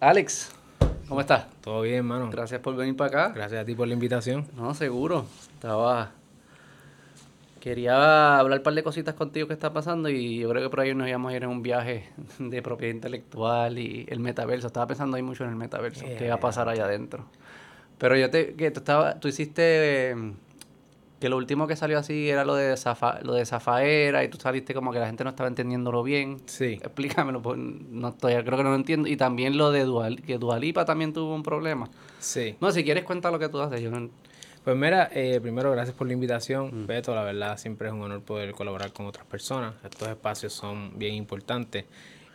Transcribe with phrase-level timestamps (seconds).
[0.00, 0.52] Alex,
[1.08, 1.48] ¿cómo estás?
[1.60, 2.30] Todo bien, hermano.
[2.30, 3.34] Gracias por venir para acá.
[3.34, 4.46] Gracias a ti por la invitación.
[4.56, 5.26] No, seguro.
[5.54, 6.12] Estaba.
[7.58, 10.78] Quería hablar un par de cositas contigo que está pasando y yo creo que por
[10.78, 12.08] ahí nos íbamos a ir en un viaje
[12.38, 14.68] de propiedad intelectual y el metaverso.
[14.68, 17.26] Estaba pensando ahí mucho en el metaverso, qué va a pasar allá adentro.
[17.98, 20.32] Pero yo te, que tú, estaba, tú hiciste eh,
[21.20, 24.38] que lo último que salió así era lo de Zafa, lo de Zafaera y tú
[24.38, 26.40] saliste como que la gente no estaba entendiéndolo bien.
[26.46, 26.74] Sí.
[26.74, 29.08] Explícamelo, pues no estoy, creo que no lo entiendo.
[29.08, 31.88] Y también lo de Dual, que Dualipa también tuvo un problema.
[32.18, 32.56] Sí.
[32.60, 33.80] No, si quieres cuenta lo que tú haces.
[33.80, 34.08] Yo no...
[34.64, 38.20] Pues mira, eh, primero gracias por la invitación, Beto, la verdad siempre es un honor
[38.20, 41.86] poder colaborar con otras personas, estos espacios son bien importantes.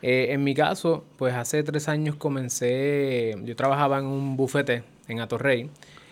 [0.02, 5.20] Eh, en mi caso, pues hace tres años comencé, yo trabajaba en un bufete en
[5.20, 5.70] Atorrey,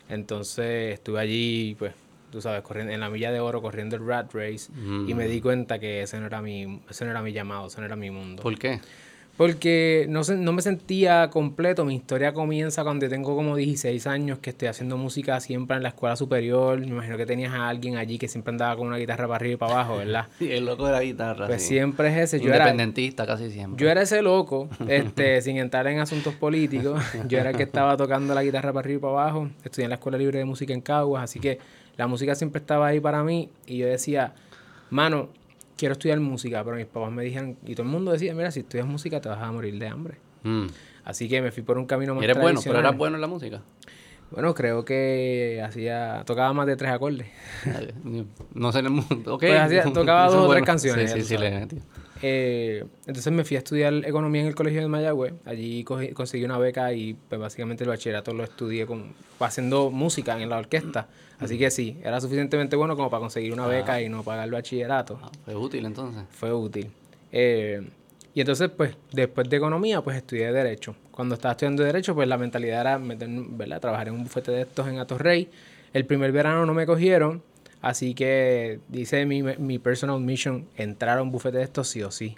[0.09, 1.93] entonces estuve allí, pues,
[2.31, 4.71] tú sabes, corriendo en la milla de oro, corriendo el rat race,
[5.07, 7.79] y me di cuenta que ese no era mi, ese no era mi llamado, ese
[7.81, 8.41] no era mi mundo.
[8.41, 8.79] ¿Por qué?
[9.37, 11.83] Porque no, se- no me sentía completo.
[11.85, 15.89] Mi historia comienza cuando tengo como 16 años que estoy haciendo música siempre en la
[15.89, 16.79] escuela superior.
[16.79, 19.53] Me imagino que tenías a alguien allí que siempre andaba con una guitarra para arriba
[19.53, 20.27] y para abajo, ¿verdad?
[20.37, 21.47] Sí, el loco de la guitarra.
[21.47, 21.69] Pues sí.
[21.69, 22.39] siempre es ese.
[22.39, 23.83] Yo era, Independentista casi siempre.
[23.83, 27.01] yo era ese loco, este, sin entrar en asuntos políticos.
[27.27, 29.49] Yo era el que estaba tocando la guitarra para arriba y para abajo.
[29.63, 31.57] Estudié en la Escuela Libre de Música en Caguas, así que
[32.01, 33.49] la música siempre estaba ahí para mí.
[33.67, 34.33] Y yo decía,
[34.89, 35.29] mano,
[35.77, 38.61] quiero estudiar música, pero mis papás me dijeron, y todo el mundo decía, mira, si
[38.61, 40.17] estudias música te vas a morir de hambre.
[40.41, 40.65] Mm.
[41.05, 43.27] Así que me fui por un camino más eres bueno, pero eras bueno en la
[43.27, 43.61] música.
[44.31, 47.27] Bueno, creo que hacía, tocaba más de tres acordes.
[48.55, 49.35] no sé en el mundo.
[49.35, 49.41] Ok.
[49.41, 50.65] Pues hacía- tocaba dos o tres bueno.
[50.65, 51.77] canciones, Sí, sí, sí, le metí.
[52.21, 55.33] Eh, entonces me fui a estudiar economía en el colegio de Mayagüez.
[55.45, 60.39] Allí cogí- conseguí una beca y pues básicamente el bachillerato lo estudié con, haciendo música
[60.41, 61.07] en la orquesta.
[61.39, 64.51] Así que sí, era suficientemente bueno como para conseguir una beca y no pagar el
[64.51, 65.19] bachillerato.
[65.23, 66.23] Ah, fue útil entonces.
[66.29, 66.91] Fue útil.
[67.31, 67.81] Eh,
[68.33, 70.95] y entonces, pues, después de economía, pues estudié Derecho.
[71.09, 73.81] Cuando estaba estudiando Derecho, pues la mentalidad era meterme, ¿verdad?
[73.81, 75.49] trabajar en un bufete de estos en Atorrey.
[75.93, 77.41] El primer verano no me cogieron,
[77.81, 82.11] así que dice mi, mi personal mission entrar a un bufete de estos sí o
[82.11, 82.35] sí.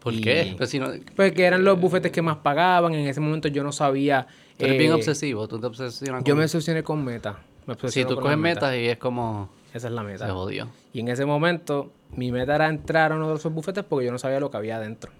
[0.00, 0.54] ¿Por Y- qué?
[0.56, 2.92] Pues si no, Pues que eran los bufetes que más pagaban.
[2.94, 4.26] En ese momento yo no sabía.
[4.58, 7.38] tú eres bien eh, obsesivo, tú te obsesionas Yo me obsesioné con meta.
[7.66, 9.48] Me Sí, obsesiono tú coges metas y es como...
[9.72, 10.30] Esa es la Se meta.
[10.30, 10.68] jodió.
[10.92, 14.12] Y en ese momento, mi meta era entrar a uno de esos bufetes porque yo
[14.12, 15.10] no sabía lo que había adentro.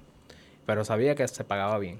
[0.67, 1.99] Pero sabía que se pagaba bien.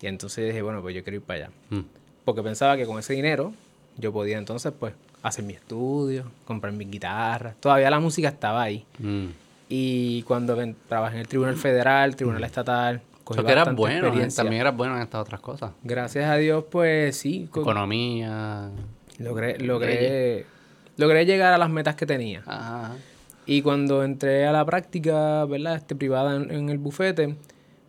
[0.00, 1.50] Y entonces dije, bueno, pues yo quiero ir para allá.
[1.70, 1.80] Mm.
[2.24, 3.52] Porque pensaba que con ese dinero
[3.96, 7.54] yo podía entonces, pues, hacer mi estudio, comprar mi guitarra.
[7.60, 8.84] Todavía la música estaba ahí.
[8.98, 9.26] Mm.
[9.68, 10.56] Y cuando
[10.88, 14.28] trabajé en el Tribunal Federal, Tribunal Estatal, cogí Eso que eras bueno, ¿eh?
[14.34, 15.72] también eras bueno en estas otras cosas.
[15.82, 18.70] Gracias a Dios, pues sí, co- Economía.
[19.18, 20.46] logré, logré,
[20.96, 22.42] logré llegar a las metas que tenía.
[22.46, 22.92] Ajá.
[23.44, 25.76] Y cuando entré a la práctica, ¿verdad?
[25.76, 27.34] Este, privada en, en el bufete,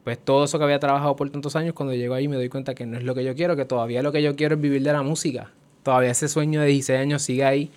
[0.03, 2.73] pues todo eso que había trabajado por tantos años, cuando llego ahí me doy cuenta
[2.75, 4.83] que no es lo que yo quiero, que todavía lo que yo quiero es vivir
[4.83, 5.51] de la música.
[5.89, 7.71] Todavía ese sueño de 16 años sigue ahí.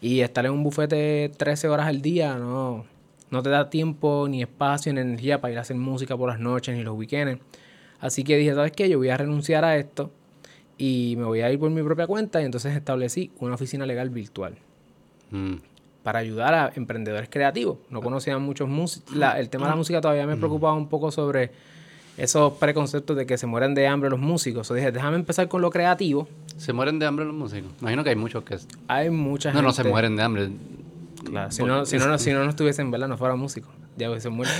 [0.00, 2.86] Y estar en un bufete 13 horas al día no,
[3.28, 6.40] no te da tiempo, ni espacio, ni energía para ir a hacer música por las
[6.40, 7.38] noches, ni los weekends.
[8.00, 8.88] Así que dije, ¿sabes qué?
[8.88, 10.10] Yo voy a renunciar a esto
[10.78, 12.40] y me voy a ir por mi propia cuenta.
[12.40, 14.54] Y entonces establecí una oficina legal virtual
[15.30, 15.56] Mm.
[16.02, 17.76] para ayudar a emprendedores creativos.
[17.90, 19.14] No conocían muchos músicos.
[19.36, 21.50] el tema de la música todavía me preocupaba un poco sobre
[22.22, 24.70] esos preconceptos de que se mueren de hambre los músicos.
[24.70, 26.28] O dije, déjame empezar con lo creativo.
[26.56, 27.70] ¿Se mueren de hambre los músicos?
[27.80, 28.58] Imagino que hay muchos que...
[28.88, 29.66] Hay mucha No, gente...
[29.66, 30.50] no se mueren de hambre.
[31.24, 33.08] Claro, si no, si no, no- si no, no estuviesen, ¿verdad?
[33.08, 33.68] No fuera músico.
[33.96, 34.52] Ya hubiesen muerto.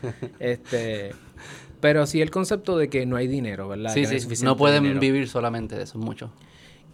[0.38, 1.12] este...
[1.80, 3.92] Pero sí el concepto de que no hay dinero, ¿verdad?
[3.94, 5.00] Sí, Que sí, suficiente no pueden dinero.
[5.00, 6.32] vivir solamente de eso, mucho.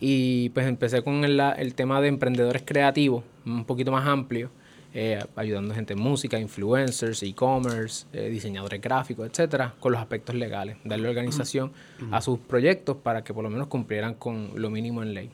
[0.01, 4.51] Y pues empecé con el, el tema de emprendedores creativos, un poquito más amplio,
[4.95, 10.35] eh, ayudando a gente en música, influencers, e-commerce, eh, diseñadores gráficos, etcétera, con los aspectos
[10.37, 11.73] legales, darle organización
[12.13, 15.31] a sus proyectos para que por lo menos cumplieran con lo mínimo en ley.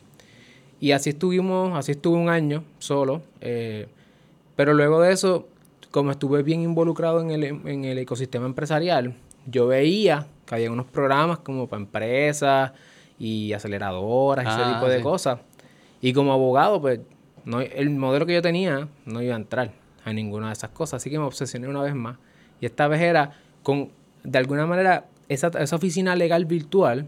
[0.80, 3.86] Y así estuvimos, así estuve un año solo, eh,
[4.56, 5.46] pero luego de eso,
[5.90, 9.14] como estuve bien involucrado en el, en el ecosistema empresarial,
[9.46, 12.72] yo veía que había unos programas como para empresas
[13.18, 15.02] y aceleradoras y ese Ah, tipo de sí.
[15.02, 15.38] cosas.
[16.00, 17.00] Y como abogado, pues
[17.44, 19.72] no, el modelo que yo tenía no iba a entrar
[20.04, 21.02] a ninguna de esas cosas.
[21.02, 22.16] Así que me obsesioné una vez más.
[22.60, 23.32] Y esta vez era
[23.62, 23.90] con,
[24.22, 27.06] de alguna manera, esa, esa oficina legal virtual,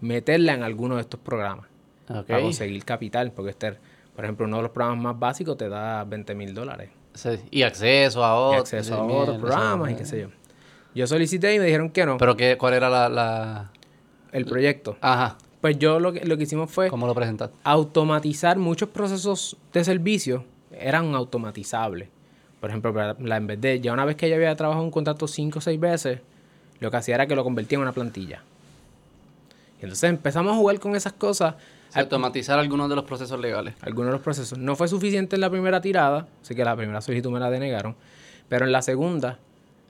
[0.00, 1.66] meterla en alguno de estos programas
[2.06, 3.32] para conseguir capital.
[3.32, 3.76] Porque, este,
[4.14, 6.90] por ejemplo, uno de los programas más básicos te da 20 mil dólares.
[7.14, 8.62] Sí, Y acceso a otros.
[8.62, 10.28] acceso a otros programas y qué sé yo.
[10.94, 12.16] Yo solicité y me dijeron que no.
[12.16, 13.70] Pero qué, ¿cuál era la, la...?
[14.32, 14.96] el proyecto.
[15.00, 15.36] Ajá.
[15.60, 17.56] Pues yo lo que, lo que hicimos fue ¿Cómo lo presentaste?
[17.64, 22.08] automatizar muchos procesos de servicio eran automatizables.
[22.60, 24.90] Por ejemplo, para la, en vez de ya una vez que yo había trabajado un
[24.90, 26.20] contrato cinco o seis veces,
[26.80, 28.42] lo que hacía era que lo convertía en una plantilla.
[29.80, 31.54] Y entonces empezamos a jugar con esas cosas.
[31.94, 33.74] automatizar algunos de los procesos legales.
[33.80, 34.58] Algunos de los procesos.
[34.58, 37.94] No fue suficiente en la primera tirada, así que la primera solicitud me la denegaron.
[38.48, 39.38] Pero en la segunda,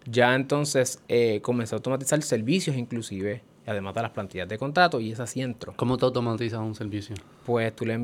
[0.05, 5.13] ya entonces eh, comencé a automatizar servicios inclusive, además de las plantillas de contrato, y
[5.13, 5.75] esa sí entró.
[5.77, 7.15] ¿Cómo te automatizas un servicio?
[7.45, 7.99] Pues tú le,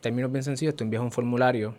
[0.00, 1.74] términos bien sencillos, tú envías un formulario,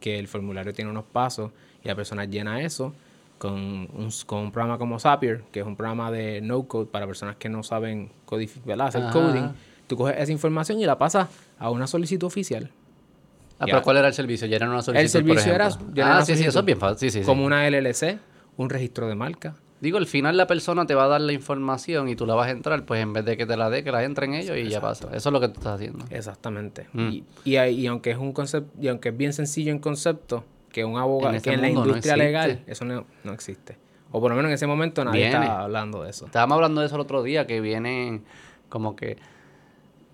[0.00, 1.50] que el formulario tiene unos pasos,
[1.82, 2.92] y la persona llena eso
[3.38, 7.06] con un, con un programa como Zapier, que es un programa de no code para
[7.06, 9.52] personas que no saben codificar, hacer coding.
[9.86, 11.28] Tú coges esa información y la pasas
[11.58, 12.70] a una solicitud oficial.
[13.58, 14.46] Ah, pero ¿cuál era el servicio?
[14.46, 15.02] ¿Ya era una solicitud?
[15.02, 15.68] El servicio era.
[16.04, 17.10] ah, sí, sí, eso es bien fácil.
[17.10, 18.18] Sí, sí, como una LLC,
[18.56, 19.54] un registro de marca.
[19.80, 22.48] Digo, al final la persona te va a dar la información y tú la vas
[22.48, 24.68] a entrar, pues en vez de que te la dé, que la entren ellos y
[24.68, 25.08] ya pasa.
[25.12, 26.04] Eso es lo que tú estás haciendo.
[26.10, 26.88] Exactamente.
[26.92, 27.08] Mm.
[27.08, 30.84] Y, y, y, aunque es un concepto, y aunque es bien sencillo en concepto, que
[30.84, 33.76] un abogado, que en la industria legal, eso no, no, existe.
[34.10, 36.26] O por lo menos en ese momento nadie estaba hablando de eso.
[36.26, 38.22] Estábamos hablando de eso el otro día, que viene
[38.68, 39.18] como que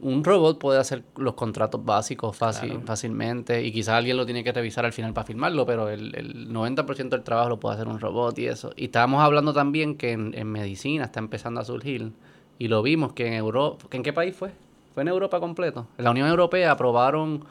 [0.04, 4.52] un robot puede hacer los contratos básicos fácil, fácilmente y quizás alguien lo tiene que
[4.52, 7.98] revisar al final para firmarlo, pero el, el 90% del trabajo lo puede hacer un
[7.98, 8.70] robot y eso.
[8.76, 12.12] Y estábamos hablando también que en, en, medicina está empezando a surgir
[12.58, 14.50] y lo vimos que en Europa, ¿en qué país fue?
[14.92, 15.86] Fue en Europa completo.
[15.96, 17.42] En la Unión Europea aprobaron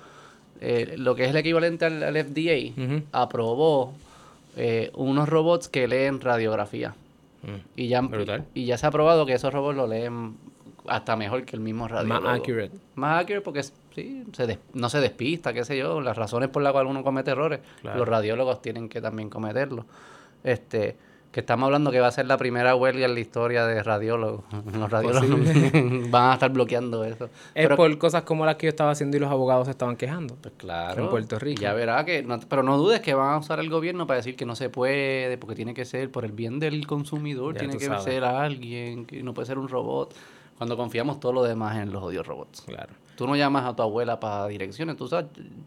[0.61, 2.71] eh, lo que es el equivalente al, FDA,
[3.11, 3.93] aprobó
[4.57, 6.93] eh, unos robots que leen radiografía.
[7.41, 7.79] Mm.
[7.79, 8.07] Y, ya,
[8.53, 10.35] y ya se ha probado que esos robots lo leen
[10.87, 12.21] hasta mejor que el mismo radiólogo.
[12.21, 12.77] Más accurate.
[12.95, 16.71] Más accurate porque sí, se no se despista, qué sé yo, las razones por las
[16.71, 19.85] cuales uno comete errores, los radiólogos tienen que también cometerlos.
[20.43, 20.97] Este,
[21.33, 24.43] que estamos hablando que va a ser la primera huelga en la historia de radiólogos.
[24.77, 25.29] Los radiólogos
[26.11, 27.27] van a estar bloqueando eso.
[27.55, 30.35] Es por cosas como las que yo estaba haciendo y los abogados estaban quejando.
[30.35, 31.05] Pues claro.
[31.05, 31.59] En Puerto Rico.
[31.59, 32.23] Ya verá que...
[32.47, 35.39] pero no dudes que van a usar el gobierno para decir que no se puede,
[35.39, 39.33] porque tiene que ser por el bien del consumidor, tiene que ser alguien, que no
[39.33, 40.13] puede ser un robot.
[40.57, 42.61] Cuando confiamos todo lo demás en los odios robots.
[42.61, 42.93] Claro.
[43.15, 45.25] Tú no llamas a tu abuela para direcciones, tú usas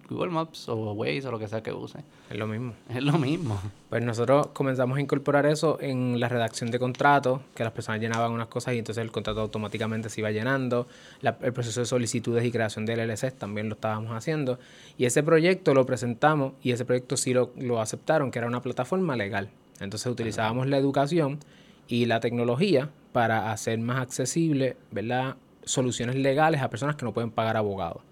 [0.08, 2.00] Google Maps o Waze o lo que sea que use.
[2.28, 2.74] Es lo mismo.
[2.88, 3.60] Es lo mismo.
[3.88, 8.32] Pues nosotros comenzamos a incorporar eso en la redacción de contratos, que las personas llenaban
[8.32, 10.88] unas cosas y entonces el contrato automáticamente se iba llenando.
[11.22, 14.58] el proceso de solicitudes y creación de LLC también lo estábamos haciendo.
[14.98, 18.60] Y ese proyecto lo presentamos y ese proyecto sí lo, lo aceptaron, que era una
[18.60, 19.50] plataforma legal.
[19.78, 21.38] Entonces utilizábamos la educación
[21.86, 25.36] y la tecnología para hacer más accesible, ¿verdad?
[25.64, 28.02] soluciones legales a personas que no pueden pagar abogados.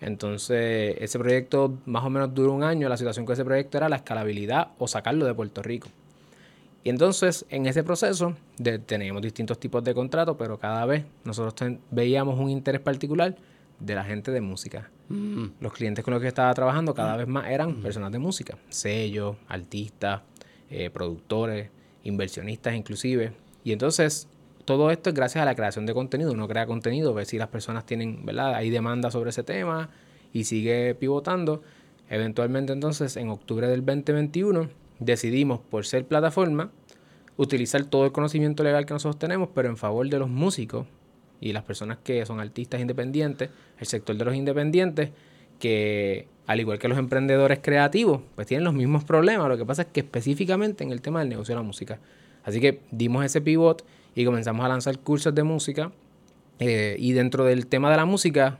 [0.00, 2.88] Entonces, ese proyecto más o menos duró un año.
[2.88, 5.86] La situación con ese proyecto era la escalabilidad o sacarlo de Puerto Rico.
[6.82, 8.34] Y entonces, en ese proceso,
[8.86, 13.36] teníamos distintos tipos de contratos, pero cada vez nosotros veíamos un interés particular
[13.78, 14.90] de la gente de música.
[15.08, 15.50] Mm.
[15.60, 19.36] Los clientes con los que estaba trabajando cada vez más eran personas de música, sellos,
[19.46, 20.22] artistas,
[20.68, 21.70] eh, productores,
[22.02, 23.32] inversionistas inclusive.
[23.64, 24.28] Y entonces
[24.64, 26.32] todo esto es gracias a la creación de contenido.
[26.32, 28.54] Uno crea contenido, ver si las personas tienen, ¿verdad?
[28.54, 29.90] Hay demanda sobre ese tema
[30.32, 31.62] y sigue pivotando.
[32.10, 34.68] Eventualmente entonces en octubre del 2021
[34.98, 36.70] decidimos por ser plataforma
[37.38, 40.86] utilizar todo el conocimiento legal que nosotros tenemos, pero en favor de los músicos
[41.40, 45.10] y las personas que son artistas independientes, el sector de los independientes,
[45.60, 49.48] que al igual que los emprendedores creativos, pues tienen los mismos problemas.
[49.48, 52.00] Lo que pasa es que específicamente en el tema del negocio de la música.
[52.44, 55.92] Así que dimos ese pivot y comenzamos a lanzar cursos de música.
[56.58, 58.58] Eh, y dentro del tema de la música,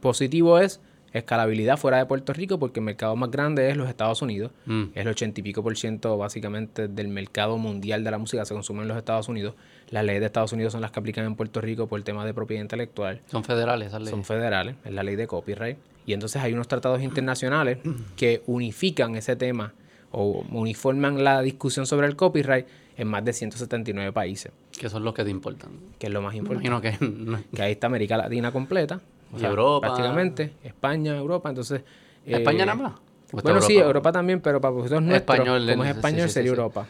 [0.00, 0.80] positivo es
[1.12, 4.50] escalabilidad fuera de Puerto Rico porque el mercado más grande es los Estados Unidos.
[4.66, 4.84] Mm.
[4.94, 8.54] Es el ochenta y pico por ciento básicamente del mercado mundial de la música se
[8.54, 9.54] consume en los Estados Unidos.
[9.90, 12.24] Las leyes de Estados Unidos son las que aplican en Puerto Rico por el tema
[12.24, 13.20] de propiedad intelectual.
[13.30, 14.10] Son federales esas leyes.
[14.10, 15.76] Son federales, es la ley de copyright.
[16.06, 17.78] Y entonces hay unos tratados internacionales
[18.16, 19.74] que unifican ese tema
[20.10, 22.66] o uniforman la discusión sobre el copyright
[22.96, 24.52] en más de 179 países.
[24.70, 25.70] Que son los que te importan.
[25.98, 26.98] Que es lo más importante.
[26.98, 27.36] que...
[27.54, 29.00] que ahí está América Latina completa.
[29.40, 29.88] Europa.
[29.88, 30.52] Prácticamente.
[30.62, 31.48] España, Europa.
[31.48, 31.82] Entonces...
[32.24, 32.92] ¿España nada más?
[33.32, 36.86] Bueno, sí, Europa también, pero para vosotros nuestros, español, como es español, sería Europa.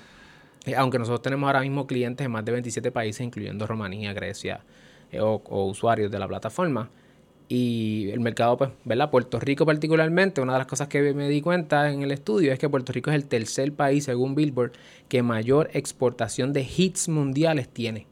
[0.67, 4.61] Eh, aunque nosotros tenemos ahora mismo clientes en más de 27 países, incluyendo Rumanía, Grecia,
[5.11, 6.91] eh, o, o, usuarios de la plataforma.
[7.49, 9.11] Y el mercado, pues, ¿verdad?
[9.11, 12.59] Puerto Rico particularmente, una de las cosas que me di cuenta en el estudio es
[12.59, 14.73] que Puerto Rico es el tercer país, según Billboard,
[15.09, 18.07] que mayor exportación de hits mundiales tiene.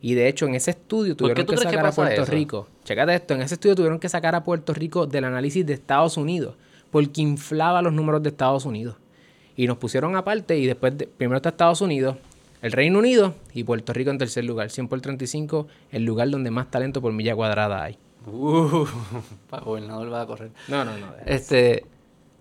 [0.00, 2.68] Y de hecho, en ese estudio tuvieron que sacar a Puerto Rico.
[2.84, 6.16] Chécate esto, en ese estudio tuvieron que sacar a Puerto Rico del análisis de Estados
[6.16, 6.56] Unidos,
[6.90, 8.96] porque inflaba los números de Estados Unidos.
[9.56, 12.16] Y nos pusieron aparte y después, primero está Estados Unidos,
[12.62, 14.70] el Reino Unido y Puerto Rico en tercer lugar.
[14.70, 17.98] 100 por 35, el lugar donde más talento por milla cuadrada hay.
[18.26, 18.86] Uh,
[19.50, 20.50] para gobernador va a correr.
[20.68, 21.06] No, no, no.
[21.26, 21.84] Este,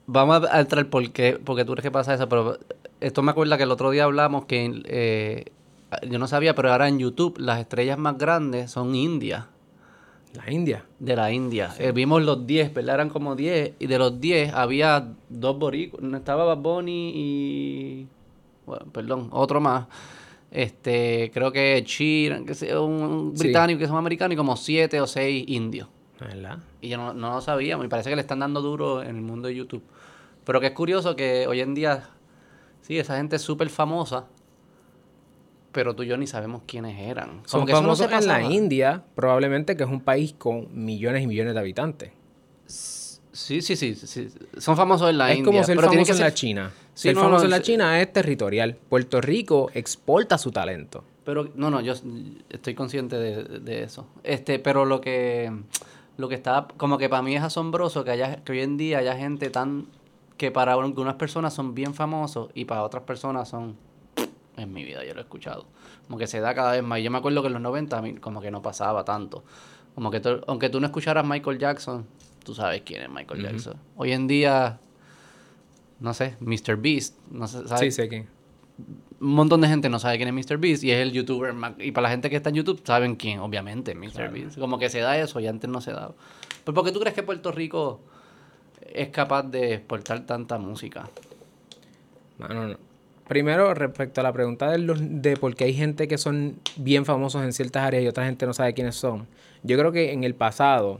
[0.05, 2.57] vamos a entrar por qué, porque tú crees que pasa eso, pero
[2.99, 5.45] esto me acuerda que el otro día hablamos que eh,
[6.07, 9.47] yo no sabía, pero ahora en YouTube las estrellas más grandes son India.
[10.33, 10.85] La India.
[10.99, 11.73] De la India.
[11.77, 12.95] Eh, vimos los 10, ¿verdad?
[12.95, 13.73] Eran como 10.
[13.79, 16.01] Y de los 10 había dos boricos.
[16.13, 18.07] Estaba Bad Bunny y...
[18.65, 19.87] Bueno, perdón, otro más.
[20.51, 25.07] Este, creo que Sheeran, que sea un británico que son americanos y como 7 o
[25.07, 25.87] 6 indios.
[26.19, 26.59] ¿Verdad?
[26.81, 27.77] Y yo no, no lo sabía.
[27.77, 29.83] Me parece que le están dando duro en el mundo de YouTube.
[30.43, 32.09] Pero que es curioso que hoy en día,
[32.81, 34.27] sí, esa gente es súper famosa
[35.71, 37.41] pero tú y yo ni sabemos quiénes eran.
[37.45, 41.59] Son famosos en la India, probablemente que es un país con millones y millones de
[41.59, 42.11] habitantes.
[42.65, 43.00] Sí,
[43.31, 43.95] sí, sí,
[44.57, 45.41] Son famosos en la India.
[45.41, 46.71] Es como ser famoso en la China.
[46.93, 48.77] ser famoso en la China es territorial.
[48.89, 51.03] Puerto Rico exporta su talento.
[51.23, 51.93] Pero, no, no, yo
[52.49, 54.07] estoy consciente de, eso.
[54.23, 55.51] Este, pero lo que,
[56.17, 58.99] lo que está, como que para mí es asombroso que haya, que hoy en día
[58.99, 59.87] haya gente tan,
[60.37, 63.77] que para algunas personas son bien famosos y para otras personas son
[64.57, 65.65] en mi vida, yo lo he escuchado.
[66.07, 67.01] Como que se da cada vez más.
[67.01, 69.43] Yo me acuerdo que en los 90 a mí como que no pasaba tanto.
[69.95, 72.05] Como que aunque tú no escucharas Michael Jackson,
[72.43, 73.75] tú sabes quién es Michael Jackson.
[73.95, 74.79] Hoy en día,
[75.99, 76.77] no sé, Mr.
[76.77, 77.79] Beast, no sé, ¿sabes?
[77.79, 78.27] Sí, sé quién.
[79.19, 80.57] Un montón de gente no sabe quién es Mr.
[80.57, 83.39] Beast y es el youtuber y para la gente que está en YouTube saben quién,
[83.39, 84.31] obviamente, Mr.
[84.31, 84.57] Beast.
[84.57, 86.15] Como que se da eso y antes no se daba.
[86.63, 88.01] ¿Pero por qué tú crees que Puerto Rico
[88.93, 91.09] es capaz de exportar tanta música?
[92.39, 92.91] no, no.
[93.31, 97.05] Primero, respecto a la pregunta de, los, de por qué hay gente que son bien
[97.05, 99.25] famosos en ciertas áreas y otra gente no sabe quiénes son.
[99.63, 100.99] Yo creo que en el pasado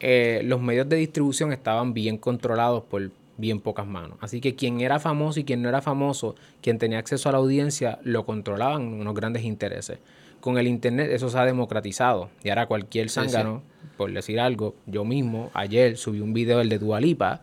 [0.00, 4.18] eh, los medios de distribución estaban bien controlados por bien pocas manos.
[4.20, 7.38] Así que quien era famoso y quien no era famoso, quien tenía acceso a la
[7.38, 9.98] audiencia, lo controlaban unos grandes intereses.
[10.40, 12.30] Con el Internet eso se ha democratizado.
[12.42, 13.62] Y ahora cualquier zángano,
[13.96, 17.40] por decir algo, yo mismo ayer subí un video, el de Dualipa,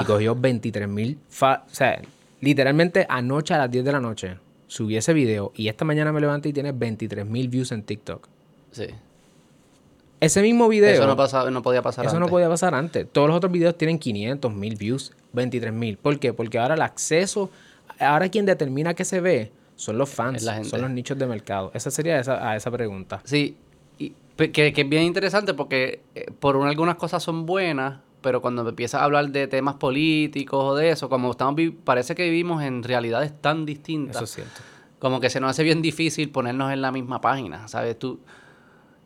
[0.00, 1.18] y cogió 23 mil...
[1.40, 2.00] O sea,
[2.40, 4.36] Literalmente anoche a las 10 de la noche
[4.66, 8.28] subí ese video y esta mañana me levanté y tiene 23 mil views en TikTok.
[8.70, 8.86] Sí.
[10.20, 10.90] Ese mismo video.
[10.90, 12.12] Eso no, pasaba, no podía pasar antes.
[12.12, 13.06] Eso no podía pasar antes.
[13.10, 15.96] Todos los otros videos tienen 500 mil views, 23 mil.
[15.96, 16.32] ¿Por qué?
[16.32, 17.50] Porque ahora el acceso,
[17.98, 21.70] ahora quien determina que se ve son los fans, son los nichos de mercado.
[21.72, 23.20] Esa sería esa, a esa pregunta.
[23.24, 23.56] Sí,
[23.98, 29.00] y, que, es bien interesante porque eh, por algunas cosas son buenas, pero cuando empiezas
[29.00, 33.32] a hablar de temas políticos o de eso, como estamos parece que vivimos en realidades
[33.40, 34.16] tan distintas.
[34.16, 34.60] Eso es cierto.
[34.98, 37.96] Como que se nos hace bien difícil ponernos en la misma página, ¿sabes?
[37.96, 38.18] Tú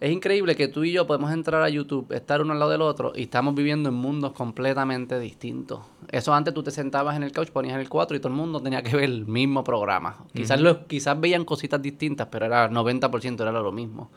[0.02, 2.82] es increíble que tú y yo podemos entrar a YouTube, estar uno al lado del
[2.82, 5.78] otro y estamos viviendo en mundos completamente distintos.
[6.10, 8.60] Eso antes tú te sentabas en el couch, ponías el 4 y todo el mundo
[8.60, 10.24] tenía que ver el mismo programa.
[10.34, 14.10] Quizás, los, quizás veían cositas distintas, pero era 90% era lo mismo.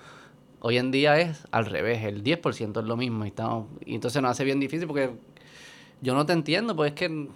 [0.60, 4.20] Hoy en día es al revés, el 10% es lo mismo y, estamos, y entonces
[4.24, 5.12] nos hace bien difícil porque
[6.02, 7.30] yo no te entiendo, pues es que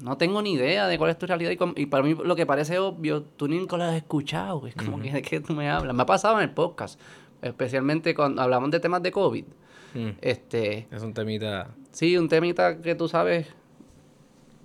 [0.00, 2.80] no tengo ni idea de cuál es tu realidad y, para mí lo que parece
[2.80, 5.94] obvio, tú nunca lo has escuchado, es como que de qué tú me hablas.
[5.94, 6.98] Me ha pasado en el podcast,
[7.42, 9.44] especialmente cuando hablamos de temas de COVID.
[9.94, 10.08] Mm.
[10.20, 11.74] Este, es un temita.
[11.92, 13.46] Sí, un temita que tú sabes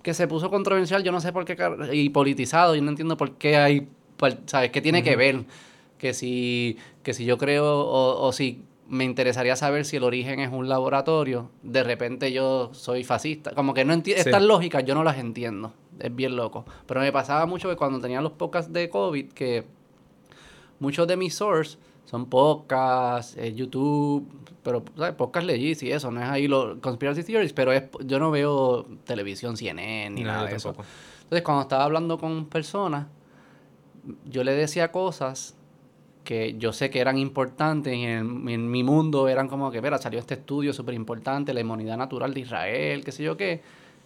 [0.02, 1.56] que se puso controversial, yo no sé por qué,
[1.92, 3.88] y politizado, yo no entiendo por qué hay,
[4.44, 4.70] ¿sabes?
[4.70, 5.44] ¿Qué tiene que ver?
[6.04, 10.52] que si, que si yo creo o, si me interesaría saber si el origen es
[10.52, 13.52] un laboratorio, de repente yo soy fascista.
[13.52, 15.72] Como que no entiendo, estas lógicas yo no las entiendo.
[15.98, 16.66] Es bien loco.
[16.86, 19.64] Pero me pasaba mucho que cuando tenía los podcasts de COVID, que
[20.78, 21.78] muchos de mis sources
[22.14, 24.24] son podcasts, eh, YouTube,
[24.62, 25.16] pero ¿sabes?
[25.16, 28.86] podcasts legis y eso, no es ahí los conspiracy theories, pero es, yo no veo
[29.04, 30.68] televisión CNN ni nada de eso.
[30.68, 33.08] Entonces, cuando estaba hablando con personas,
[34.30, 35.56] yo le decía cosas
[36.22, 40.20] que yo sé que eran importantes y en, mi mundo eran como que, mira, salió
[40.20, 43.60] este estudio súper importante, la inmunidad natural de Israel, qué sé yo qué.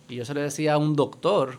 [0.09, 1.59] Y yo se le decía a un doctor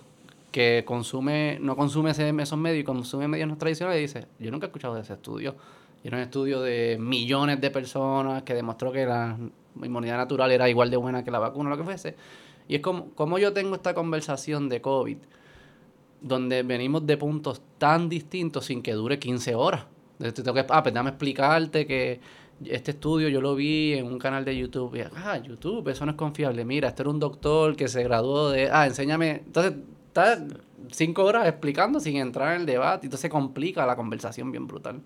[0.51, 4.65] que consume, no consume esos medios y consume medios no tradicionales y dice, yo nunca
[4.65, 5.55] he escuchado de ese estudio.
[6.03, 9.37] Y era un estudio de millones de personas que demostró que la
[9.81, 12.15] inmunidad natural era igual de buena que la vacuna lo que fuese.
[12.67, 15.17] Y es como, como yo tengo esta conversación de COVID,
[16.21, 19.85] donde venimos de puntos tan distintos sin que dure 15 horas.
[20.17, 22.19] Tengo que, ah, pues explicarte que
[22.65, 24.95] este estudio yo lo vi en un canal de YouTube.
[24.95, 26.65] Y, ah, YouTube, eso no es confiable.
[26.65, 28.69] Mira, este era un doctor que se graduó de.
[28.69, 29.43] Ah, enséñame.
[29.45, 29.73] Entonces,
[30.07, 30.45] está
[30.91, 33.07] cinco horas explicando sin entrar en el debate.
[33.07, 35.01] Entonces se complica la conversación bien brutal.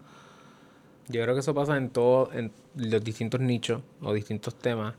[1.10, 4.96] Yo creo que eso pasa en todos, en los distintos nichos o distintos temas,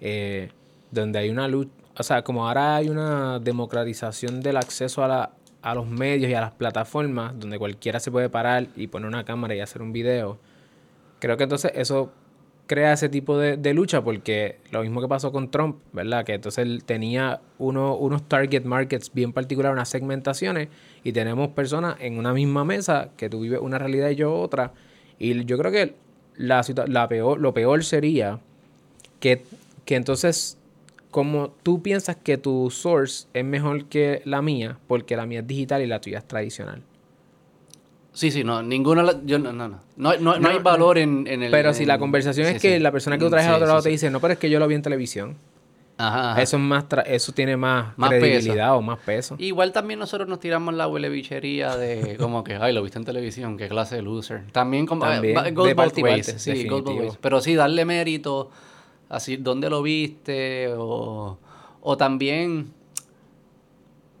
[0.00, 0.50] eh,
[0.90, 1.70] donde hay una lucha.
[1.98, 6.34] O sea, como ahora hay una democratización del acceso a la, a los medios y
[6.34, 9.92] a las plataformas donde cualquiera se puede parar y poner una cámara y hacer un
[9.92, 10.38] video,
[11.18, 12.12] creo que entonces eso
[12.68, 16.24] crea ese tipo de, de, lucha porque lo mismo que pasó con Trump, ¿verdad?
[16.24, 20.68] Que entonces él tenía uno, unos target markets bien particulares, unas segmentaciones
[21.02, 24.72] y tenemos personas en una misma mesa que tú vives una realidad y yo otra.
[25.18, 25.94] Y yo creo que
[26.36, 28.38] la, la peor, lo peor sería
[29.20, 29.42] que,
[29.84, 30.58] que entonces
[31.10, 35.46] como tú piensas que tu source es mejor que la mía porque la mía es
[35.46, 36.82] digital y la tuya es tradicional.
[38.12, 41.52] Sí, sí, no, ninguna, yo no, no, no, no, no, hay valor en, en, el...
[41.52, 43.90] Pero si la conversación es que la persona que tú traes al otro lado te
[43.90, 45.36] dice, no, pero es que yo lo vi en televisión.
[46.00, 49.34] Ajá, Eso es más eso tiene más, credibilidad o más peso.
[49.38, 53.04] Igual también nosotros nos tiramos la huele bichería de como que, ay, lo viste en
[53.04, 54.44] televisión, qué clase de loser.
[54.52, 57.18] También como también, goes both ways, sí, goes both ways.
[57.20, 58.48] Pero sí, darle mérito,
[59.08, 61.36] así, dónde lo viste, o,
[61.80, 62.72] o también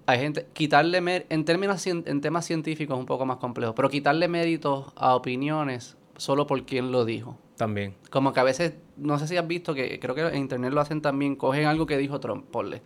[0.06, 4.26] hay gente, quitarle en términos en temas científicos es un poco más complejo, pero quitarle
[4.26, 7.36] méritos a opiniones solo por quien lo dijo.
[7.58, 7.94] También.
[8.10, 10.80] Como que a veces, no sé si has visto que creo que en internet lo
[10.80, 12.82] hacen también, cogen algo que dijo Trump, ponle.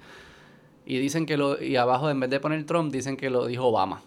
[0.86, 3.66] Y dicen que lo, y abajo en vez de poner Trump, dicen que lo dijo
[3.66, 4.02] Obama.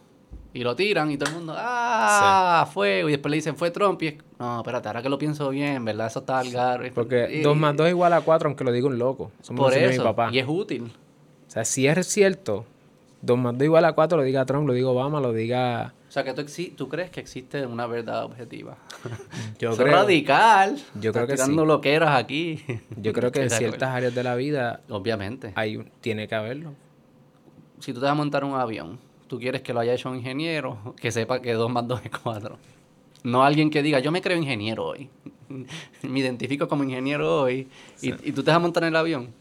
[0.54, 3.04] Y lo tiran y todo el mundo, ah, fue.
[3.06, 4.02] Y después le dicen, fue Trump.
[4.02, 6.08] Y es, no, espérate, ahora que lo pienso bien, ¿verdad?
[6.08, 6.92] Eso está al gar.
[6.94, 9.32] Porque 2 más 2 igual a 4, aunque lo diga un loco.
[9.42, 10.30] Somos por eso, mi papá.
[10.32, 10.84] y es útil.
[11.48, 12.66] O sea, si es cierto,
[13.22, 15.94] 2 más 2 igual a 4 lo diga Trump, lo diga Obama, lo diga...
[16.16, 16.46] O sea, que tú,
[16.78, 18.78] tú crees que existe una verdad objetiva.
[19.60, 19.92] Yo creo...
[19.92, 20.82] radical.
[21.02, 21.52] Yo creo que sí.
[21.54, 22.64] lo que eras aquí.
[22.96, 24.80] Yo creo que en ciertas áreas de la vida...
[24.88, 25.52] Obviamente.
[25.56, 26.74] Hay, tiene que haberlo.
[27.80, 30.16] Si tú te vas a montar un avión, tú quieres que lo haya hecho un
[30.16, 32.58] ingeniero que sepa que 2 más 2 es 4.
[33.24, 35.10] No alguien que diga, yo me creo ingeniero hoy.
[35.50, 37.68] me identifico como ingeniero hoy.
[38.02, 39.34] Y, y tú te vas a montar en el avión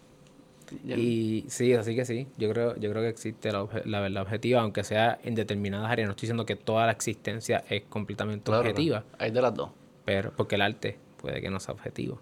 [0.84, 4.60] y sí, así que sí, yo creo, yo creo que existe la, la verdad objetiva,
[4.60, 6.06] aunque sea en determinadas áreas.
[6.06, 9.04] No estoy diciendo que toda la existencia es completamente objetiva.
[9.18, 9.70] Hay de las dos.
[10.04, 12.20] Pero, porque el arte puede que no sea objetivo.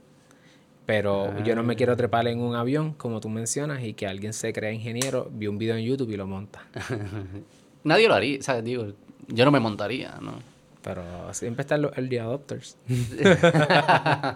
[0.87, 4.33] Pero yo no me quiero trepar en un avión, como tú mencionas, y que alguien
[4.33, 6.67] se crea ingeniero, vio un video en YouTube y lo monta.
[7.85, 8.65] Nadie lo haría, ¿sabes?
[8.65, 8.87] Digo,
[9.29, 10.35] yo no me montaría, ¿no?
[10.83, 11.03] Pero
[11.33, 12.77] siempre están los early adopters.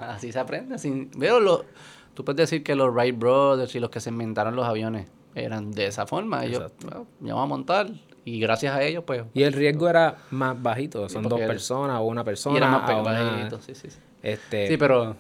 [0.01, 0.77] así se aprende.
[0.77, 1.65] Así, veo lo,
[2.17, 5.71] Tú puedes decir que los Wright Brothers y los que se inventaron los aviones eran
[5.71, 6.47] de esa forma.
[6.47, 7.89] Ellos, bueno, me a montar
[8.25, 9.25] y gracias a ellos, pues...
[9.35, 11.11] Y el riesgo era más bajito.
[11.11, 12.55] Son dos personas o una persona.
[12.55, 13.89] Y era más bajito, sí, sí.
[14.23, 15.15] Este, sí, pero...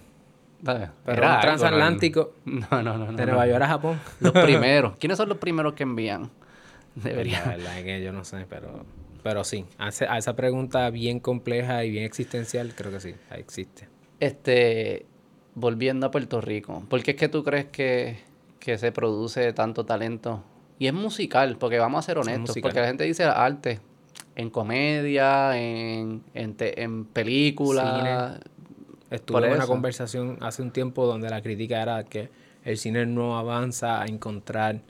[0.65, 4.01] pero un transatlántico no, no, no, de Nueva York a Japón.
[4.21, 4.97] Los primeros.
[4.97, 6.31] ¿Quiénes son los primeros que envían?
[6.95, 7.41] Debería.
[7.41, 8.87] La verdad es que yo no sé, pero...
[9.23, 13.89] Pero sí, a esa pregunta bien compleja y bien existencial, creo que sí, existe.
[14.19, 15.05] Este,
[15.57, 18.19] volviendo a Puerto Rico, ¿por qué es que tú crees que,
[18.61, 20.45] se produce tanto talento?
[20.79, 23.81] Y es musical, porque vamos a ser honestos, porque la gente dice arte,
[24.37, 28.38] en comedia, en, en, en películas.
[29.11, 32.29] Estuve en una conversación hace un tiempo donde la crítica era que
[32.64, 34.83] el cine no avanza a encontrar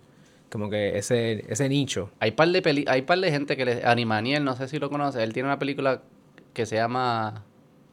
[0.51, 2.11] como que ese, ese nicho.
[2.19, 4.91] Hay par de peli hay par de gente que le Animaniel, no sé si lo
[4.91, 6.03] conoce, él tiene una película
[6.55, 7.45] que se llama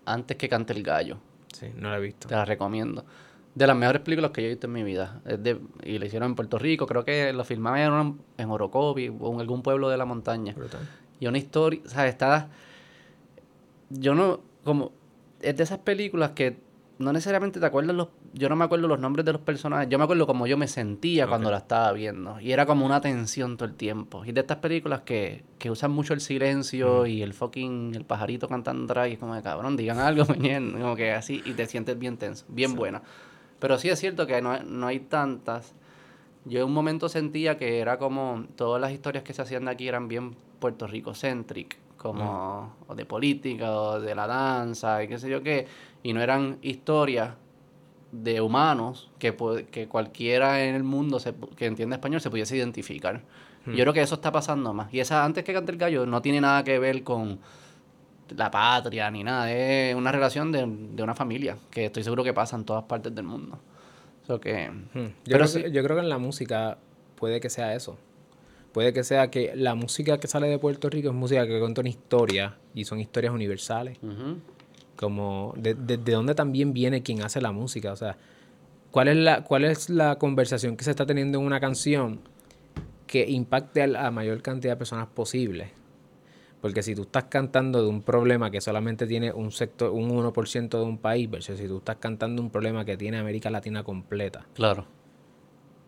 [0.06, 1.18] Antes que cante el gallo.
[1.54, 2.28] Sí, no la he visto.
[2.28, 3.06] Te la recomiendo.
[3.56, 5.22] De las mejores películas que yo he visto en mi vida.
[5.84, 9.40] y la hicieron en Puerto Rico, creo que lo filmaban en, en Orocovi o en
[9.40, 10.56] algún pueblo de la montaña.
[11.20, 12.50] Y una historia, o sea, está...
[13.90, 14.92] Yo no, como...
[15.40, 16.58] Es de esas películas que
[17.00, 18.10] no necesariamente te acuerdas los...
[18.34, 19.90] Yo no me acuerdo los nombres de los personajes.
[19.90, 22.40] Yo me acuerdo cómo yo me sentía cuando la estaba viendo.
[22.40, 24.26] Y era como una tensión todo el tiempo.
[24.26, 27.96] Y de estas películas que, que usan mucho el silencio y el fucking...
[27.96, 29.10] El pajarito cantando atrás.
[29.10, 31.42] Y es como de cabrón, digan algo, como que así.
[31.46, 32.46] Y te sientes bien tenso.
[32.48, 33.02] Bien buena.
[33.60, 35.74] Pero sí es cierto que no, no hay tantas.
[36.46, 38.46] Yo en un momento sentía que era como...
[38.56, 43.06] Todas las historias que se hacían de aquí eran bien Puerto Rico-centric como o de
[43.06, 45.66] política o de la danza y qué sé yo qué,
[46.04, 47.36] y no eran historias
[48.12, 49.36] de humanos que,
[49.72, 53.24] que cualquiera en el mundo se, que entiende español se pudiese identificar.
[53.66, 54.94] Yo creo que eso está pasando más.
[54.94, 57.40] Y esa antes que cante el gallo no tiene nada que ver con
[58.36, 60.64] la patria ni nada, es una relación de,
[61.02, 63.60] una familia que estoy seguro que pasa en todas partes del mundo.
[64.42, 64.70] que,
[65.26, 66.78] yo, creo que, yo creo que en la música
[67.16, 67.98] puede que sea eso.
[68.74, 71.82] Puede que sea que la música que sale de Puerto Rico es música que cuenta
[71.82, 74.00] una historia y son historias universales.
[74.96, 77.92] Como de, de, dónde también viene quien hace la música.
[77.92, 78.18] O sea,
[78.92, 82.22] ¿cuál es, la, ¿cuál es la conversación que se está teniendo en una canción
[83.08, 85.72] que impacte a la mayor cantidad de personas posible?
[86.62, 90.70] Porque si tú estás cantando de un problema que solamente tiene un sector, un 1%
[90.70, 94.46] de un país, versus si tú estás cantando un problema que tiene América Latina completa.
[94.54, 94.86] Claro.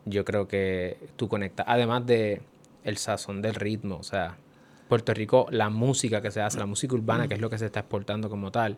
[0.04, 1.66] Yo creo que tú conectas.
[1.70, 2.42] Además de
[2.86, 3.98] el sazón del ritmo.
[3.98, 4.38] O sea,
[4.88, 7.66] Puerto Rico, la música que se hace, la música urbana, que es lo que se
[7.66, 8.78] está exportando como tal,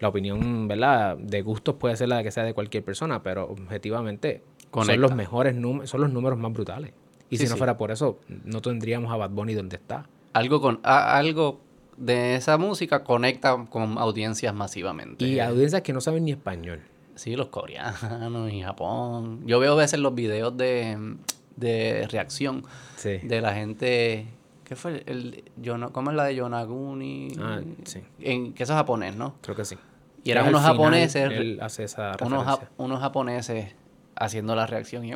[0.00, 1.16] la opinión, ¿verdad?
[1.16, 5.54] De gustos puede ser la que sea de cualquier persona, pero objetivamente son los mejores
[5.54, 6.92] números, son los números más brutales.
[7.30, 10.08] Y si no fuera por eso, no tendríamos a Bad Bunny donde está.
[10.32, 11.60] Algo con algo
[11.96, 15.24] de esa música conecta con audiencias masivamente.
[15.24, 16.80] Y audiencias que no saben ni español.
[17.16, 19.42] Sí, los coreanos y Japón.
[19.44, 21.16] Yo veo a veces los videos de,
[21.56, 22.62] de reacción
[23.02, 24.26] de la gente
[24.68, 25.02] ¿Qué fue?
[25.06, 25.44] El,
[25.92, 27.32] ¿Cómo es la de Yonaguni?
[27.40, 28.02] Ah, sí.
[28.20, 29.36] En, que eso es japonés, ¿no?
[29.40, 29.76] Creo que sí.
[30.24, 31.30] Y eran unos japoneses.
[31.32, 33.74] Él hace esa unos, unos japoneses
[34.14, 35.12] haciendo la reacción y,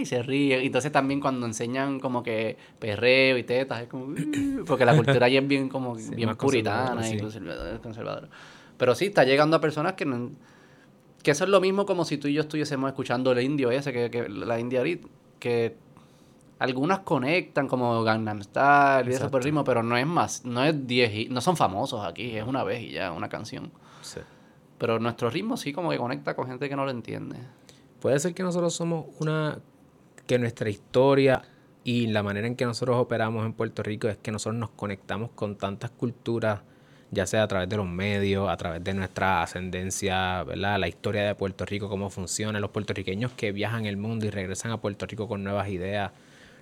[0.00, 0.62] y se ríen.
[0.62, 4.14] Y entonces también cuando enseñan como que perreo y tetas, es como...
[4.66, 8.28] porque la cultura ahí es bien como bien puritana y conservadora,
[8.78, 10.30] Pero sí, está llegando a personas que no...
[11.22, 13.92] Que eso es lo mismo como si tú y yo estuviésemos escuchando el indio ese,
[13.92, 14.82] que, que la india
[15.38, 15.76] que
[16.58, 20.86] algunas conectan como Gangnam Style y eso por ritmo, pero no es más, no es
[20.86, 23.72] 10 no son famosos aquí, es una vez y ya, una canción.
[24.02, 24.20] Sí.
[24.78, 27.36] Pero nuestro ritmo sí como que conecta con gente que no lo entiende.
[28.00, 29.58] Puede ser que nosotros somos una
[30.26, 31.42] que nuestra historia
[31.84, 35.30] y la manera en que nosotros operamos en Puerto Rico es que nosotros nos conectamos
[35.34, 36.60] con tantas culturas,
[37.10, 40.78] ya sea a través de los medios, a través de nuestra ascendencia, ¿verdad?
[40.78, 44.70] La historia de Puerto Rico, cómo funciona, los puertorriqueños que viajan el mundo y regresan
[44.70, 46.12] a Puerto Rico con nuevas ideas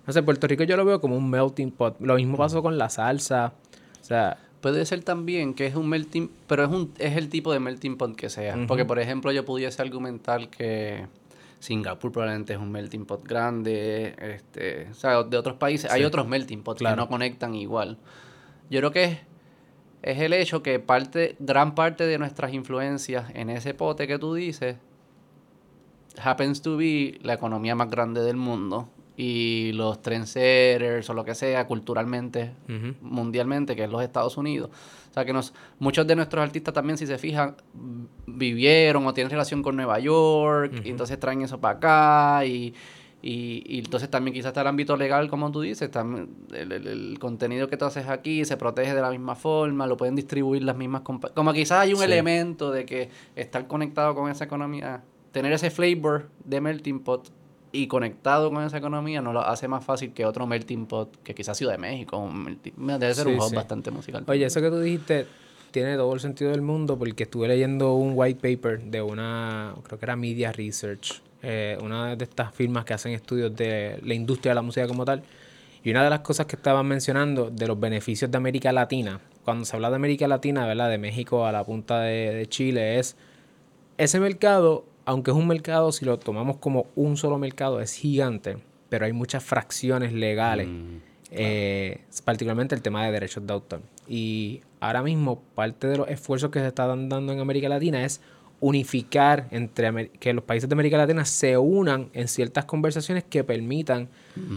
[0.07, 2.01] no sé, Puerto Rico yo lo veo como un melting pot.
[2.01, 3.53] Lo mismo pasó con la salsa.
[4.01, 4.39] O sea...
[4.61, 7.97] Puede ser también que es un melting, pero es un es el tipo de melting
[7.97, 8.57] pot que sea.
[8.69, 11.09] Porque, por ejemplo, yo pudiese argumentar que
[11.59, 14.15] Singapur probablemente es un melting pot grande.
[14.19, 15.91] Este, o sea, de otros países.
[15.91, 17.99] Hay otros melting pots que no conectan igual.
[18.71, 19.19] Yo creo que es,
[20.03, 24.35] es el hecho que parte, gran parte de nuestras influencias en ese pote que tú
[24.35, 24.77] dices
[26.23, 31.35] happens to be la economía más grande del mundo y los trendsetters o lo que
[31.35, 32.53] sea culturalmente,
[33.01, 34.71] mundialmente, que es los Estados Unidos.
[35.11, 37.57] O sea que nos, muchos de nuestros artistas también, si se fijan,
[38.27, 42.75] vivieron o tienen relación con Nueva York, y entonces traen eso para acá, y,
[43.21, 47.77] y, entonces también quizás está el ámbito legal, como tú dices, también el, contenido que
[47.77, 51.37] tú haces aquí se protege de la misma forma, lo pueden distribuir las mismas compañías.
[51.37, 56.31] Como quizás hay un elemento de que estar conectado con esa economía, tener ese flavor
[56.45, 57.31] de melting pot
[57.73, 61.35] y conectado con esa economía nos lo hace más fácil que otro melting pot que
[61.35, 62.31] quizás Ciudad de México.
[62.77, 64.25] debe ser un hub bastante musical.
[64.27, 65.27] Oye, eso que tú dijiste
[65.71, 69.99] tiene todo el sentido del mundo porque estuve leyendo un white paper de una, creo
[69.99, 74.51] que era Media Research, eh, una de estas firmas que hacen estudios de la industria
[74.51, 75.23] de la música como tal.
[75.83, 79.65] Y una de las cosas que estaban mencionando de los beneficios de América Latina, cuando
[79.65, 80.91] se habla de América Latina, ¿verdad?
[80.91, 83.17] De México a la punta de, de Chile, es
[83.97, 88.59] ese mercado aunque es un mercado, si lo tomamos como un solo mercado, es gigante,
[88.89, 90.97] pero hay muchas fracciones legales, mm,
[91.31, 93.83] eh, particularmente el tema de derechos de autor.
[94.07, 98.21] Y ahora mismo parte de los esfuerzos que se están dando en América Latina es
[98.61, 104.09] unificar entre que los países de América Latina se unan en ciertas conversaciones que permitan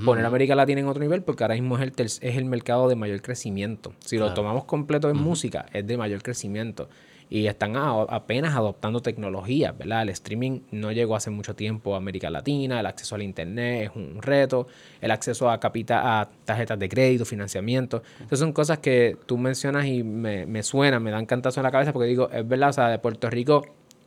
[0.06, 2.88] poner a América Latina en otro nivel, porque ahora mismo es el, es el mercado
[2.88, 3.94] de mayor crecimiento.
[4.00, 6.88] Si lo tomamos completo en música, es de mayor crecimiento
[7.30, 10.04] y están apenas adoptando tecnología, ¿verdad?
[10.04, 13.96] El streaming no llegó hace mucho tiempo a América Latina, el acceso al Internet es
[13.96, 14.68] un reto,
[15.02, 18.04] el acceso a, capita a tarjetas de crédito, financiamiento.
[18.26, 21.72] Esas son cosas que tú mencionas y me, me suenan, me dan cantazo en la
[21.72, 23.64] cabeza porque digo, es verdad, o sea, de Puerto Rico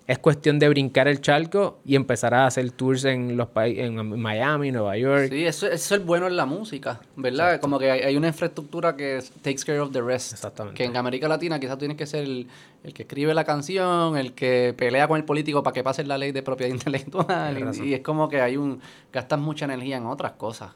[0.09, 4.19] es cuestión de brincar el charco y empezar a hacer tours en los países, en
[4.19, 5.29] Miami, Nueva York.
[5.29, 7.61] Sí, eso, es el bueno en la música, ¿verdad?
[7.61, 10.33] Como que hay, una infraestructura que takes care of the rest.
[10.33, 10.79] Exactamente.
[10.79, 12.49] Que en América Latina quizás tienes que ser el,
[12.95, 16.33] que escribe la canción, el que pelea con el político para que pase la ley
[16.33, 17.77] de propiedad intelectual.
[17.85, 18.81] Y, es como que hay un
[19.13, 20.73] gastas mucha energía en otras cosas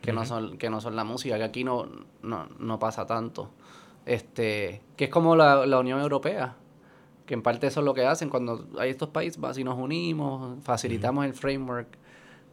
[0.00, 1.88] que no son que no son la música, que aquí no,
[2.22, 3.50] no, pasa tanto.
[4.04, 6.54] Este, que es como la, la Unión Europea
[7.26, 10.62] que en parte eso es lo que hacen cuando hay estos países, si nos unimos,
[10.62, 11.88] facilitamos el framework.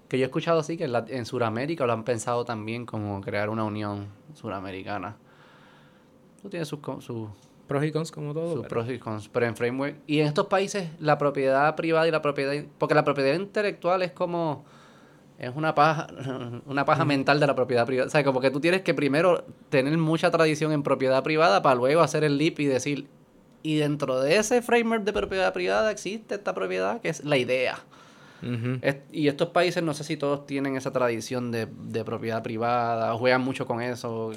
[0.09, 3.49] Que yo he escuchado así que en, en Sudamérica lo han pensado también como crear
[3.49, 5.15] una unión suramericana.
[6.41, 7.29] Tú tienes sus su,
[7.67, 8.53] pros y cons como todo.
[8.53, 9.95] Sus pros y cons, pero en framework.
[10.07, 12.53] Y en estos países la propiedad privada y la propiedad...
[12.77, 14.65] Porque la propiedad intelectual es como...
[15.39, 16.07] Es una paja,
[16.65, 18.07] una paja mental de la propiedad privada.
[18.07, 21.75] O sea, como que tú tienes que primero tener mucha tradición en propiedad privada para
[21.75, 23.07] luego hacer el leap y decir,
[23.63, 27.79] y dentro de ese framework de propiedad privada existe esta propiedad que es la idea.
[29.11, 31.65] y estos países, no sé si todos tienen esa tradición de,
[32.03, 34.31] propiedad privada, juegan mucho con eso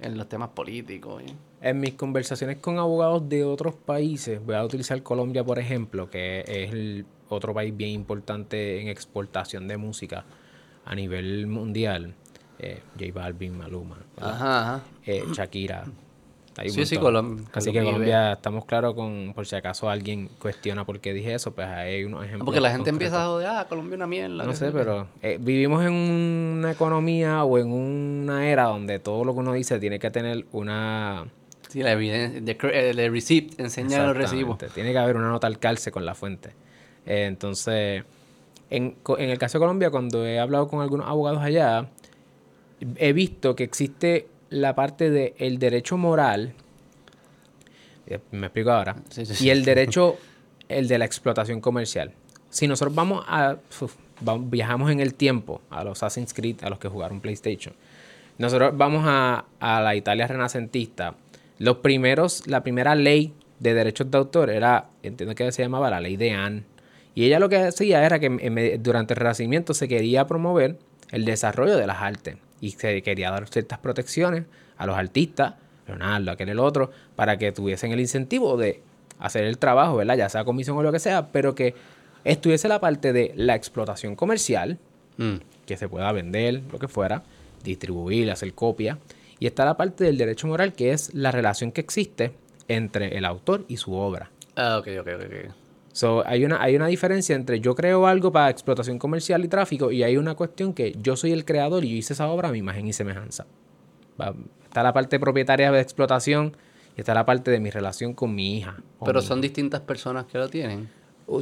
[0.00, 1.22] en los temas políticos.
[1.60, 6.40] En mis conversaciones con abogados de otros países, voy a utilizar Colombia, por ejemplo, que
[6.40, 10.24] es el otro país bien importante en exportación de música
[10.86, 12.14] a nivel mundial.
[12.58, 13.98] Eh, J Balvin, Maluma,
[15.04, 15.84] eh, Shakira,
[16.58, 16.96] Hay un Sí, sí.
[16.98, 17.44] Colombia.
[17.52, 21.52] Así que Colombia, estamos claros con, por si acaso alguien cuestiona por qué dije eso,
[21.54, 22.44] pues hay unos ejemplos.
[22.44, 23.06] Porque la gente concretos.
[23.12, 24.44] empieza a joder, ah, Colombia es una mierda.
[24.44, 24.72] No sé, qué".
[24.72, 29.52] pero eh, vivimos en una economía o en una era donde todo lo que uno
[29.54, 31.26] dice tiene que tener una...
[31.68, 32.38] Sí, la evidencia,
[32.70, 34.56] el, el receipt, enseña los recibos.
[34.56, 36.50] Exactamente, Tiene que haber una nota al calce con la fuente.
[37.06, 38.04] Eh, entonces,
[38.68, 41.88] en, en el caso de Colombia, cuando he hablado con algunos abogados allá,
[42.96, 46.52] he visto que existe la parte del el derecho moral,
[48.06, 50.16] eh, me explico ahora, Sí, sí, y el derecho,
[50.68, 52.12] el de la explotación comercial.
[52.50, 56.70] Si nosotros vamos a, uf, vamos- viajamos en el tiempo a los Assassin's Creed, a
[56.70, 57.74] los que jugaron PlayStation,
[58.38, 61.14] nosotros vamos a, a la Italia renacentista.
[61.58, 66.00] Los primeros, la primera ley de derechos de autor era, entiendo que se llamaba la
[66.00, 66.64] ley de Anne.
[67.14, 70.78] Y ella lo que hacía era que durante el Renacimiento se quería promover
[71.10, 72.36] el desarrollo de las artes.
[72.62, 74.44] Y se quería dar ciertas protecciones
[74.78, 75.54] a los artistas,
[75.86, 78.80] Leonardo, aquel el otro, para que tuviesen el incentivo de
[79.18, 80.16] hacer el trabajo, ¿verdad?
[80.16, 81.74] Ya sea comisión o lo que sea, pero que
[82.24, 84.78] estuviese la parte de la explotación comercial,
[85.18, 85.34] Mm.
[85.66, 87.22] que se pueda vender, lo que fuera,
[87.62, 88.96] distribuir, hacer copia.
[89.38, 92.32] Y está la parte del derecho moral, que es la relación que existe
[92.68, 94.30] entre el autor y su obra.
[94.56, 95.54] Ah, ok, ok, ok.
[95.92, 99.92] So, hay, una, hay una diferencia entre yo creo algo para explotación comercial y tráfico
[99.92, 102.52] y hay una cuestión que yo soy el creador y yo hice esa obra a
[102.52, 103.44] mi imagen y semejanza.
[104.20, 106.56] Va- Está la parte propietaria de explotación
[106.96, 108.76] y está la parte de mi relación con mi hija.
[109.04, 110.88] Pero mi- son distintas personas que lo tienen.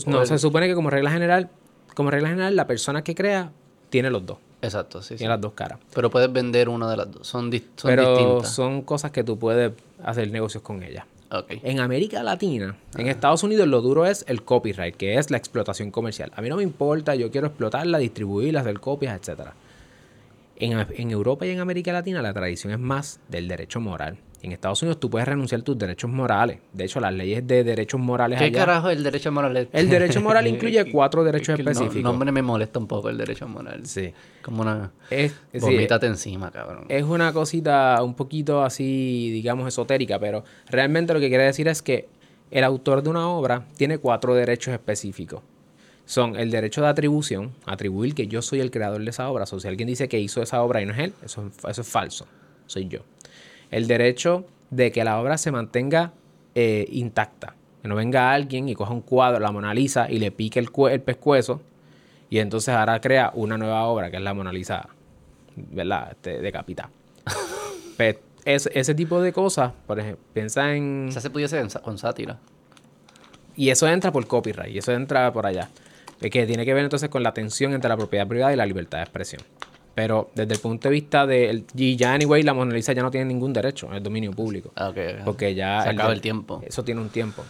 [0.07, 1.49] No, se supone que como regla general,
[1.95, 3.53] como regla general, la persona que crea
[3.89, 4.39] tiene los dos.
[4.63, 5.19] Exacto, sí, sí.
[5.19, 5.79] Tiene las dos caras.
[5.95, 7.27] Pero puedes vender una de las dos.
[7.27, 8.53] Son, son Pero distintas.
[8.53, 11.05] son cosas que tú puedes hacer negocios con ellas.
[11.49, 15.93] En América Latina, en Estados Unidos, lo duro es el copyright, que es la explotación
[15.93, 16.33] comercial.
[16.35, 19.21] A mí no me importa, yo quiero explotarla, distribuirla, hacer copias.
[20.57, 24.19] En, en Europa y en América Latina la tradición es más del derecho moral.
[24.43, 26.59] En Estados Unidos tú puedes renunciar a tus derechos morales.
[26.73, 29.69] De hecho, las leyes de derechos morales ¿Qué allá- carajo es el derecho moral?
[29.71, 32.03] El derecho moral incluye cuatro derechos el no- específicos.
[32.03, 33.85] nombre me molesta un poco el derecho moral.
[33.85, 34.13] Sí.
[34.43, 34.93] Como una...
[35.11, 36.87] Es, sí, Vomítate encima, cabrón.
[36.89, 41.83] es una cosita un poquito así, digamos, esotérica, pero realmente lo que quiere decir es
[41.83, 42.09] que
[42.51, 45.43] el autor de una obra tiene cuatro derechos específicos.
[46.07, 49.45] Son el derecho de atribución, atribuir que yo soy el creador de esa obra.
[49.45, 51.65] O sea, si alguien dice que hizo esa obra y no es él, eso, es-
[51.71, 52.27] eso es falso.
[52.67, 53.01] Soy yo.
[53.71, 56.13] El derecho de que la obra se mantenga
[56.55, 57.55] eh, intacta.
[57.83, 60.69] Que no venga alguien y coja un cuadro, la Mona Lisa, y le pique el,
[60.91, 61.61] el pescuezo,
[62.29, 64.89] y entonces ahora crea una nueva obra, que es la Mona Lisa,
[65.57, 66.09] ¿verdad?
[66.13, 66.91] Este, decapitada.
[67.97, 71.07] Pues, es- ese tipo de cosas, por ejemplo, piensa en...
[71.11, 72.39] O sea, se pudiese con sátira.
[73.57, 75.69] Y eso entra por copyright, y eso entra por allá.
[76.21, 78.65] Es que tiene que ver entonces con la tensión entre la propiedad privada y la
[78.67, 79.43] libertad de expresión.
[80.01, 81.63] Pero desde el punto de vista de...
[81.77, 84.73] Y ya, anyway, la Mona Lisa ya no tiene ningún derecho, es dominio público.
[84.75, 84.95] Ah.
[85.27, 85.83] Porque ya...
[85.83, 86.63] Se acaba el tiempo.
[86.67, 87.45] Eso tiene un tiempo.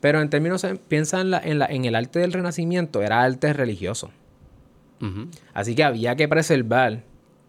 [0.00, 0.66] Pero en términos...
[0.88, 4.10] Piensa en, la, en, la, en el arte del Renacimiento, era arte religioso.
[5.52, 7.02] Así que había que preservar,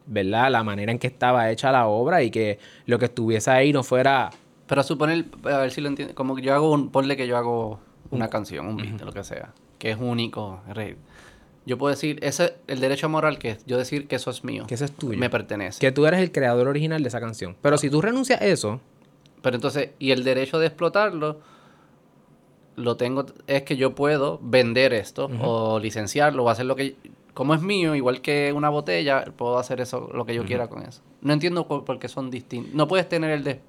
[0.05, 0.51] ¿verdad?
[0.51, 3.83] La manera en que estaba hecha la obra y que lo que estuviese ahí no
[3.83, 4.31] fuera...
[4.67, 7.37] Pero suponer, a ver si lo entiendo, como que yo hago un, ponle que yo
[7.37, 10.59] hago una canción, un beat, lo que sea, que es único,
[11.65, 14.65] yo puedo decir, ese, el derecho moral que es yo decir que eso es mío,
[14.67, 15.17] Que eso es tuyo.
[15.19, 15.79] me pertenece.
[15.79, 17.55] Que tú eres el creador original de esa canción.
[17.61, 18.79] Pero si tú renuncias a eso,
[19.41, 21.39] Pero entonces, y el derecho de explotarlo,
[22.75, 26.95] lo tengo, es que yo puedo vender esto o licenciarlo o hacer lo que,
[27.33, 30.81] como es mío, igual que una botella, puedo hacer eso, lo que yo quiera con
[30.83, 31.01] eso.
[31.21, 32.73] No entiendo por, qué son distintos.
[32.73, 33.59] No puedes tener el de,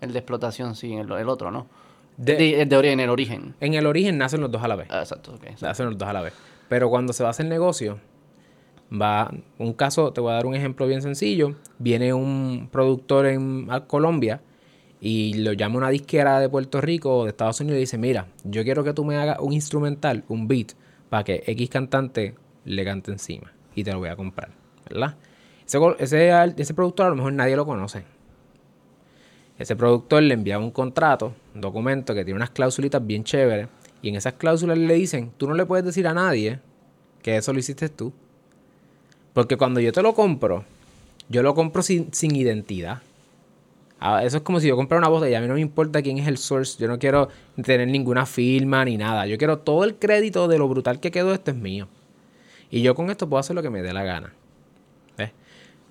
[0.00, 1.66] el de explotación sin el, el otro, ¿no?
[2.16, 3.54] De- en el origen.
[3.60, 4.86] en el origen nacen los dos a la vez.
[4.90, 5.60] Ah, exacto, ok.
[5.60, 6.32] Nacen los dos a la vez.
[6.68, 7.98] Pero cuando se va a hacer negocio,
[8.90, 9.30] va...
[9.58, 11.56] Un caso, te voy a dar un ejemplo bien sencillo.
[11.78, 14.40] Viene un productor en Colombia
[15.00, 18.26] y lo llama una disquera de Puerto Rico o de Estados Unidos y dice, mira,
[18.42, 20.72] yo quiero que tú me hagas un instrumental, un beat,
[21.10, 23.52] para que X cantante le cante encima.
[23.74, 24.50] Y te lo voy a comprar,
[24.88, 25.16] ¿verdad?
[25.66, 28.04] Ese, ese, productor a lo mejor nadie lo conoce.
[29.58, 33.68] Ese productor le envía un contrato, un documento que tiene unas cláusulitas bien chéveres.
[34.04, 36.60] Y en esas cláusulas le dicen, tú no le puedes decir a nadie
[37.22, 38.12] que eso lo hiciste tú.
[39.32, 40.64] Porque cuando yo te lo compro,
[41.30, 43.00] yo lo compro sin, sin identidad.
[43.98, 45.38] Ah, Eso es como si yo comprara una botella.
[45.38, 46.76] A mí no me importa quién es el source.
[46.78, 47.30] Yo no quiero
[47.62, 49.26] tener ninguna firma ni nada.
[49.26, 51.32] Yo quiero todo el crédito de lo brutal que quedó.
[51.32, 51.88] Esto es mío.
[52.70, 54.34] Y yo con esto puedo hacer lo que me dé la gana.
[55.16, 55.30] ¿Ves?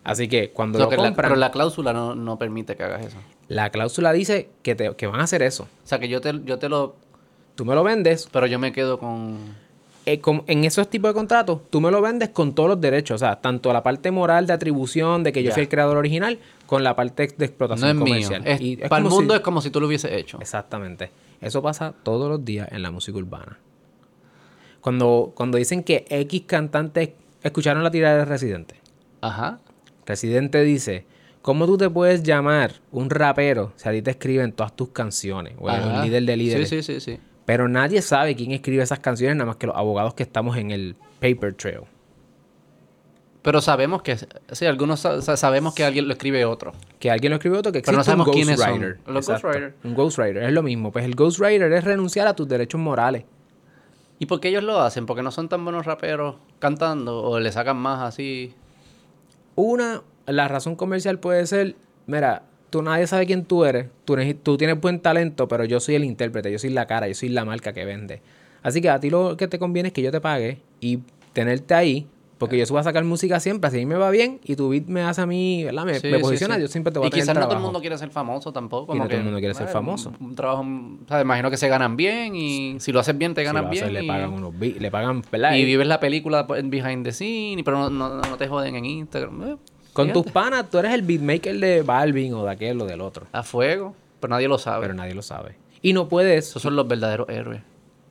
[0.04, 1.47] Así que cuando lo que la- pero la...
[1.47, 3.17] la cláusula no, no permite que hagas eso.
[3.71, 5.63] cláusula dice que, te- que van a hacer eso.
[5.63, 6.95] O sea, que yo te, yo te lo...
[7.56, 9.38] Tú me lo vendes, Pero yo me quedo con...
[10.06, 13.16] eh, con- en esos tipos de contratos, tú me lo vendes con todos los derechos.
[13.22, 16.39] O sea, tanto la parte moral de atribución, de que yo fui el creador original,
[16.66, 18.06] con la parte de No explotación es mío.
[18.06, 18.42] comercial.
[18.46, 20.39] Es- Y es para el si- mundo es como si tú lo hubieses hecho.
[20.42, 21.12] Exactamente.
[21.42, 23.60] Eso pasa todos los días en la música urbana.
[24.82, 27.10] Cuando, cuando dicen que X cantantes
[27.42, 28.76] escucharon la tirada de Residente.
[29.22, 29.60] Ajá.
[30.06, 31.06] Residente dice,
[31.42, 35.54] ¿cómo tú te puedes llamar un rapero si a ti te escriben todas tus canciones?
[35.60, 36.04] O el Ajá.
[36.04, 36.70] líder de líderes.
[36.70, 37.20] Sí, sí, sí, sí.
[37.45, 40.71] Pero nadie sabe quién escribe esas canciones, nada más que los abogados que estamos en
[40.71, 41.82] el paper trail.
[43.41, 44.15] Pero sabemos que,
[44.53, 46.71] sí, algunos sa- sa- sabemos que alguien lo escribe otro.
[46.99, 48.99] Que alguien lo escribe otro, que Pero no un sabemos ghostwriter.
[49.06, 49.47] Los Exacto.
[49.49, 49.75] ghostwriter.
[49.84, 50.91] Un ghostwriter, es lo mismo.
[50.93, 53.25] Pues el ghostwriter es renunciar a tus derechos morales.
[54.19, 55.06] ¿Y por qué ellos lo hacen?
[55.06, 57.21] ¿Porque no son tan buenos raperos cantando?
[57.23, 58.53] ¿O le sacan más así?
[59.56, 61.75] Una, la razón comercial puede ser,
[62.08, 62.43] mira,
[62.74, 66.04] tú nadie sabe quién tú eres, tú, tú tienes buen talento, pero yo soy el
[66.04, 68.20] intérprete, yo soy la cara, yo soy la marca que vende.
[68.64, 71.02] Así que a ti lo que te conviene es que yo te pague y
[71.34, 72.08] tenerte ahí,
[72.40, 74.70] porque yo voy a sacar música siempre, así a mí me va bien y tu
[74.70, 75.86] beat me hace a mí, ¿verdad?
[75.86, 76.62] Me, Sí, me sí, posiciona, sí.
[76.62, 78.52] yo siempre te voy y a tener quizás no todo el mundo quiere ser famoso
[78.52, 78.96] tampoco.
[78.96, 80.12] Y Como no todo el que, mundo quiere ser eh, famoso.
[80.20, 83.36] Un, un trabajo, o sea, imagino que se ganan bien y si lo haces bien
[83.36, 83.94] te ganan bien.
[83.94, 85.56] le y, pagan unos beats, le pagan, ¿verdad?
[85.56, 89.60] y vives la película behind the scene, pero no, no, no te joden en Instagram.
[89.93, 90.23] Con fíjate.
[90.23, 93.43] tus panas, tú eres el beatmaker de Balvin o de aquel o del otro, A
[93.43, 94.82] fuego, pero nadie lo sabe.
[94.82, 95.56] pero nadie lo sabe.
[95.82, 97.62] Y no puedes Esos son los verdaderos héroes.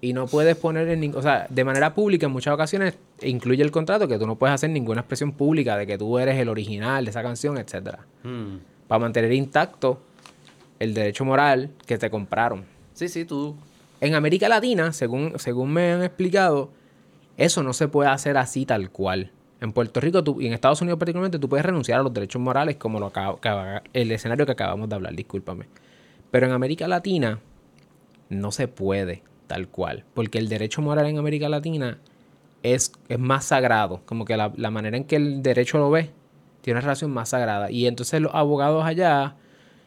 [0.00, 3.62] y no puedes poner en ningún, o sea, de manera pública en muchas ocasiones incluye
[3.62, 6.48] el contrato que tú no puedes hacer ninguna expresión pública de que tú eres el
[6.48, 8.56] original de esa canción, etcétera, Mm.
[8.88, 10.00] para mantener intacto
[10.78, 12.64] el derecho moral que te compraron.
[12.94, 13.54] Sí, sí, tú.
[14.00, 16.70] En América Latina, según, según me han explicado,
[17.36, 19.30] eso no se puede hacer así tal cual.
[19.62, 22.76] En Puerto Rico y en Estados Unidos particularmente tú puedes renunciar a los derechos morales
[22.78, 23.12] como lo
[23.92, 25.66] el escenario que acabamos de hablar, discúlpame.
[26.32, 27.38] Pero en América Latina
[28.28, 31.98] no se puede tal cual, porque el derecho moral en América Latina
[32.64, 36.10] es, es más sagrado, como que la, la manera en que el derecho lo ve
[36.62, 37.70] tiene una relación más sagrada.
[37.70, 39.36] Y entonces los abogados allá,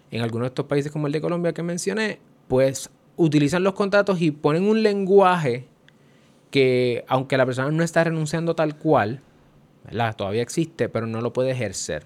[0.09, 4.21] en algunos de estos países como el de Colombia que mencioné, pues utilizan los contratos
[4.21, 5.67] y ponen un lenguaje
[6.49, 9.21] que, aunque la persona no está renunciando tal cual,
[9.85, 10.15] ¿verdad?
[10.15, 12.05] todavía existe, pero no lo puede ejercer.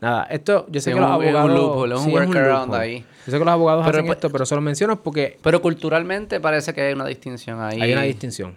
[0.00, 1.58] Nada, esto, yo sé que los un- es un abogados...
[1.58, 2.98] loophole, es un workaround ahí.
[3.24, 5.62] Yo sé que los abogados Pero, hacen pues, esto, pero se lo menciono porque Pero
[5.62, 7.80] culturalmente parece que hay una distinción ahí.
[7.80, 8.54] hay una distinción.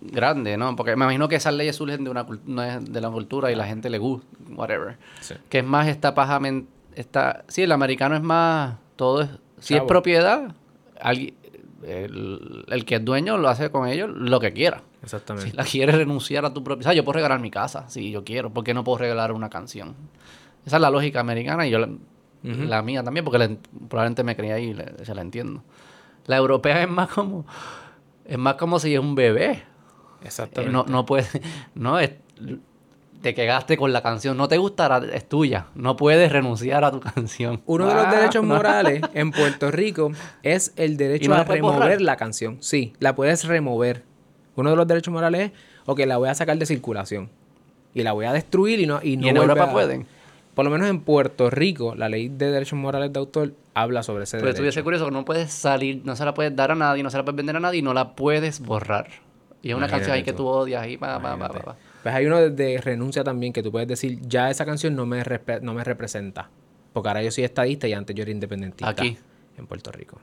[0.00, 0.74] grande, ¿no?
[0.76, 3.50] Porque me imagino que esas leyes surgen de una cul- no es de la cultura
[3.52, 4.96] y la gente le gusta, whatever.
[5.20, 5.34] Sí.
[5.50, 6.40] Que es más esta paja,
[6.94, 9.28] esta, sí, el americano es más, todo es,
[9.60, 10.54] si es propiedad,
[11.00, 11.34] alguien,
[11.86, 14.82] el, el que es dueño lo hace con ellos lo que quiera.
[15.02, 15.50] Exactamente.
[15.50, 18.10] Si la quieres renunciar a tu propiedad, o sea, yo puedo regalar mi casa si
[18.10, 19.94] yo quiero, ¿por qué no puedo regalar una canción?
[20.66, 21.88] Esa es la lógica americana y yo la,
[22.42, 23.50] la mía también, porque la-
[23.88, 25.62] probablemente me crié ahí y le- se la entiendo.
[26.26, 27.44] La europea es más como,
[28.24, 29.50] es más como si es un bebé.
[29.52, 29.62] Eh,
[30.24, 30.72] Exactamente.
[30.72, 31.30] no, no puedes,
[31.74, 32.12] no es,
[33.24, 37.00] te quedaste con la canción, no te gustará, es tuya, no puedes renunciar a tu
[37.00, 37.62] canción.
[37.64, 38.54] Uno de los Ah, derechos no.
[38.54, 42.00] morales en Puerto Rico es el ¿Y derecho no a remover borrar?
[42.02, 42.58] la canción.
[42.60, 44.02] Sí, la puedes remover.
[44.56, 47.30] Uno de los derechos morales es, ok, la voy a sacar de circulación.
[47.94, 50.06] Y la voy a destruir y no y no ¿Y en Europa a- pueden?
[50.54, 54.24] Por lo menos en Puerto Rico, la ley de derechos morales de autor habla sobre
[54.24, 54.56] ese Pero derecho.
[54.62, 57.24] estuviese curioso no puedes salir, no se la puedes dar a nadie, no se la
[57.24, 59.08] puedes vender a nadie y no la puedes borrar.
[59.62, 60.38] Y es una Imagínate canción ahí que tú.
[60.42, 61.76] tú odias ahí, pa, pa, pa, pa, pa.
[62.04, 65.06] Pues hay uno de, de renuncia también que tú puedes decir, ya esa canción no
[65.06, 65.22] me,
[65.62, 66.50] no me representa.
[66.92, 68.90] Porque ahora yo soy estadista y antes yo era independentista.
[68.90, 69.16] Aquí.
[69.56, 70.20] En Puerto Rico.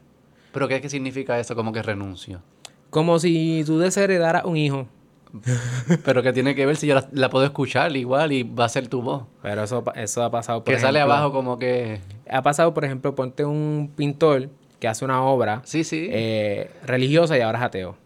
[0.53, 1.55] Pero ¿qué, qué significa eso?
[1.55, 2.43] Como que renuncio.
[2.91, 4.87] Como si tú desheredaras un hijo.
[6.05, 8.69] Pero que tiene que ver si yo la, la puedo escuchar igual y va a
[8.69, 9.23] ser tu voz.
[9.41, 11.99] Pero eso, eso ha pasado por que sale abajo como que...
[12.29, 16.09] Ha pasado, por ejemplo, ponte un pintor que hace una obra Sí, sí.
[16.11, 17.97] eh, religiosa y ahora es ateo.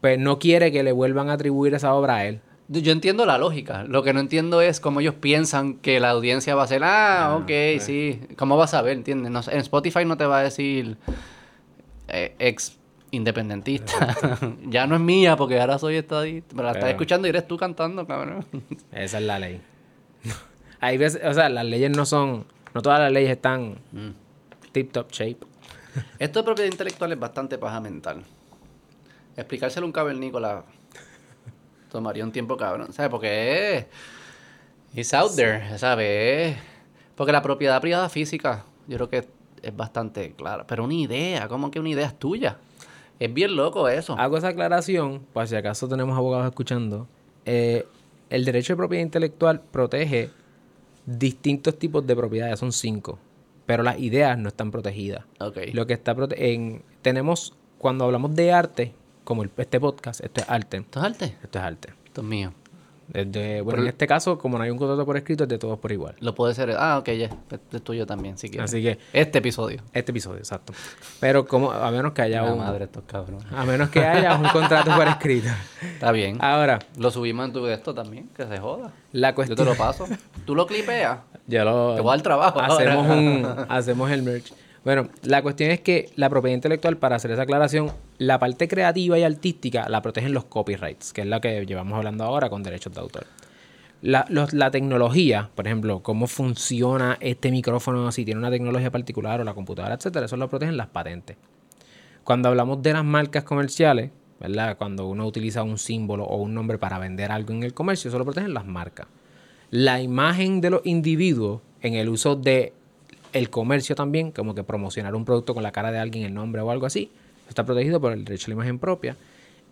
[0.00, 2.40] Pues no quiere que le vuelvan a atribuir esa obra a él.
[2.68, 3.84] Yo entiendo la lógica.
[3.84, 7.38] Lo que no entiendo es cómo ellos piensan que la audiencia va a ser, ah,
[7.40, 8.20] ok, sí.
[8.36, 8.96] ¿Cómo vas a ver?
[8.98, 9.30] ¿Entiendes?
[9.32, 10.98] No en Spotify no te va a decir
[12.08, 12.76] eh, ex
[13.10, 14.14] independentista.
[14.66, 16.54] ya no es mía porque ahora soy estadista.
[16.54, 18.44] Pero la estás escuchando y eres tú cantando, cabrón.
[18.92, 19.62] Esa es la ley.
[20.80, 24.10] Hay veces, o sea, las leyes no son, no todas las leyes están Mm.
[24.72, 25.38] tip top shape.
[26.18, 28.22] Esto de propiedad intelectual es bastante paja mental.
[29.36, 30.64] Explicárselo a un cavernícola
[31.90, 33.10] tomaría un tiempo cabrón, ¿sabes?
[33.10, 33.86] Porque es...
[34.94, 36.56] It's out there, ¿sabes?
[36.56, 36.62] Es-
[37.14, 39.28] Porque la propiedad privada física, yo creo que
[39.62, 40.66] es bastante clara.
[40.66, 42.56] Pero una idea, ¿cómo que una idea es tuya?
[43.18, 44.16] Es bien loco eso.
[44.18, 47.08] Hago esa aclaración, por si acaso tenemos abogados escuchando.
[47.44, 47.84] Eh,
[48.30, 50.30] el derecho de propiedad intelectual protege
[51.06, 53.18] distintos tipos de propiedades, son cinco.
[53.66, 55.24] Pero las ideas no están protegidas.
[55.40, 55.58] Ok.
[55.72, 58.94] Lo que está prote- en tenemos cuando hablamos de arte
[59.28, 60.78] como el- este podcast, esto es arte.
[60.78, 61.24] ¿Esto es arte?
[61.42, 61.92] Esto es arte.
[62.06, 62.50] Esto es mío.
[63.12, 65.58] Es de- bueno, en este caso, como no hay un contrato por escrito, es de
[65.58, 66.14] todos por igual.
[66.20, 66.74] Lo puede ser.
[66.78, 67.30] Ah, ok, ya.
[67.72, 68.70] Es tuyo también, si quieres.
[68.70, 69.82] Así que Este episodio.
[69.92, 70.72] este episodio, exacto.
[71.20, 73.44] Pero como a menos que haya La un madre, estos cabrones.
[73.54, 75.48] a menos que haya un contrato por escrito.
[75.94, 76.38] Está bien.
[76.40, 78.92] Ahora, Lo subimos en tu de esto también, que se joda.
[79.12, 80.06] la Yo cuestión te lo paso.
[80.46, 81.18] Tú lo clipeas.
[81.46, 83.14] Ya lo Te voy a dar trabajo Hacemos ahora.
[83.16, 84.52] un hacemos el merch.
[84.88, 89.18] Bueno, la cuestión es que la propiedad intelectual, para hacer esa aclaración, la parte creativa
[89.18, 92.94] y artística la protegen los copyrights, que es la que llevamos hablando ahora con derechos
[92.94, 93.26] de autor.
[94.00, 99.42] La, los- la tecnología, por ejemplo, cómo funciona este micrófono, si tiene una tecnología particular
[99.42, 101.36] o la computadora, etcétera, eso lo protegen las patentes.
[102.24, 104.10] Cuando hablamos de las marcas comerciales,
[104.40, 104.78] ¿verdad?
[104.78, 108.18] Cuando uno utiliza un símbolo o un nombre para vender algo en el comercio, eso
[108.18, 109.06] lo protegen las marcas.
[109.70, 112.72] La imagen de los individuos en el uso de
[113.32, 116.60] el comercio también, como que promocionar un producto con la cara de alguien, el nombre
[116.60, 117.10] o algo así,
[117.48, 119.16] está protegido por el derecho a la imagen propia.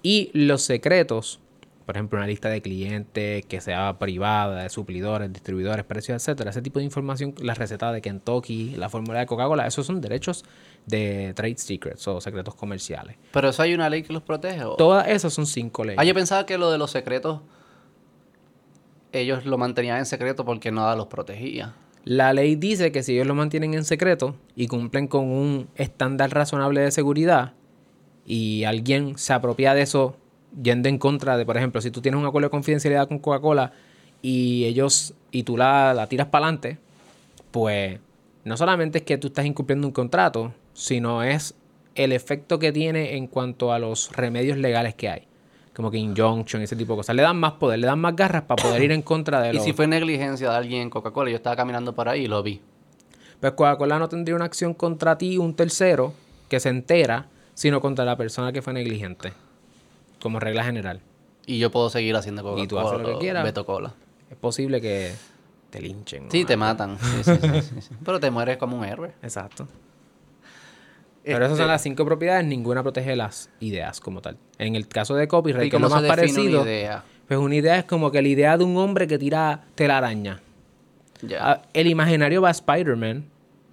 [0.03, 1.41] Y los secretos,
[1.85, 6.63] por ejemplo, una lista de clientes que sea privada, de suplidores, distribuidores, precios, etcétera, ese
[6.63, 10.45] tipo de información, la receta de Kentucky, la fórmula de Coca-Cola, esos son derechos
[10.87, 13.17] de trade secrets o secretos comerciales.
[13.33, 14.65] Pero eso hay una ley que los protege.
[14.65, 14.77] ¿o?
[14.77, 15.99] Todas esas son cinco leyes.
[15.99, 17.41] Ah, yo pensaba que lo de los secretos.
[19.13, 21.75] Ellos lo mantenían en secreto porque nada los protegía.
[22.07, 26.33] La ley dice que si ellos lo mantienen en secreto y cumplen con un estándar
[26.33, 27.55] razonable de seguridad
[28.25, 30.17] y alguien se apropia de eso
[30.63, 33.73] yendo en contra de, por ejemplo, si tú tienes un acuerdo de confidencialidad con Coca-Cola
[34.23, 36.79] y ellos y tú la, la tiras para adelante,
[37.51, 37.99] pues
[38.45, 41.57] no solamente es que tú estás incumpliendo un contrato, sino es
[41.97, 45.23] el efecto que tiene en cuanto a los remedios legales que hay.
[45.77, 47.15] Como que injunction, ese tipo de cosas.
[47.15, 49.57] Le dan más poder, le dan más garras para poder ir en contra de Y
[49.57, 49.63] los...
[49.65, 52.63] si fue negligencia de alguien en Coca-Cola, yo estaba caminando por ahí y lo vi.
[53.41, 56.15] Pues Coca-Cola no tendría una acción contra ti, un tercero,
[56.49, 59.35] que se entera, sino contra la persona que fue negligente.
[60.19, 61.03] Como regla general.
[61.45, 62.65] Y yo puedo seguir haciendo Coca-Cola.
[62.65, 63.45] Y tú haces lo que quieras.
[63.45, 63.93] Beto Cola.
[64.31, 65.13] Es posible que
[65.69, 66.31] te linchen.
[66.31, 66.97] Sí, te matan.
[66.99, 67.95] Sí, sí, sí, sí, sí.
[68.05, 69.13] Pero te mueres como un héroe.
[69.23, 69.69] Exacto.
[71.33, 74.37] Pero esas son Este, las cinco propiedades, ninguna protege las ideas como tal.
[74.59, 77.05] En el caso de copyright, ¿Y que es lo más parecido, una idea?
[77.27, 80.41] pues una idea es como que la idea de un hombre que tira telaraña.
[81.41, 83.25] Ah, El imaginario va a Spider-Man,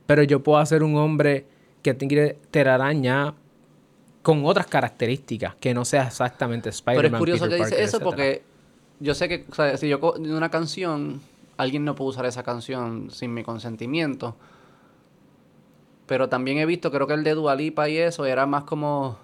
[0.08, 1.46] pero yo puedo hacer un hombre
[1.84, 3.34] que tire telaraña
[4.24, 7.04] con otras características, que no sea exactamente Spider-Man.
[7.04, 8.06] Pero es curioso Peter que dice Parker, eso etcétera.
[8.10, 8.42] porque
[9.00, 11.22] yo sé que o sea, si yo de una canción,
[11.58, 14.36] alguien no puede usar esa canción sin mi consentimiento.
[16.06, 19.18] Pero también he visto, creo que el de Dualipa y eso era más como.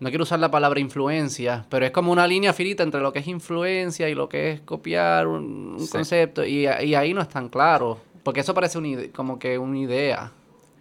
[0.00, 3.18] No quiero usar la palabra influencia, pero es como una línea finita entre lo que
[3.18, 5.90] es influencia y lo que es copiar un, un Sí.
[5.90, 6.44] concepto.
[6.46, 7.98] Y, y ahí no es tan claro.
[8.22, 10.32] Porque eso parece ide- como que una idea.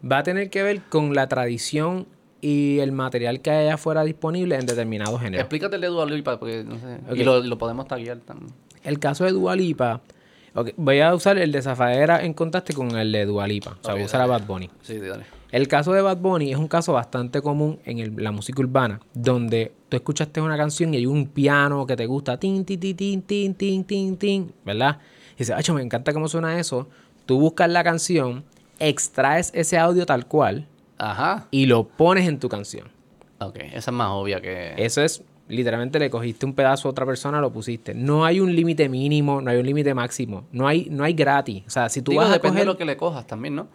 [0.09, 2.05] Va a tener que ver con la tradición
[2.41, 5.41] y el material que haya afuera disponible en determinados géneros.
[5.41, 6.99] Explícate el de Dualipa, porque no sé.
[7.19, 8.53] Y lo, lo podemos taguear también.
[8.83, 10.01] El caso de Dualipa,
[10.59, 13.77] ok, voy a usar el de Zafaera en contraste con el de Dualipa.
[13.79, 14.25] O sea, voy a usar a.
[14.25, 14.69] Bad Bunny.
[14.81, 15.23] Sí, dale.
[15.51, 18.99] El caso de Bad Bunny es un caso bastante común en el- la música urbana,
[19.13, 22.95] donde tú escuchaste una canción y hay un piano que te gusta, tin, tin, tin,
[22.97, 24.97] tin, tin, tin, tin, tin, ¿verdad?
[25.35, 26.89] Y dices, acho, me encanta cómo suena eso.
[27.25, 28.43] Tú buscas la canción,
[28.79, 31.47] extraes ese audio tal cual Ajá.
[31.51, 32.89] y lo pones en tu canción.
[33.39, 34.73] Ok, esa es más obvia que...
[34.77, 37.93] Eso es, literalmente le cogiste un pedazo a otra persona, lo pusiste.
[37.93, 41.63] No hay un límite mínimo, no hay un límite máximo, no hay, no hay gratis.
[41.67, 43.55] O sea, si tú Digo, vas a depende coger, de lo que le cojas también,
[43.55, 43.67] ¿no?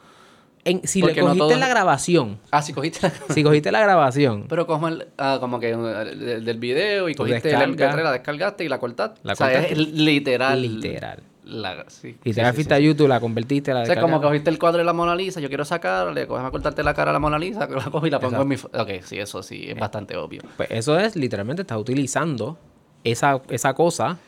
[0.64, 3.34] en- si le no cogiste todo- la grabación, Ah, si cogiste la...
[3.34, 7.14] si cogiste la grabación, Pero como, el, ah, como que eh, del, del video y
[7.16, 7.96] cogiste la descargas.
[7.96, 9.20] MP3, la descargaste y la cortaste.
[9.24, 9.72] La o sea, cortaste.
[9.72, 10.62] es literal.
[10.62, 11.22] literal.
[11.52, 14.48] La, sí, Y te la fuiste a YouTube, la convertiste, la O sea, como cogiste
[14.48, 17.12] el cuadro de la Mona Lisa, yo quiero sacarle, coges a cortarte la cara a
[17.12, 18.56] la Mona Lisa, la cojo y la pongo en mi...
[18.56, 20.42] Ok, sí, eso sí, es bastante obvio.
[20.56, 22.58] Pues eso es, literalmente, estás utilizando
[23.04, 24.18] esa, esa cosa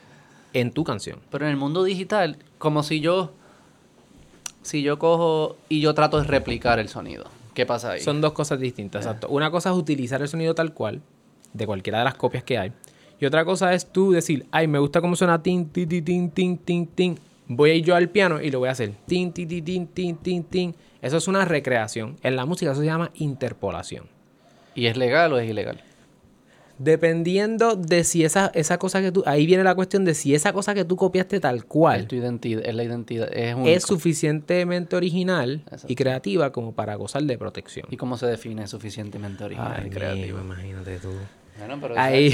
[0.53, 1.21] en tu canción.
[1.31, 3.33] Pero en el mundo digital, como si yo...
[4.63, 7.25] Si yo cojo y yo trato de replicar el sonido.
[7.55, 8.01] ¿Qué pasa ahí?
[8.01, 9.29] Son dos cosas distintas, exacto.
[9.29, 11.03] Una cosa es utilizar el sonido tal cual,
[11.53, 12.73] de cualquiera de las copias que hay.
[13.21, 16.59] Y otra cosa es tú decir, ay, me gusta cómo suena tin, tin, tin, tin,
[16.59, 17.19] tin, tin.
[17.47, 18.93] Voy a ir yo al piano y lo voy a hacer.
[19.07, 20.75] Tin, tin, tin, tin, tin, tin, tin.
[21.03, 22.17] Eso es una recreación.
[22.23, 24.07] En la música eso se llama interpolación.
[24.75, 25.81] ¿Y es legal o es ilegal?
[26.79, 29.23] Dependiendo de si esa, esa cosa que tú...
[29.27, 32.17] Ahí viene la cuestión de si esa cosa que tú copiaste tal Es cual tu
[32.17, 33.69] identidad, es la identidad, es único.
[33.71, 35.87] es suficientemente original Exacto.
[35.89, 37.87] y creativa como para gozar de protección.
[37.91, 40.39] ¿Y cómo se define suficientemente original Ay, y creativo?
[40.39, 41.11] mijo, imagínate tú.
[41.59, 42.31] Bueno, pero Ahí...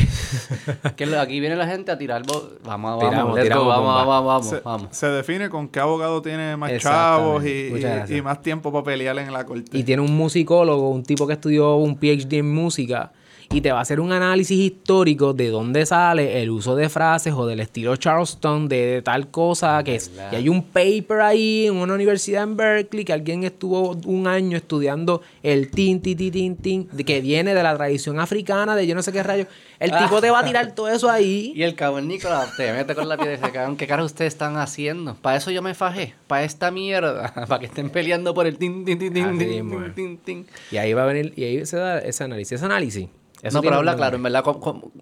[0.97, 4.07] que aquí viene la gente a tirar bo- vamos, vamos, Tiramos, let's go, tiramos vamos,
[4.07, 4.89] vamos, vamos, se, vamos.
[4.97, 9.45] se define con qué abogado tiene más chavos y más tiempo para pelear en la
[9.45, 9.77] corte.
[9.77, 13.13] y tiene un musicólogo, un tipo que estudió un PhD en música
[13.53, 17.35] y te va a hacer un análisis histórico de dónde sale el uso de frases
[17.35, 20.13] o del estilo Charleston de, tal cosa que es.
[20.31, 24.57] Y hay un paper ahí en una universidad en Berkeley que alguien estuvo un año
[24.57, 28.95] estudiando el tin, tin, tin, tin, tin, que viene de la tradición africana, de yo
[28.95, 29.47] no sé qué rayo.
[29.81, 31.53] El tipo te va a tirar todo eso ahí.
[31.61, 34.33] Y el cabrón Nicolás te mete con la piedra y dice, cabrón, ¿qué cara ustedes
[34.33, 35.17] están haciendo?
[35.17, 38.85] Para eso yo me fajé, para esta mierda, para que estén peleando por el tin,
[38.85, 40.47] tin, tin, tin, tin, tin, tin.
[40.71, 42.53] Y ahí va a venir, y ahí se da ese análisis.
[42.53, 43.09] Ese análisis.
[43.43, 44.45] Eso no, pero habla claro, en verdad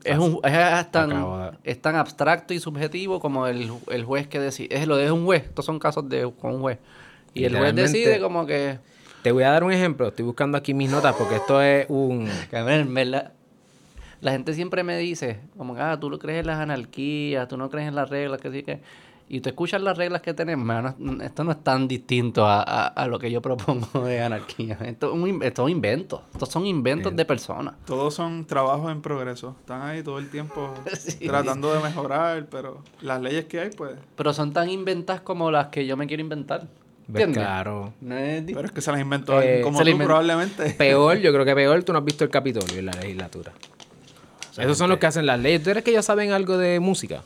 [0.05, 4.39] es, un, es, tan, de- es tan abstracto y subjetivo como el, el juez que
[4.39, 4.77] decide.
[4.77, 6.79] Es lo de un juez, estos son casos de con un juez.
[7.35, 8.79] Y el juez decide como que,
[9.23, 10.09] Te voy a dar un ejemplo.
[10.09, 12.29] Estoy buscando aquí mis notas porque esto es un.
[12.53, 13.33] en verdad,
[14.21, 17.57] la gente siempre me dice, como que, ah, tú no crees en las anarquías, tú
[17.57, 18.81] no crees en las reglas, que sí que...
[19.31, 22.87] Y tú escuchas las reglas que tenemos, mano, esto no es tan distinto a, a-
[22.87, 24.79] a lo que yo propongo de anarquía.
[24.85, 26.23] Esto es un, esto es un invento.
[26.33, 27.75] Estos son inventos de personas.
[27.85, 29.55] Todos son trabajos en progreso.
[29.61, 31.27] Están ahí todo el tiempo Sí.
[31.27, 33.93] tratando de mejorar, pero las leyes que hay, pues...
[34.17, 36.63] Pero son tan inventas como las que yo me quiero inventar.
[37.07, 37.43] Ves, ¿Entiendes?
[37.45, 37.93] Claro.
[38.01, 40.71] No es di- Pero es que se las inventó Eh, alguien como se tú, probablemente.
[40.79, 43.53] Peor, yo creo que peor, tú no has visto el Capitolio en la legislatura.
[44.57, 45.63] Esos son los que hacen las leyes.
[45.63, 47.23] ¿Tú eres que ellos saben algo de música?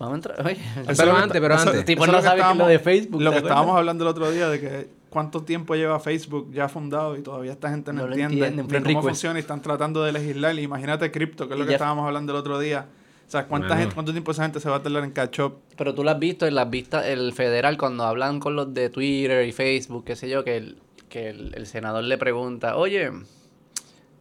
[0.00, 0.40] Vamos a entrar.
[0.46, 0.96] Oye, Pero que antes,
[1.26, 1.74] está- pero antes.
[1.74, 3.50] eso Tipo, no lo que sabe que lo de Facebook, Lo ¿te que acuerdas?
[3.50, 7.52] estábamos hablando el otro día de que cuánto tiempo lleva Facebook ya fundado y todavía
[7.52, 9.02] esta gente no, entiende entienden, cómo request.
[9.08, 10.58] funciona y están tratando de legislar.
[10.58, 12.86] Y imagínate cripto, que es lo Y que ya- estábamos hablando el otro día.
[13.26, 13.80] O sea, ¿cuánta Bueno.
[13.82, 15.58] gente, ¿cuánto tiempo esa gente se va a tardar en catch up?
[15.76, 18.88] Pero tú lo has visto en las vistas, el federal, cuando hablan con los de
[18.90, 20.78] Twitter y Facebook, qué sé yo, que el,
[21.10, 23.10] que el, el senador le pregunta, oye,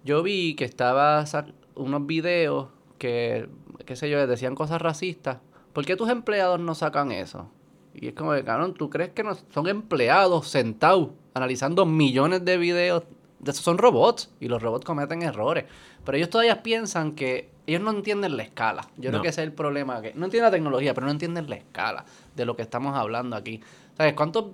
[0.03, 1.23] yo vi que estaba
[1.75, 2.67] unos videos
[2.97, 3.47] que,
[3.85, 5.37] qué sé yo, decían cosas racistas.
[5.79, 7.49] ¿Por qué tus empleados no sacan eso?
[7.93, 12.57] Y es como que, cabrón, ¿tú crees que no son empleados sentados analizando millones de
[12.57, 13.03] videos?
[13.39, 15.63] De esos son robots y los robots cometen errores.
[16.03, 18.81] Pero ellos todavía piensan que ellos no entienden la escala.
[18.97, 20.01] Yo creo que ese es el problema.
[20.01, 22.03] Que no entienden la tecnología, pero no entienden la escala
[22.35, 23.61] de lo que estamos hablando aquí.
[23.95, 24.47] ¿Sabes cuántos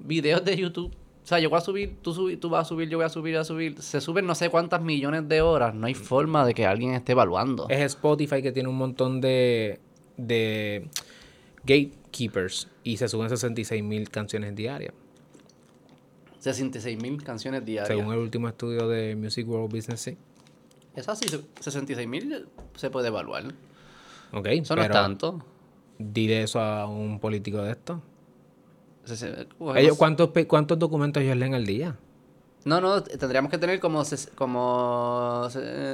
[0.00, 0.92] videos de YouTube?
[0.92, 3.08] O sea, yo voy a subir, tú, subi- tú vas a subir, yo voy a
[3.10, 3.80] subir, voy a subir.
[3.80, 5.72] Se suben no sé cuántas millones de horas.
[5.72, 7.68] No hay forma de que alguien esté evaluando.
[7.68, 9.78] Es Spotify que tiene un montón de,
[10.16, 10.88] de
[11.64, 14.94] gatekeepers y se suben 66 mil canciones diarias.
[16.40, 17.88] 66 mil canciones diarias.
[17.88, 20.18] Según el último estudio de Music World Business, sí.
[20.94, 21.26] Es así,
[21.60, 22.46] 66 mil
[22.76, 23.44] se puede evaluar.
[24.32, 25.44] Ok, Eso no es tanto.
[25.98, 28.02] dile eso a un político de esto.
[29.76, 31.96] Ellos, ¿cuántos, ¿Cuántos documentos ellos leen al día?
[32.64, 35.48] No, no, tendríamos que tener como, ses- como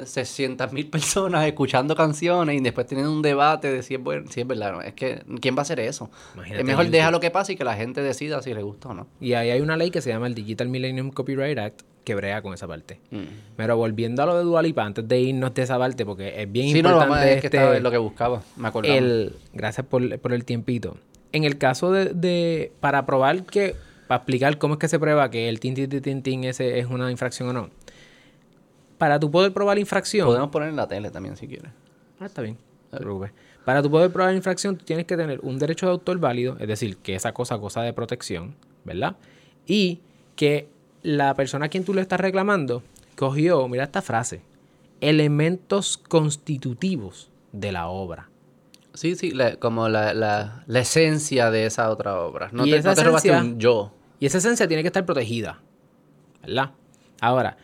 [0.04, 4.40] 600 mil personas escuchando canciones y después teniendo un debate de si es, buen- si
[4.40, 4.72] es verdad.
[4.72, 4.82] ¿no?
[4.82, 6.10] Es que, ¿quién va a hacer eso?
[6.34, 8.88] Imagínate es mejor deja lo que pase y que la gente decida si le gusta
[8.90, 9.06] o no.
[9.20, 12.40] Y ahí hay una ley que se llama el Digital Millennium Copyright Act que brea
[12.40, 12.98] con esa parte.
[13.10, 13.18] Mm.
[13.56, 16.72] Pero volviendo a lo de Dualipa, antes de irnos de esa parte, porque es bien
[16.74, 19.36] Sí, no, lo importante a- es que este- estaba en lo que buscaba, me el,
[19.52, 20.96] gracias por, por el tiempito.
[21.32, 23.76] En el caso de, de- para probar que,
[24.10, 27.12] para explicar cómo es que se prueba que el tin, tin, tin, ese es una
[27.12, 27.70] infracción o no.
[28.98, 31.70] Para tú poder probar la infracción, Podemos poner en la tele también si quieres.
[32.18, 32.58] Ah, está bien.
[33.64, 36.56] Para tú poder probar la infracción, tú tienes que tener un derecho de autor válido,
[36.58, 39.14] es decir, que esa cosa goza de protección, ¿verdad?
[39.64, 40.00] Y
[40.34, 40.66] que
[41.04, 42.82] la persona a quien tú le estás reclamando
[43.16, 44.42] cogió, mira esta frase,
[45.00, 48.28] elementos constitutivos de la obra.
[48.92, 52.48] Sí, sí, la- como la, la, la esencia de esa otra obra.
[52.52, 53.92] No Y te, esa no te robaste esencia- un yo.
[54.20, 55.60] Y esa esencia tiene que estar protegida,
[56.42, 56.70] ¿verdad?
[57.20, 57.56] Ahora,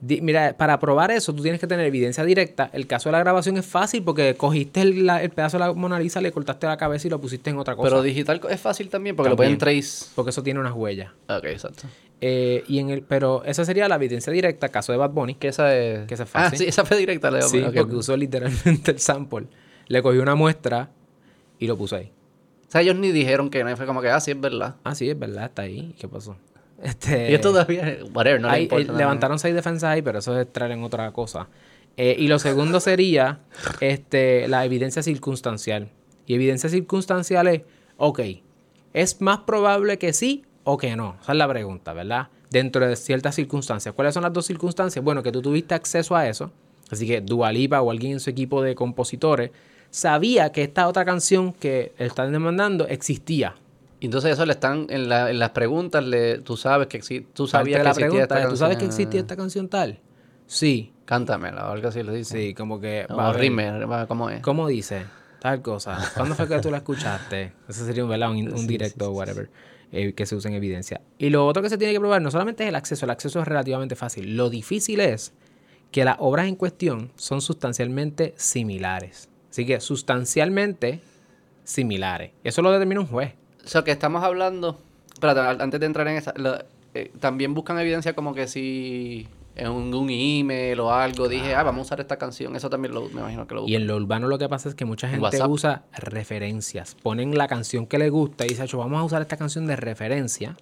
[0.00, 2.70] di- mira, para probar eso, tú tienes que tener evidencia directa.
[2.72, 5.72] El caso de la grabación es fácil porque cogiste el, la- el pedazo de la
[5.72, 7.88] Mona Lisa, le cortaste la cabeza y lo pusiste en otra cosa.
[7.90, 9.52] Pero digital es fácil también porque También.
[9.52, 10.06] lo pueden trace.
[10.14, 11.10] porque eso tiene unas huellas.
[11.28, 11.82] Ok, exacto.
[12.20, 15.34] Eh, y en el, pero esa sería la evidencia directa, caso de Bad Bunny.
[15.34, 16.06] Que esa es...
[16.06, 16.58] Que esa es Ah, fácil.
[16.60, 17.30] sí, esa fue directa.
[17.30, 17.74] Le Sí, ok.
[17.74, 19.46] porque usó literalmente el sample.
[19.88, 20.90] Le cogió una muestra
[21.58, 22.10] y lo puso ahí.
[22.76, 23.76] Sea, ellos ni dijeron que no.
[23.76, 24.76] Fue como que, ah, sí, es verdad.
[24.84, 25.94] Ah, sí, es verdad, está ahí.
[25.98, 26.36] ¿Qué pasó?
[26.82, 27.98] Este, Ellos todavía...
[28.12, 28.98] Whatever, no le Ahí, importa eh, nada.
[28.98, 31.48] levantaron seis defensas ahí, pero eso es entrar en otra cosa.
[31.96, 33.40] Eh, y lo segundo sería
[33.80, 35.88] este, la evidencia circunstancial.
[36.26, 37.62] Y evidencia circunstancial es,
[37.96, 38.20] ok,
[38.92, 41.16] ¿es más probable que sí o que no?
[41.22, 42.28] Esa es la pregunta, ¿verdad?
[42.50, 43.94] Dentro de ciertas circunstancias.
[43.94, 45.02] ¿Cuáles son las dos circunstancias?
[45.02, 46.52] Bueno, que tú tuviste acceso a eso.
[46.90, 49.50] Así que Dualipa o alguien en su equipo de compositores
[49.90, 53.54] sabía que esta otra canción que están demandando existía.
[54.00, 54.86] Entonces eso le están...
[54.90, 57.26] En, la- en las preguntas, le, tú sabes que existe...
[57.32, 59.00] Tú sabías que la existía pregunta esta es, ¿tú sabes que canción?
[59.00, 59.98] existía esta canción tal?
[60.46, 62.38] Sí, Cántamela o algo así le dice.
[62.48, 63.06] sí, como que...
[63.08, 64.40] O va rime, va, ¿cómo es?
[64.42, 65.04] ¿Cómo dice?
[65.40, 65.98] Tal cosa.
[66.14, 67.52] ¿Cuándo fue que tú la escuchaste?
[67.68, 68.30] Ese sería un, ¿verdad?
[68.30, 69.48] un, un directo o whatever
[69.92, 71.00] eh, que se use en evidencia.
[71.18, 73.40] Y lo otro que se tiene que probar no solamente es el acceso, el acceso
[73.40, 74.36] es relativamente fácil.
[74.36, 75.32] Lo difícil es
[75.90, 79.28] que las obras en cuestión son sustancialmente similares.
[79.50, 81.00] Así que sustancialmente
[81.64, 82.32] similares.
[82.44, 83.34] Eso lo determina un juez.
[83.64, 84.78] O sea, que estamos hablando...
[85.12, 86.32] Espérate, antes de entrar en esa...
[86.36, 86.58] lo-
[86.94, 91.62] eh, también buscan evidencia como que si en un, un email o algo dije, ah,
[91.62, 92.56] vamos a usar esta canción.
[92.56, 93.82] Eso también lo, me imagino que lo Y buscan.
[93.82, 95.50] en lo urbano lo que pasa es que mucha gente WhatsApp.
[95.50, 96.94] usa referencias.
[97.02, 99.76] Ponen la canción que le gusta y dicen, "Acho, vamos a usar esta canción de
[99.76, 100.56] referencia.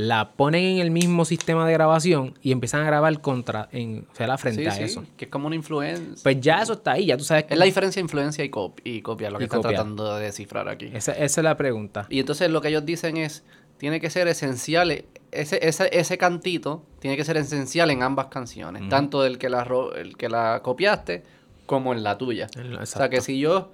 [0.00, 4.14] La ponen en el mismo sistema de grabación y empiezan a grabar contra, en, o
[4.14, 5.04] sea, la frente Sí, a sí, eso.
[5.16, 6.22] que es como una influencia.
[6.22, 8.80] Pues ya eso está ahí, ya tú sabes Es la diferencia de influencia y, cop-
[8.84, 10.86] y copia, lo que están tratando de descifrar aquí.
[10.94, 12.06] esa, esa es la pregunta.
[12.10, 13.42] Y entonces lo que ellos dicen es,
[13.76, 18.88] tiene que ser esencial, ese, ese, ese cantito tiene que ser esencial en ambas canciones,
[18.88, 21.24] tanto el que, la, ro- el que la copiaste
[21.66, 22.46] como en la tuya.
[22.54, 23.22] La- O sea que exacto.
[23.22, 23.72] si yo,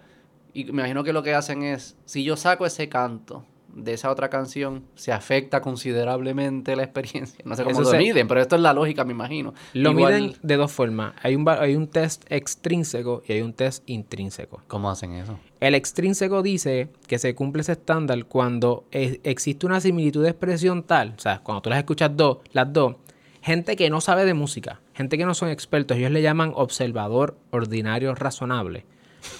[0.54, 3.44] y me imagino que lo que hacen es, si yo saco ese canto
[3.74, 7.38] de esa otra canción, se afecta considerablemente la experiencia.
[7.44, 9.54] No sé cómo Eso lo miden, pero esto es la lógica, me imagino.
[9.72, 11.14] Lo Igual- miden de dos formas.
[11.22, 14.62] Hay un, hay un test extrínseco y hay un test intrínseco.
[14.68, 15.38] ¿Cómo hacen eso?
[15.60, 21.14] El extrínseco dice que se cumple ese estándar cuando existe una similitud de expresión tal,
[21.16, 22.96] o sea, cuando tú las escuchas dos, las dos,
[23.42, 27.36] gente que no sabe de música, gente que no son expertos, ellos le llaman observador
[27.50, 28.84] ordinario razonable.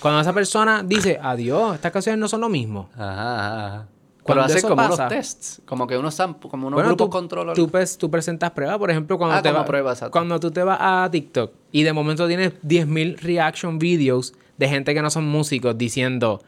[0.01, 2.89] Cuando esa persona dice, adiós, estas canciones no son lo mismo.
[2.95, 3.89] Ajá, ajá.
[4.27, 7.07] Pero Cuando hacen como pasa- unos tests, como que unos, samp- como unos Bueno, grupos
[7.07, 7.53] tú, control.
[7.55, 9.67] tú, tú presentas pruebas, por ejemplo, cuando, Ah, te va-
[10.11, 14.95] cuando tú te vas a TikTok y de momento tienes 10.000 reaction videos de gente
[14.95, 16.41] que no son músicos diciendo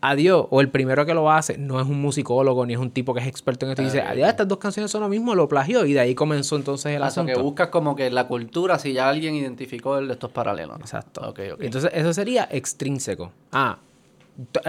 [0.00, 3.12] adiós, o el primero que lo hace no es un musicólogo ni es un tipo
[3.14, 5.34] que es experto en esto y dice, Ah, adiós, estas dos canciones son lo mismo,
[5.34, 7.32] lo plagió y de ahí comenzó entonces el asunto.
[7.34, 10.78] que buscas como que la cultura, si ya alguien identificó el de estos paralelos.
[10.78, 11.22] Exacto.
[11.28, 11.62] Ok, ok.
[11.62, 13.32] Entonces, eso sería extrínseco.
[13.50, 13.78] Ah,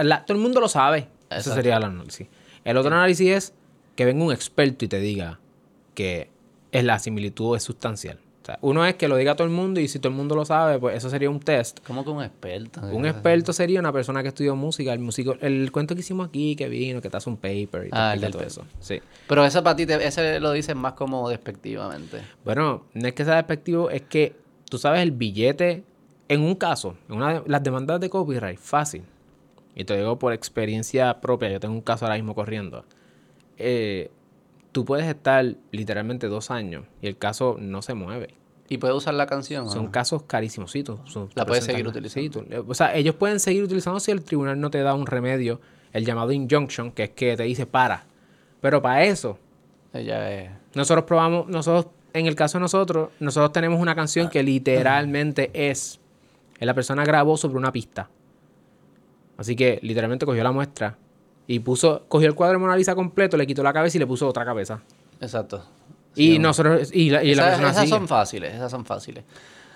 [0.02, 1.06] la- todo el mundo lo sabe.
[1.30, 2.26] Eso sería el análisis.
[2.64, 3.54] El otro análisis es
[3.96, 5.38] que venga un experto y te diga
[5.94, 6.30] que
[6.72, 8.18] es la similitud es sustancial.
[8.42, 10.34] O sea, uno es que lo diga todo el mundo y si todo el mundo
[10.34, 11.80] lo sabe, pues eso sería un test.
[11.86, 12.80] ¿Cómo que un experto?
[12.90, 16.56] Un experto sería una persona que estudió música, el músico, el cuento que hicimos aquí,
[16.56, 18.46] que vino, que te hace un paper y te Ah, el explica del todo paper.
[18.46, 18.64] eso.
[18.80, 19.00] Sí.
[19.28, 22.22] Pero ese para ti, te- ese lo dicen más como despectivamente.
[22.44, 24.34] Bueno, no es que sea despectivo, es que
[24.70, 25.84] tú sabes el billete,
[26.28, 29.02] en un caso, en una de las demandas de copyright, fácil.
[29.74, 32.84] Y te digo por experiencia propia, yo tengo un caso ahora mismo corriendo.
[33.58, 34.10] Eh,
[34.72, 38.34] tú puedes estar literalmente dos años y el caso no se mueve.
[38.68, 39.68] ¿Y puede usar la canción?
[39.68, 39.90] Son no?
[39.92, 40.70] casos carísimos.
[40.70, 42.42] sí, tú- son- La puedes seguir sí, utilizando.
[42.42, 45.60] tú- o sea, ellos pueden seguir utilizando si el tribunal no te da un remedio,
[45.92, 48.04] el llamado injunction, que es que te dice para.
[48.60, 49.38] Pero para eso,
[49.92, 50.50] Ella es...
[50.74, 55.98] nosotros probamos, nosotros, en el caso de nosotros, nosotros tenemos una canción que literalmente es,
[56.60, 58.08] la persona grabó sobre una pista.
[59.40, 60.98] Así que literalmente cogió la muestra
[61.46, 64.06] y puso, cogió el cuadro de Mona Lisa completo, le quitó la cabeza y le
[64.06, 64.82] puso otra cabeza.
[65.20, 65.64] Exacto.
[66.14, 67.96] y nosotros, y la, y la Esas, persona esas sigue.
[67.98, 69.24] son fáciles, esas son fáciles.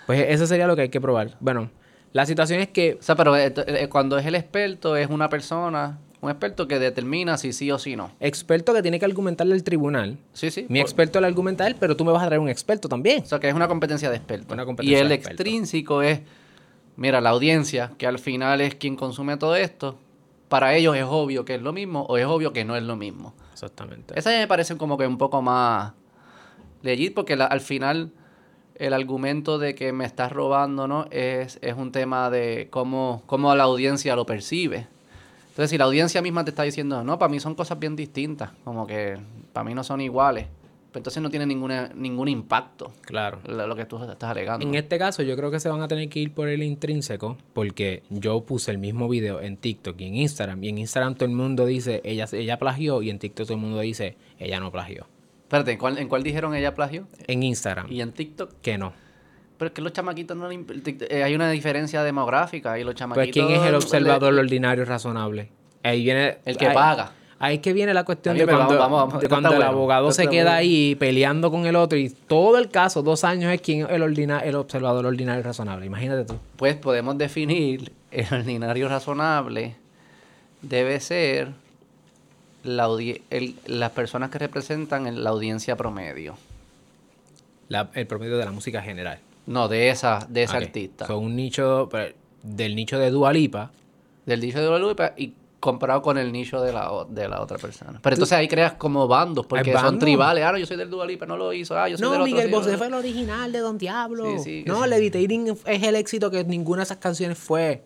[0.06, 1.36] Pues eso sería lo que hay que probar.
[1.40, 1.70] Bueno,
[2.12, 5.30] la situación es que O sea, pero eh, eh, cuando es el experto, es una
[5.30, 8.10] persona, un experto que determina si sí o si no.
[8.20, 10.18] experto que tiene que argumentarle al tribunal.
[10.34, 10.66] Sí, sí.
[10.68, 12.88] Mi por- experto le argumenta a él, pero tú me vas a traer un experto
[12.88, 13.22] también.
[13.22, 14.52] O sea, que es una competencia de expertos.
[14.52, 15.40] Una y competencia el de expertos.
[15.40, 16.20] extrínseco es,
[16.96, 19.96] mira, la audiencia, que al final es quien consume todo esto,
[20.48, 22.96] para ellos es obvio que es lo mismo o es obvio que no es lo
[22.96, 23.34] mismo.
[23.52, 24.18] Exactamente.
[24.18, 25.92] Esa me parece como que un poco más
[26.82, 28.10] legit porque la- al final
[28.76, 31.06] el argumento de que me estás robando, ¿no?
[31.10, 34.86] Es, es un tema de cómo, cómo la audiencia lo percibe.
[35.50, 38.50] Entonces, si la audiencia misma te está diciendo, no, para mí son cosas bien distintas,
[38.64, 39.16] como que
[39.52, 40.46] para mí no son iguales,
[40.94, 43.40] pues entonces no tiene ninguna, ningún impacto Claro.
[43.48, 44.64] lo, que tú estás alegando.
[44.64, 47.36] En este caso, yo creo que se van a tener que ir por el intrínseco,
[47.52, 51.24] porque yo puse el mismo video en TikTok y en Instagram, y en Instagram todo
[51.24, 54.70] el mundo dice, ella, ella plagió, y en TikTok todo el mundo dice, ella no
[54.70, 55.08] plagió.
[55.42, 57.08] Espérate, ¿en cuál, en cuál dijeron ella plagio?
[57.26, 58.52] En Instagram, Y en TikTok.
[58.62, 58.92] que no.
[59.58, 60.64] Pero es que los chamaquitos no le
[61.10, 63.26] eh, hay una diferencia demográfica y los chamaquitos...
[63.32, 65.50] Pues, ¿quién es el le- observador ordinario razonable?
[65.82, 66.38] Ahí viene...
[66.44, 67.12] El que ahí- paga.
[67.44, 69.70] Ahí es que viene la cuestión de cuando, vamos, vamos, de esto cuando el bueno,
[69.70, 70.56] abogado se queda bueno.
[70.56, 74.02] ahí peleando con el otro y todo el caso, dos años, es quien es el,
[74.02, 75.84] ordina- el observador ordinario razonable.
[75.84, 76.38] Imagínate tú.
[76.56, 79.76] Pues podemos definir el ordinario razonable
[80.62, 81.48] debe ser
[82.62, 82.88] la
[83.30, 86.36] el- las personas que representan en la audiencia promedio.
[87.68, 89.18] La- el promedio de la música general.
[89.46, 90.54] No, de esa, de Ok.
[90.54, 91.06] artista.
[91.06, 93.70] Son un nicho, pero del nicho de Dualipa.
[94.24, 95.34] Del nicho de Guadalupe y
[95.64, 97.98] comparado con el nicho de la, de la otra persona.
[98.02, 100.44] Pero entonces ahí creas como bandos, porque son tribales.
[100.44, 101.76] Ah, no, yo soy del Dualipa, no lo hizo.
[101.78, 102.32] Ah, yo soy No, del otro.
[102.34, 104.26] Miguel Bosé fue el original de Don Diablo.
[104.36, 104.86] Sí, sí, no.
[104.86, 107.82] Levitating es el éxito que ninguna de esas canciones fue.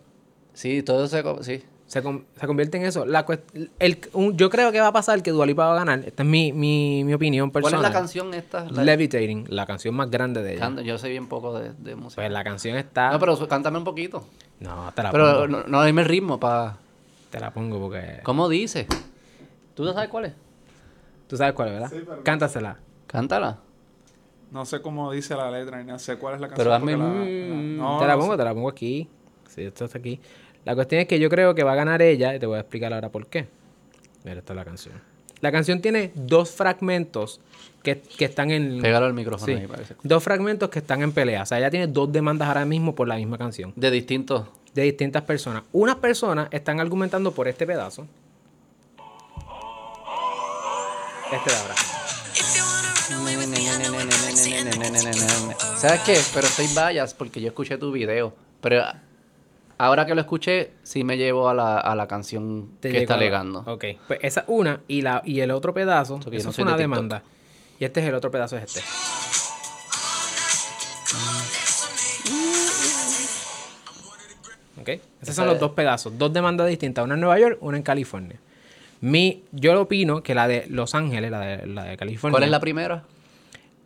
[0.53, 1.63] Sí, todo co- sí.
[1.87, 3.05] Se, se convierte en eso.
[3.05, 3.25] La
[3.79, 6.03] el, un- yo creo que va a pasar que Dualipa va a ganar.
[6.05, 7.85] Esta es mi, mi, mi opinión ¿Cuál personal.
[7.85, 8.65] es la canción esta?
[8.69, 10.59] La- Levitating, la canción más grande de ella.
[10.59, 12.21] Canta- Yo sé bien poco de, de música.
[12.21, 13.11] Pues la canción está...
[13.11, 14.23] No, pero cántame un poquito.
[14.59, 15.47] No, te la Pero pongo.
[15.47, 16.77] no, no dime el ritmo para...
[17.29, 18.19] Te la pongo porque...
[18.23, 18.87] ¿Cómo dice?
[19.75, 20.33] ¿Tú no sabes cuál es?
[21.27, 21.89] Tú sabes cuál es, ¿verdad?
[21.91, 22.77] Sí, pero- Cántasela.
[23.07, 23.59] Cántala.
[24.51, 26.65] No sé cómo dice la letra ni no sé cuál es la canción.
[26.65, 28.37] Pero hazme- la- mm, la- no, te la no pongo, sé.
[28.37, 29.07] te la pongo aquí.
[29.47, 30.19] Sí, esto está aquí.
[30.65, 32.61] La cuestión es que yo creo que va a ganar ella y te voy a
[32.61, 33.47] explicar ahora por qué.
[34.23, 34.95] Mira, esta es la canción.
[35.41, 37.39] La canción tiene dos fragmentos
[37.81, 38.81] que, que están en...
[38.81, 39.95] Pégalo al micrófono Sí, ahí, parece.
[40.03, 41.43] dos fragmentos que están en pelea.
[41.43, 43.71] O sea, ella tiene dos demandas ahora mismo por la misma canción.
[43.75, 44.47] De distintos...
[44.73, 45.63] De distintas personas.
[45.71, 48.05] Unas personas están argumentando por este pedazo.
[51.31, 51.75] Este de ahora.
[55.77, 56.17] ¿Sabes qué?
[56.33, 58.33] Pero estoy vallas porque yo escuché tu video.
[58.61, 58.83] Pero
[59.77, 63.15] ahora que lo escuché, sí me llevo a la, a la canción Te que está
[63.15, 63.63] alegando.
[63.65, 67.23] Ok, pues esa una y la y el otro pedazo, Eso es una de demanda.
[67.79, 68.81] Y este es el otro pedazo, es este.
[74.95, 77.83] Ok, esos son los dos pedazos, dos demandas distintas, una en Nueva York, una en
[77.83, 78.39] California.
[79.01, 82.33] Mi, yo opino que la de Los Ángeles, la de, la de California.
[82.33, 83.03] ¿Cuál es la primera?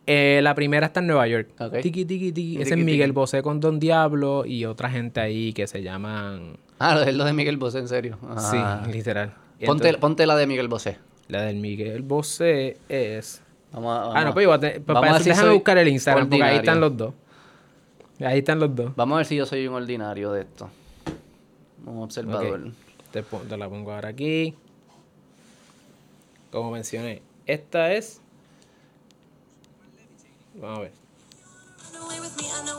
[0.06, 1.48] Eh, la primera está en Nueva York.
[1.82, 2.60] Tiki, tiki, tiki.
[2.60, 3.12] Ese es Miguel.
[3.12, 6.58] Bosé con Don Diablo y otra gente ahí que se llaman...
[6.78, 8.18] Ah, es lo de Miguel Bosé, en serio.
[8.28, 8.82] Ah.
[8.84, 9.32] Sí, literal.
[9.60, 10.98] Y Ponte, entonces- ponte la de Miguel Bosé.
[11.28, 13.40] la del Miguel Bosé es...
[13.72, 16.42] Vamos a, vamos Ah, no, pues pues para eso si déjame buscar el Instagram porque
[16.44, 17.14] ahí están los dos.
[18.20, 18.94] Ahí están los dos.
[18.94, 20.70] Vamos a ver si yo soy un ordinario de esto.
[21.86, 22.68] Un observador.
[22.68, 22.74] Ok.
[23.48, 24.54] Te, la pongo ahora aquí.
[26.50, 28.20] Como mencioné, esta es...
[30.54, 30.92] Vamos a ver.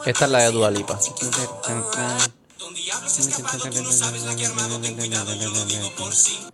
[0.06, 1.00] Esta es la de Dualipa.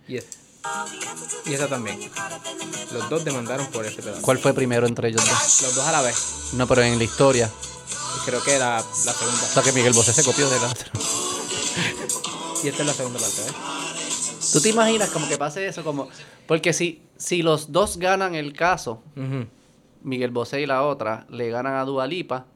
[0.08, 0.38] Y esta.
[1.46, 1.98] Y esa también.
[2.92, 4.22] Los dos demandaron por este pedazo.
[4.22, 5.62] ¿Cuál fue primero entre ellos dos?
[5.62, 6.16] Los dos a la vez.
[6.52, 7.50] No, pero en la historia.
[8.24, 9.42] Creo que la, la segunda.
[9.42, 10.90] O sea que Miguel Bosé se copió de la otra.
[12.64, 13.54] Y esta es la segunda parte, ¿eh?
[14.52, 15.82] ¿Tú te imaginas como que pase eso?
[15.84, 16.08] como
[16.46, 19.02] Porque si, si los dos ganan el caso.
[20.02, 22.46] Miguel Bosé y la otra le ganan a Dualipa,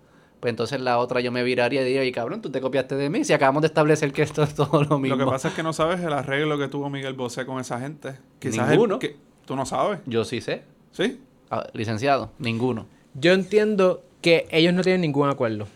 [0.41, 3.09] pues entonces la otra yo me viraría y diría, y cabrón, tú te copiaste de
[3.09, 5.17] mí si acabamos de establecer que esto es todo lo mismo.
[5.17, 7.79] Lo que pasa es que no sabes el arreglo que tuvo Miguel Bosé con esa
[7.81, 8.17] gente.
[8.41, 8.95] Quizás Ninguno.
[8.95, 10.01] el que- tú no sabes.
[10.07, 10.63] Yo sí sé.
[10.93, 11.21] ¿Sí?
[11.51, 12.87] Ah, licenciado, ninguno.
[13.15, 15.69] Yo entiendo que ellos no tienen ningún acuerdo.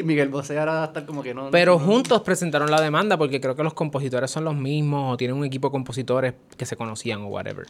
[0.00, 0.02] ¡Y!
[0.02, 1.50] Miguel Bosé ahora va a estar como que no.
[1.50, 5.16] Pero no- juntos presentaron la demanda porque creo que los compositores son los mismos o
[5.16, 7.66] tienen un equipo de compositores que se conocían o whatever.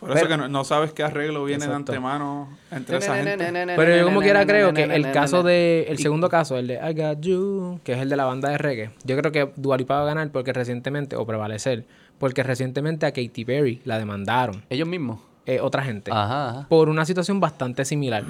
[0.00, 1.90] Por eso que no, no sabes qué arreglo viene Exacto.
[1.90, 3.36] de antemano entre esa gente.
[3.74, 5.86] Pero yo como quiera creo que el caso de...
[5.88, 8.58] El segundo caso, el de I Got You, que es el de la banda de
[8.58, 11.84] reggae, yo creo que Dualipa va a ganar porque recientemente, o prevalecer,
[12.18, 15.18] porque recientemente a Katy Perry la demandaron Ellos mismos.
[15.46, 16.50] eh, otra gente Ajá.
[16.50, 16.68] ajá.
[16.68, 18.22] por una situación bastante similar.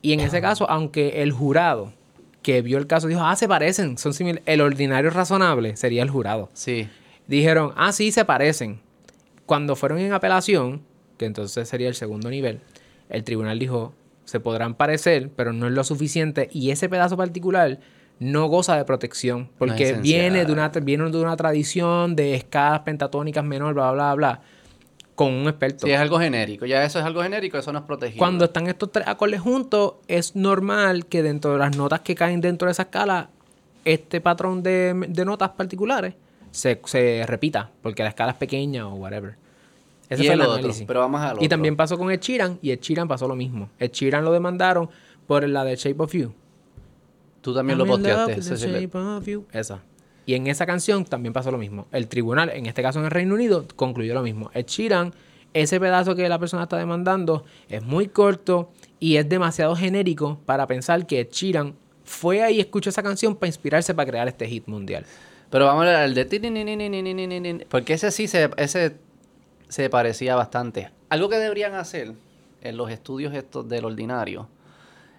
[0.00, 1.92] Y en ese caso, aunque el jurado
[2.48, 6.08] que vio el caso dijo, ah, se parecen, son similares, el ordinario razonable sería el
[6.08, 6.48] jurado.
[6.54, 6.88] Sí.
[7.26, 8.80] Dijeron, ah, sí, se parecen.
[9.44, 10.80] Cuando fueron en apelación,
[11.18, 12.60] que entonces sería el segundo nivel,
[13.10, 13.92] el tribunal dijo,
[14.24, 16.48] se podrán parecer, pero no es lo suficiente.
[16.50, 17.80] Y ese pedazo particular
[18.18, 23.44] no goza de protección, porque viene, de una, viene de una tradición de escalas pentatónicas
[23.44, 24.40] menor, bla, bla, bla,
[25.18, 25.84] con un experto.
[25.84, 26.64] Sí, es algo genérico.
[26.64, 28.18] Ya eso es algo genérico, eso no es protegido.
[28.18, 32.40] Cuando están estos tres acordes juntos, es normal que dentro de las notas que caen
[32.40, 33.28] dentro de esa escala,
[33.84, 36.14] este patrón de, de notas particulares
[36.52, 39.34] se, se repita, porque la escala es pequeña o whatever.
[40.08, 40.84] Ese Y fue el el otro, análisis.
[40.86, 41.48] pero vamos al Y otro.
[41.48, 43.70] también pasó con Ed Sheeran, y Ed Sheeran pasó lo mismo.
[43.80, 44.88] Ed Sheeran lo demandaron
[45.26, 46.32] por la de Shape of You.
[47.40, 48.54] Tú también lo I'm posteaste.
[48.78, 49.44] el-.
[49.52, 49.82] Esa.
[50.28, 51.86] Y en esa canción también pasó lo mismo.
[51.90, 54.50] El tribunal, en este caso en el Reino Unido, concluyó lo mismo.
[54.52, 55.14] El Sheeran,
[55.54, 58.70] ese pedazo que la persona está demandando, es muy corto
[59.00, 63.36] y es demasiado genérico para pensar que Ed Sheeran fue ahí y escuchó esa canción
[63.36, 65.06] para inspirarse para crear este hit mundial.
[65.48, 67.66] Pero vamos a hablar de...
[67.70, 68.96] Porque ese sí se, ese
[69.70, 70.90] se parecía bastante.
[71.08, 72.12] Algo que deberían hacer
[72.60, 74.46] en los estudios estos del ordinario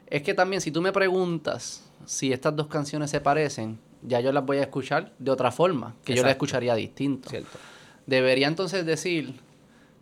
[0.05, 4.31] es que también si tú me preguntas si estas dos canciones se parecen, ya yo
[4.31, 7.29] las voy a escuchar de otra forma, que yo las escucharía distinto.
[7.29, 7.57] ¿Cierto?
[8.05, 9.35] Debería entonces decir,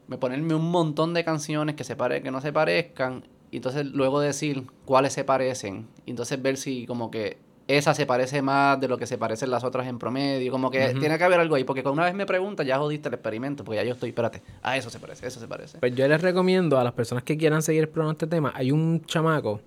[0.07, 3.85] me ponerme un montón de canciones que se pare, que no se parezcan, y entonces
[3.85, 7.37] luego decir cuáles se parecen, y entonces ver si como que
[7.67, 10.95] esa se parece más de lo que se parecen las otras en promedio, como que
[10.99, 13.77] tiene que haber algo ahí, porque una vez me preguntas ya jodiste el experimento, porque
[13.77, 15.77] ya yo estoy, espérate, ah, eso se parece, eso se parece.
[15.79, 19.03] Pues yo les recomiendo a las personas que quieran seguir explorando este tema, hay un
[19.05, 19.59] chamaco,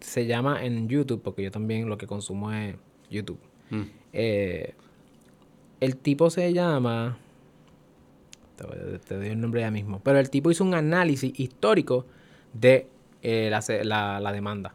[0.00, 2.76] se llama en YouTube, porque yo también lo que consumo es
[3.08, 3.40] YouTube.
[3.70, 3.82] Mm.
[4.12, 4.74] Eh,
[5.80, 7.16] el tipo se llama.
[8.56, 10.00] Te, doy el nombre ya mismo.
[10.04, 12.06] Pero el tipo hizo un análisis histórico
[12.52, 12.88] de
[13.22, 14.74] eh, la, la- la demanda.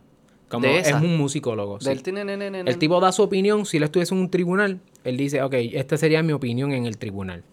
[0.50, 1.80] Como De es un musicólogo.
[1.80, 1.90] sí.
[1.90, 3.66] El tipo da su opinión.
[3.66, 6.98] Si él estuviese en un tribunal, él dice, ok, esta sería mi opinión en el
[6.98, 7.44] tribunal.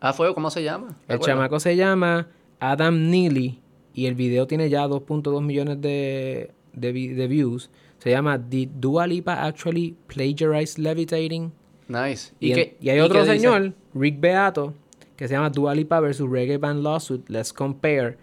[0.00, 0.96] Ah, fue, ¿cómo se llama?
[1.06, 2.28] ¿Te El chamaco se llama
[2.60, 3.60] Adam Neely
[3.94, 7.70] y el video tiene ya 2.2 millones de, de views.
[8.02, 11.52] Se llama Did Dua Lipa Actually Plagiarize Levitating?
[11.86, 12.32] Nice.
[12.40, 13.36] Y, qué- y hay y otro dice?
[13.36, 14.74] señor, Rick Beato,
[15.14, 17.28] que se llama Dua Lipa versus Reggae Band Lawsuit.
[17.28, 18.16] Let's compare.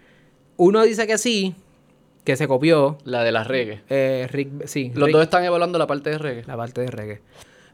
[0.58, 1.54] Uno dice que sí,
[2.24, 2.98] que se copió.
[3.04, 3.80] La de las reggae.
[3.88, 6.44] Eh, Rick, sí, Los Rick- dos están evaluando la parte de reggae.
[6.44, 7.20] la parte de reggae.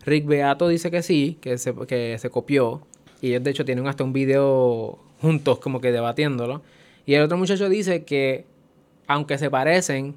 [0.04, 2.82] Rick Beato dice que sí, que se, que se copió.
[3.20, 6.62] Y ellos, de hecho, tienen hasta un video juntos, como que debatiéndolo.
[7.06, 8.44] Y el otro muchacho dice que,
[9.08, 10.14] aunque se parecen,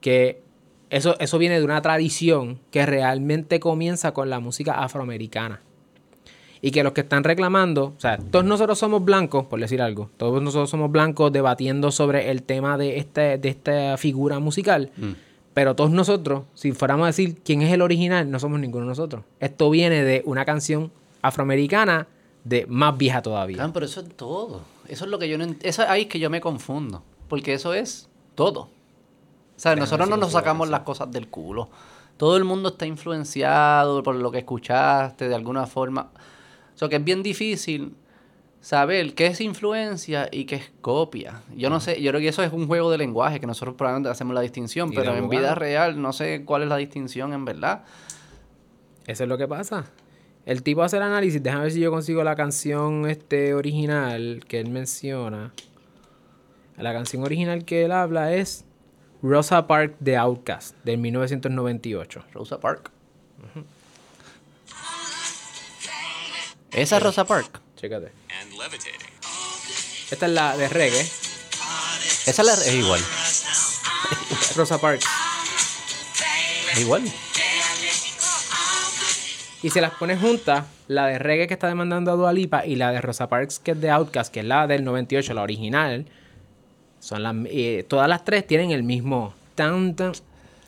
[0.00, 0.41] que
[0.92, 5.62] eso, eso viene de una tradición que realmente comienza con la música afroamericana.
[6.60, 10.10] Y que los que están reclamando, o sea, todos nosotros somos blancos, por decir algo,
[10.18, 14.90] todos nosotros somos blancos debatiendo sobre el tema de, este, de esta figura musical.
[14.98, 15.12] Mm.
[15.54, 18.90] Pero todos nosotros, si fuéramos a decir quién es el original, no somos ninguno de
[18.90, 19.24] nosotros.
[19.40, 22.06] Esto viene de una canción afroamericana
[22.44, 23.64] de más vieja todavía.
[23.64, 24.60] Ah, pero eso es todo.
[24.88, 27.02] Eso es lo que yo no Eso ahí es que yo me confundo.
[27.28, 28.68] Porque eso es todo.
[29.62, 31.70] O sea, nosotros no nos sacamos las cosas del culo.
[32.16, 36.10] Todo el mundo está influenciado por lo que escuchaste de alguna forma.
[36.74, 37.94] O sea, que es bien difícil
[38.60, 41.42] saber qué es influencia y qué es copia.
[41.54, 44.10] Yo no sé, yo creo que eso es un juego de lenguaje que nosotros probablemente
[44.10, 47.84] hacemos la distinción, pero en vida real no sé cuál es la distinción en verdad.
[49.06, 49.84] Eso es lo que pasa.
[50.44, 54.58] El tipo hace el análisis, déjame ver si yo consigo la canción este original que
[54.58, 55.52] él menciona.
[56.76, 58.64] La canción original que él habla es
[59.22, 62.24] Rosa Park de Outcast, del 1998.
[62.34, 62.90] Rosa Park.
[66.72, 67.60] Esa es Rosa Park.
[67.76, 68.12] Chécate.
[70.10, 73.00] Esta es la de reggae, Esa es, la- es igual.
[74.56, 75.04] Rosa Parks.
[76.72, 77.02] Es igual.
[79.62, 82.74] Y se las pones juntas, la de reggae que está demandando a Dua Lipa y
[82.76, 86.06] la de Rosa Parks que es de Outkast, que es la del 98, la original.
[87.02, 90.12] Son las eh, todas las tres tienen el mismo tan tan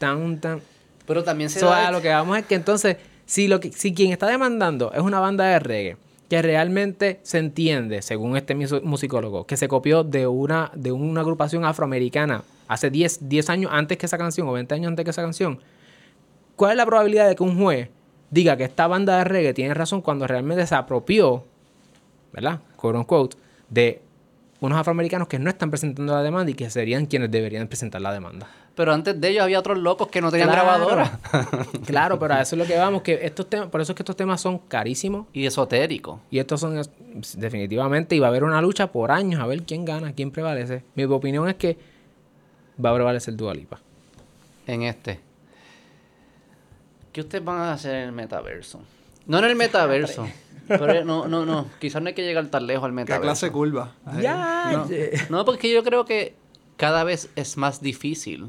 [0.00, 0.60] tan tan.
[1.06, 3.70] Pero también se So, da a lo que vamos es que entonces si lo que
[3.70, 5.96] si quien está demandando es una banda de reggae
[6.28, 11.64] que realmente se entiende, según este musicólogo, que se copió de una de una agrupación
[11.64, 15.22] afroamericana hace 10, 10 años antes que esa canción o 20 años antes que esa
[15.22, 15.60] canción,
[16.56, 17.88] ¿Cuál es la probabilidad de que un juez
[18.30, 21.44] diga que esta banda de reggae tiene razón cuando realmente se apropió,
[22.32, 22.60] ¿verdad?
[22.76, 23.36] Quote unquote,
[23.68, 24.02] de
[24.64, 28.12] unos afroamericanos que no están presentando la demanda y que serían quienes deberían presentar la
[28.12, 28.48] demanda.
[28.74, 30.64] Pero antes de ellos había otros locos que no tenían Claro.
[30.66, 31.18] grabadora.
[31.86, 34.02] Claro, pero a eso es lo que vamos, que estos temas, por eso es que
[34.02, 36.20] estos temas son carísimos y esotérico.
[36.30, 36.80] y estos son
[37.36, 40.82] definitivamente y va a haber una lucha por años a ver quién gana, quién prevalece.
[40.94, 41.78] Mi opinión es que
[42.84, 43.78] va a prevalecer Dua Lipa.
[44.66, 45.20] En este.
[47.12, 48.80] ¿Qué ustedes van a hacer en el metaverso?
[49.26, 50.26] No en el metaverso.
[50.68, 51.66] Pero no, no, no.
[51.80, 53.22] Quizás no hay que llegar tan lejos al ¿Qué metaverso.
[53.22, 53.92] clase de curva?
[54.20, 54.86] Ya, No.
[55.30, 56.34] No, porque yo creo que
[56.76, 58.48] cada vez es más difícil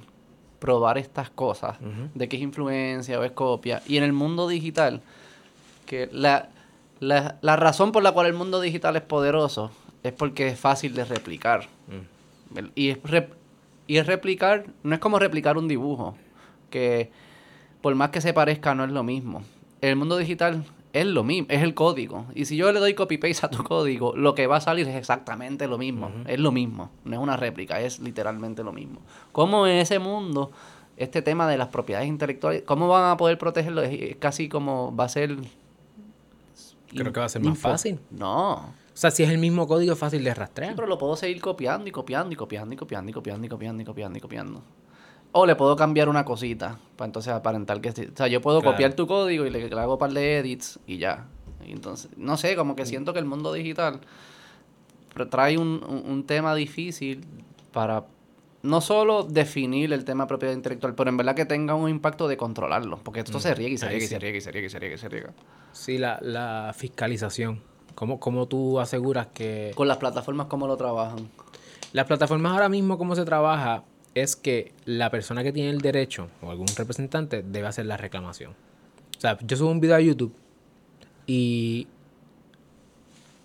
[0.59, 1.77] probar estas cosas
[2.15, 3.81] de que es influencia o es copia.
[3.87, 5.01] Y en el mundo digital,
[5.85, 6.49] que la,
[6.99, 9.71] la, la razón por la cual el mundo digital es poderoso
[10.03, 11.67] es porque es fácil de replicar.
[12.55, 13.33] El- Y, es rep-
[13.87, 16.15] y es replicar, no es como replicar un dibujo,
[16.71, 17.11] que
[17.81, 19.43] por más que se parezca no es lo mismo.
[19.81, 20.63] En el mundo digital
[21.01, 22.25] es lo mismo, es el código.
[22.33, 24.87] Y si yo le doy copy paste a tu código, lo que va a salir
[24.87, 26.09] es exactamente lo mismo.
[26.25, 29.01] Es lo mismo, no es una réplica, es literalmente lo mismo.
[29.33, 30.51] ¿Cómo en ese mundo,
[30.95, 33.81] este tema de las propiedades intelectuales, cómo van a poder protegerlo?
[33.81, 35.35] Es, casi como va a ser...
[36.89, 37.99] Creo que va a ser más fácil.
[38.09, 38.53] No.
[38.53, 40.75] o sea, si es el mismo código es fácil de Sí, rastrear.
[40.75, 43.81] pero lo puedo seguir copiando y copiando y copiando y copiando y copiando y copiando
[43.81, 44.61] y copiando y copiando.
[45.37, 47.89] O le puedo cambiar una cosita para entonces aparentar que...
[47.89, 48.73] O sea, yo puedo Claro.
[48.75, 51.25] copiar tu código y le, le hago un par de edits y ya.
[51.67, 53.99] Y entonces, no sé, como que siento que el mundo digital
[55.13, 57.25] tra- trae un, un- un tema difícil
[57.73, 58.05] para
[58.63, 62.37] no solo definir el tema propiedad intelectual, pero en verdad que tenga un impacto de
[62.37, 62.97] controlarlo.
[63.03, 64.13] Porque esto se riega y se riega y sí.
[64.13, 65.33] se riega y se riega y se riega y se riega.
[65.73, 67.61] Sí, la, la fiscalización.
[67.93, 69.71] ¿Cómo, ¿Cómo tú aseguras que...
[69.75, 71.29] Con las plataformas, ¿cómo lo trabajan?
[71.93, 73.83] Las plataformas ahora mismo, cómo se trabaja,
[74.15, 78.53] es que la persona que tiene el derecho o algún representante debe hacer la reclamación.
[79.17, 80.33] O sea, yo subo un video a YouTube
[81.27, 81.87] y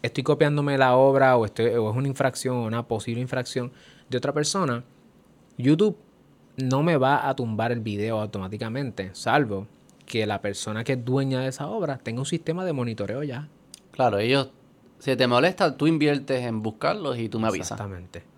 [0.02, 3.72] estoy copiándome la obra o, estoy, o es una infracción o una posible infracción
[4.08, 4.84] de otra persona,
[5.58, 5.96] YouTube
[6.56, 9.66] no me va a tumbar el video automáticamente, salvo
[10.06, 13.48] que la persona que es dueña de esa obra tenga un sistema de monitoreo ya.
[13.92, 14.50] Claro, ellos,
[14.98, 17.72] si te molesta, tú inviertes en buscarlos y tú me avisas.
[17.72, 18.29] Exactamente.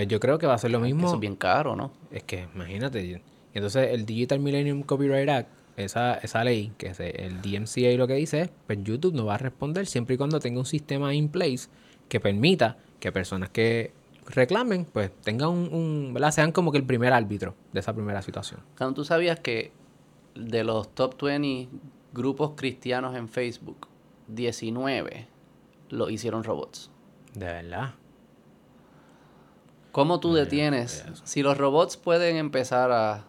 [0.00, 1.06] Pues yo creo que va a ser lo mismo.
[1.06, 1.90] Eso es bien caro, ¿no?
[2.10, 3.20] Es que, imagínate.
[3.52, 8.14] Entonces, el Digital Millennium Copyright Act, esa, esa ley, que es el DMCA lo que
[8.14, 11.28] dice es, pues YouTube no va a responder siempre y cuando tenga un sistema in
[11.28, 11.68] place
[12.08, 13.92] que permita que personas que
[14.26, 16.30] reclamen, pues tengan un, un- ¿verdad?
[16.30, 18.60] Sean como que el primer árbitro de esa primera situación.
[18.78, 19.70] Cuando tú sabías que
[20.34, 21.68] de los top 20
[22.14, 23.86] grupos cristianos en Facebook,
[24.28, 25.26] 19
[25.90, 26.90] lo hicieron robots.
[27.34, 27.94] De verdad.
[29.92, 31.04] ¿Cómo tú detienes?
[31.24, 33.24] Si los robots pueden empezar a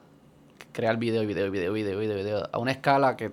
[0.72, 3.32] crear video, video, video, video, video, video a una escala que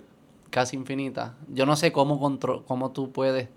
[0.49, 3.47] casi infinita, yo no sé cómo contro cómo tú puedes,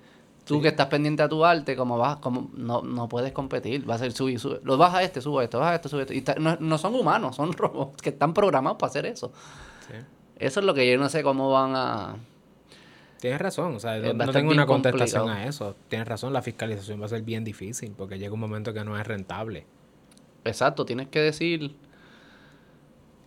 [0.45, 3.95] tú que estás pendiente a tu arte, cómo vas, cómo no, no puedes competir, va
[3.95, 6.35] a ser subir, sube, lo baja este, sube este, baja este, sube este, y ta-
[6.39, 9.33] no, no son humanos, son robots que están programados para hacer eso.
[9.89, 9.97] Sí.
[10.37, 12.17] Eso es lo que yo no sé cómo van a...
[13.23, 15.47] Tienes razón, o sea, no, tengo una contestación complicado.
[15.47, 15.77] a eso.
[15.87, 18.99] Tienes razón, la fiscalización va a ser bien difícil porque llega un momento que no
[18.99, 19.65] es rentable.
[20.45, 21.77] Exacto, tienes que decir,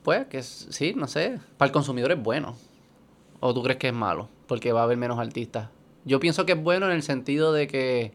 [0.04, 2.58] pues que sí, no sé, para el consumidor es bueno.
[3.40, 4.28] ¿O tú crees que es malo?
[4.48, 5.70] Porque va a haber menos artistas.
[6.04, 8.12] Yo pienso que es bueno en el sentido de que,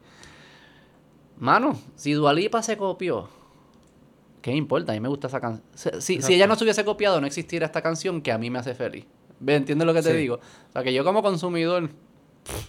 [1.39, 3.31] mano, si Dualipa se copió,
[4.43, 4.93] ¿qué importa?
[4.93, 5.65] A mí me gusta esa canción.
[6.03, 8.59] Si, si ella no se hubiese copiado, no existiera esta canción que a mí me
[8.59, 9.07] hace feliz.
[9.41, 9.57] ¿Ve?
[9.57, 10.17] ¿Entiendes lo que te Sí.
[10.17, 10.37] digo?
[10.37, 12.69] O sea, que yo como consumidor, pff,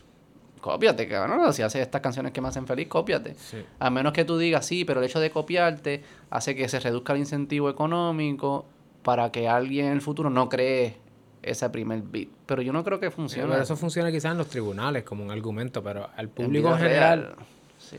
[0.61, 1.53] cópiate, cabrón.
[1.53, 3.35] Si haces estas canciones que me hacen feliz, cópiate.
[3.35, 3.57] Sí.
[3.79, 7.13] A menos que tú digas, sí, pero el hecho de copiarte hace que se reduzca
[7.13, 8.65] el incentivo económico
[9.03, 10.97] para que alguien en el futuro no cree
[11.41, 12.29] ese primer beat.
[12.45, 13.49] Pero yo no creo que funcione.
[13.49, 17.21] Pero eso funciona quizás en los tribunales como un argumento, pero al público en general,
[17.21, 17.35] real.
[17.79, 17.97] Sí.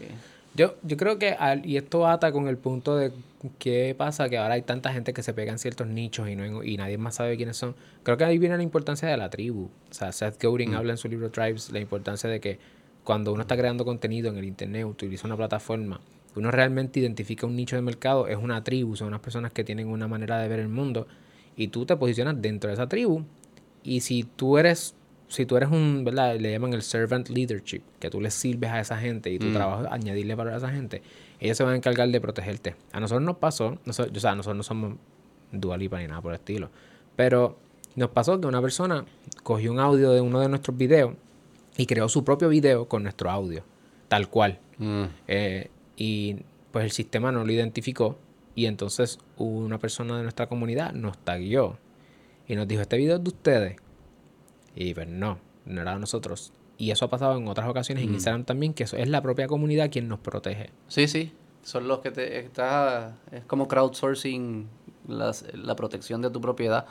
[0.54, 3.10] Yo, yo creo que, al- y esto ata con el punto de
[3.58, 6.62] qué pasa, que ahora hay tanta gente que se pega en ciertos nichos y, no
[6.62, 7.74] y nadie más sabe quiénes son.
[8.02, 9.70] Creo que ahí viene la importancia de la tribu.
[9.90, 12.58] O sea, Seth Godin habla en su libro Tribes la importancia de que
[13.02, 16.00] cuando uno está creando contenido en el internet, utiliza una plataforma,
[16.36, 19.88] uno realmente identifica un nicho de mercado, es una tribu, son unas personas que tienen
[19.88, 21.06] una manera de ver el mundo
[21.56, 23.24] y tú te posicionas dentro de esa tribu
[23.82, 24.94] y si tú eres
[25.32, 26.36] si tú eres un, ¿verdad?
[26.38, 29.84] Le llaman el servant leadership, que tú le sirves a esa gente y tu trabajo
[29.84, 31.02] es añadirle valor a esa gente,
[31.40, 32.76] ellos se van a encargar de protegerte.
[32.92, 34.94] A nosotros nos pasó, nosotros, o sea, nosotros no somos
[35.50, 36.70] dualipa ni nada por el estilo,
[37.16, 37.56] pero
[37.96, 39.04] nos pasó que una persona
[39.42, 41.14] cogió un audio de uno de nuestros videos
[41.76, 43.64] y creó su propio video con nuestro audio,
[44.08, 44.58] tal cual.
[45.28, 46.38] Eh, y
[46.72, 48.18] pues el sistema no lo identificó
[48.54, 51.78] y entonces una persona de nuestra comunidad nos taguió
[52.48, 53.76] y nos dijo, este video es de ustedes.
[54.74, 56.52] Y pues no, no era de nosotros.
[56.78, 59.46] Y eso ha pasado en otras ocasiones en Instagram también, que eso es la propia
[59.46, 60.70] comunidad quien nos protege.
[60.88, 61.32] Sí, sí.
[61.62, 64.66] Son los que te está es como crowdsourcing
[65.06, 66.86] las- la protección de tu propiedad.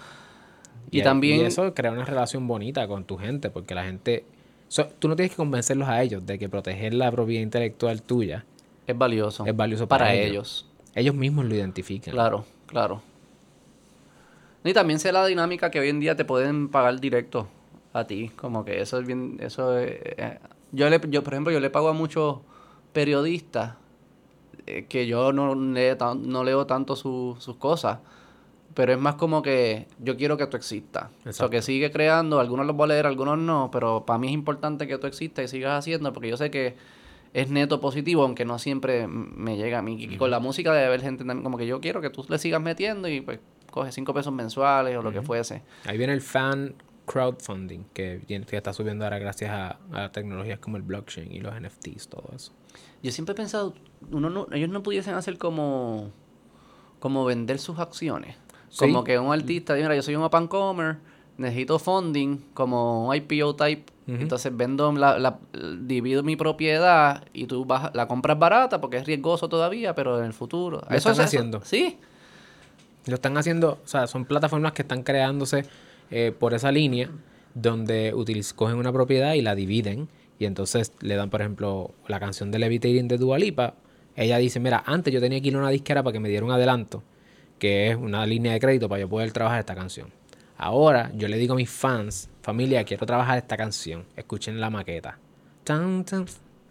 [0.92, 4.24] Y, también y eso crea una relación bonita con tu gente, porque la gente...
[4.70, 8.46] so- tú no tienes que convencerlos a ellos de que proteger la propiedad intelectual tuya,
[8.88, 9.46] es valioso.
[9.46, 10.30] es valioso para, para ellos.
[10.32, 10.66] ellos.
[10.96, 12.14] ellos mismos lo identifican.
[12.14, 13.02] Claro, claro.
[14.64, 17.48] Y también sé la dinámica que hoy en día te pueden pagar directo
[17.94, 20.40] a ti, como que eso es bien, eso es, eh,
[20.72, 22.38] yo le, yo por ejemplo yo le pago a muchos
[22.94, 23.76] periodistas
[24.68, 28.00] eh, que yo no, leo tan- no leo tanto su- sus cosas,
[28.74, 32.40] pero es más como que yo quiero que tú existas, o sea, que sigue creando,
[32.40, 35.46] algunos los voy a leer, algunos no, pero para mí es importante que tú existas
[35.46, 36.76] y sigas haciendo, porque yo sé que
[37.34, 39.96] es neto positivo, aunque no siempre me llega a mí.
[40.02, 42.38] Y con la música debe haber gente también como que yo quiero que tú le
[42.38, 43.40] sigas metiendo y pues
[43.72, 45.62] coge cinco pesos mensuales o lo que fuese.
[45.86, 46.76] Ahí viene el fan
[47.06, 48.22] crowdfunding, que,
[48.58, 52.52] está subiendo ahora gracias a, a tecnologías como el blockchain y los NFTs, todo eso.
[53.04, 53.74] Yo siempre he pensado,
[54.12, 56.12] uno no, ellos no pudiesen hacer como,
[57.00, 58.36] como vender sus acciones.
[58.70, 58.80] Sí.
[58.86, 60.98] Como que un artista, mira, yo soy un up comer,
[61.38, 63.92] necesito funding, como un IPO type.
[64.08, 65.40] Entonces vendo, la, la-
[65.80, 70.26] divido mi propiedad y tú vas, la compras barata porque es riesgoso todavía, pero en
[70.26, 70.82] el futuro.
[70.90, 71.62] Lo están es- haciendo.
[71.64, 71.98] Sí.
[73.06, 75.66] Lo están haciendo, o sea, son plataformas que están creándose
[76.12, 77.10] eh, por esa línea
[77.54, 80.08] donde utiliz- cogen una propiedad y la dividen
[80.40, 83.76] y entonces le dan, por ejemplo, la canción de Levitating de Dua Lipa.
[84.16, 86.46] Ella dice, mira, antes yo tenía que ir a una disquera para que me diera
[86.46, 87.04] un adelanto,
[87.60, 90.10] que es una línea de crédito para yo poder trabajar esta canción.
[90.58, 95.18] Ahora yo le digo a mis fans, familia, quiero trabajar esta canción, escuchen la maqueta.
[95.64, 96.26] Tan, tan,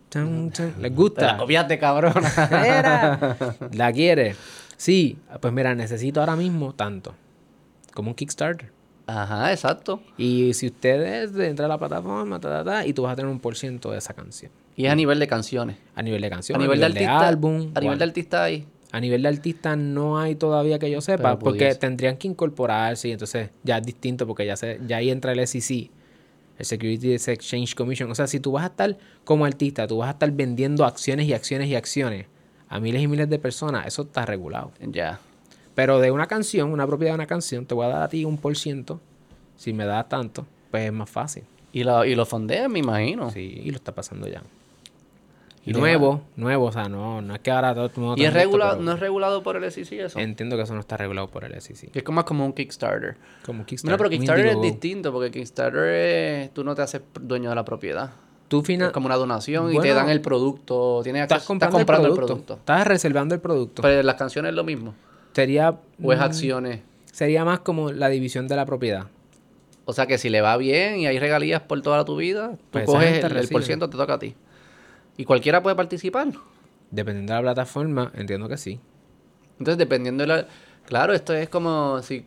[0.09, 0.53] tan.
[0.81, 1.27] ¿Les gusta?
[1.33, 2.13] la copiaste, cabrón.
[3.73, 4.35] ¿La quiere?
[4.77, 5.19] Sí.
[5.41, 7.15] Pues mira, necesito ahora mismo tanto.
[7.95, 8.71] Como un Kickstarter.
[9.11, 10.01] Ajá, exacto.
[10.17, 13.31] Y si ustedes entra a la plataforma, ta, ta, ta, y tú vas a tener
[13.31, 14.53] un por ciento de esa canción.
[14.77, 15.77] Y es a nivel de canciones.
[15.95, 17.27] A nivel de canción, a nivel de artista.
[17.27, 17.55] álbum.
[17.55, 18.05] a nivel de bueno.
[18.05, 18.67] artista ahí.
[18.93, 21.79] A nivel de artista no hay todavía que yo sepa, Pero porque pudiese.
[21.79, 25.47] tendrían que incorporarse y entonces ya es distinto porque ya se, ya ahí entra el
[25.47, 25.91] SEC,
[26.59, 28.11] el Securities Exchange Commission.
[28.11, 31.27] O sea, si tú vas a estar como artista, tú vas a estar vendiendo acciones
[31.27, 32.27] y acciones y acciones
[32.69, 34.73] a miles y miles de personas, eso está regulado.
[34.81, 35.21] Ya.
[35.75, 38.25] Pero de una canción, una propiedad de una canción, te voy a dar a ti
[38.25, 39.01] un por ciento.
[39.57, 41.45] Si me das tanto, pues es más fácil.
[41.73, 43.31] Y lo, y lo fondean, me imagino.
[43.31, 44.43] Sí, y lo está pasando ya.
[45.65, 48.33] Y nuevo, nuevo, o sea, no, no es que ahora todo el mundo ¿Y es
[48.33, 50.19] regulado, pero no es regulado por el SEC eso?
[50.19, 51.95] Entiendo que eso no está regulado por el SEC.
[51.95, 53.17] Es como más como un Kickstarter.
[53.45, 53.99] Como Kickstarter.
[53.99, 57.65] Bueno, pero Kickstarter es distinto porque Kickstarter es, tú no te haces dueño de la
[57.65, 58.11] propiedad.
[58.49, 61.01] Tú fina- Es como una donación y te dan el producto.
[61.05, 62.45] Tienes estás acceso- comprando, estás comprando el, el producto.
[62.47, 62.61] producto.
[62.73, 63.83] Estás reservando el producto.
[63.83, 64.95] Pero las canciones es lo mismo.
[65.33, 66.81] Sería, O es mm, acciones.
[67.13, 69.07] sería más como la división de la propiedad.
[69.85, 72.59] O sea que si le va bien y hay regalías por toda tu vida, tú
[72.71, 74.35] Pues coges el, por ciento te toca a ti.
[75.17, 76.29] Y cualquiera puede participar.
[76.91, 78.79] Dependiendo de la plataforma, entiendo que sí.
[79.59, 80.47] Entonces, dependiendo de la...
[80.87, 82.25] Claro, esto es como si...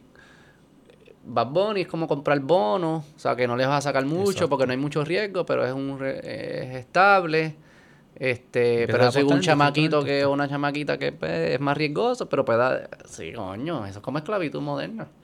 [1.26, 4.32] Bad Bunny es como comprar bonos, o sea que no les vas a sacar mucho
[4.32, 4.50] Exacto.
[4.50, 6.20] porque no hay mucho riesgo, pero es un re-
[6.70, 7.56] es estable.
[8.16, 12.60] Este, pero si un chamaquito que una chamaquita que pues, es más riesgoso, pero puede
[12.60, 12.90] dar...
[13.06, 15.08] Sí, coño, eso es como esclavitud moderna.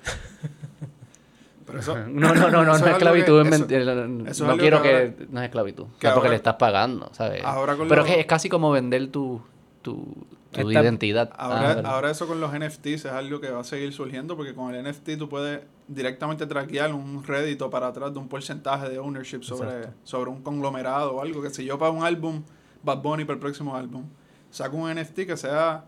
[1.66, 4.32] Pero eso, No, no, no, no, es esclavitud, que- es eso- mentira.
[4.32, 6.36] eso No, es quiero que que, ahora- no es esclavitud, que es porque ahora- le
[6.36, 7.44] estás pagando, ¿sabes?
[7.44, 9.40] ahora con Pero lo- que es casi como vender tu,
[9.84, 10.04] tu,
[10.52, 11.30] tu Esta- identidad.
[11.38, 11.86] Ahora, Ah, verdad.
[11.94, 14.84] ahora eso con los NFTs es algo que va a seguir surgiendo porque con el
[14.84, 19.90] NFT tú puedes directamente traquear un rédito para atrás de un porcentaje de ownership sobre,
[20.04, 21.42] sobre un conglomerado o algo.
[21.44, 22.42] Que si yo pago un álbum,
[22.84, 24.04] Bad Bunny para el próximo álbum,
[24.50, 25.86] saco un NFT que sea,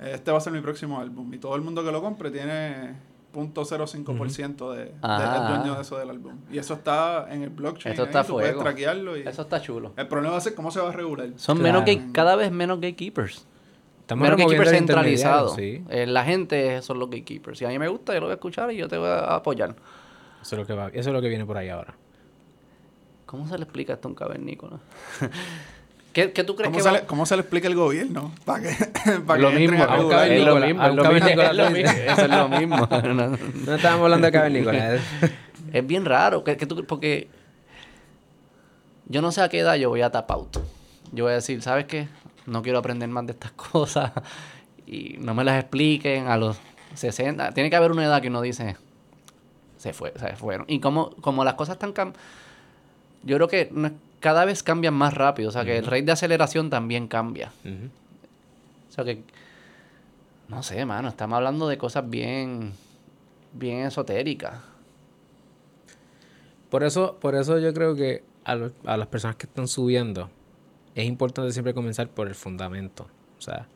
[0.00, 2.30] eh, este va a ser mi próximo álbum y todo el mundo que lo compre
[2.30, 2.94] tiene
[3.34, 6.34] 0.05% de, de, es dueño de eso del álbum.
[6.50, 7.94] Y eso está en el blockchain.
[7.94, 8.62] Eso ahí, está tú puedes fuego.
[8.62, 9.92] traquearlo y Eso está chulo.
[9.96, 11.28] el problema va a ser cómo se va a regular.
[11.36, 11.72] Son Claro.
[11.80, 13.46] menos gay- cada vez menos gatekeepers.
[14.00, 15.54] Estamos menos gatekeepers centralizados.
[15.54, 15.82] Sí.
[15.88, 17.58] Eh, la gente son los gatekeepers.
[17.58, 19.36] Si a mí me gusta, yo lo voy a escuchar y yo te voy a
[19.36, 19.76] apoyar.
[20.42, 21.94] Eso es lo que va, eso es lo que viene por ahí ahora.
[23.24, 24.78] ¿Cómo se le explica esto a un cavernícola?
[26.12, 26.98] ¿Qué, qué tú crees ¿Cómo que se, va?
[26.98, 28.32] le, ¿Cómo se le explica el gobierno?
[28.44, 28.74] Para que,
[29.26, 31.56] para lo que mismo, a es lo cavernícola, mismo, a un lo mismo, cavernícola es
[31.56, 32.06] lo mismo, dice.
[32.06, 32.76] eso es lo mismo.
[32.90, 33.74] No, no.
[33.74, 34.98] Estábamos hablando de cavernícola.
[35.72, 37.28] Es bien raro, que, que tú, porque
[39.06, 40.58] yo no sé a qué edad yo voy a tap out.
[41.12, 42.08] Yo voy a decir, ¿sabes qué?
[42.46, 44.12] No quiero aprender más de estas cosas
[44.86, 46.58] y no me las expliquen a los
[46.94, 47.52] 60.
[47.52, 48.76] Tiene que haber una edad que uno dice,
[49.78, 50.66] se fue, se fueron.
[50.68, 52.12] Y como, como las cosas están cam
[53.22, 56.02] yo creo que no es- cada vez cambian más rápido, o sea que el rate
[56.04, 57.52] de aceleración también cambia.
[58.88, 59.24] O sea que,
[60.48, 62.72] no sé, mano, estamos hablando de cosas bien,
[63.52, 64.54] bien esotéricas.
[66.70, 68.56] Por eso, por eso yo creo que a,
[68.86, 70.30] a las personas que están subiendo
[70.94, 73.08] es importante siempre comenzar por el fundamento.
[73.38, 73.66] O sea,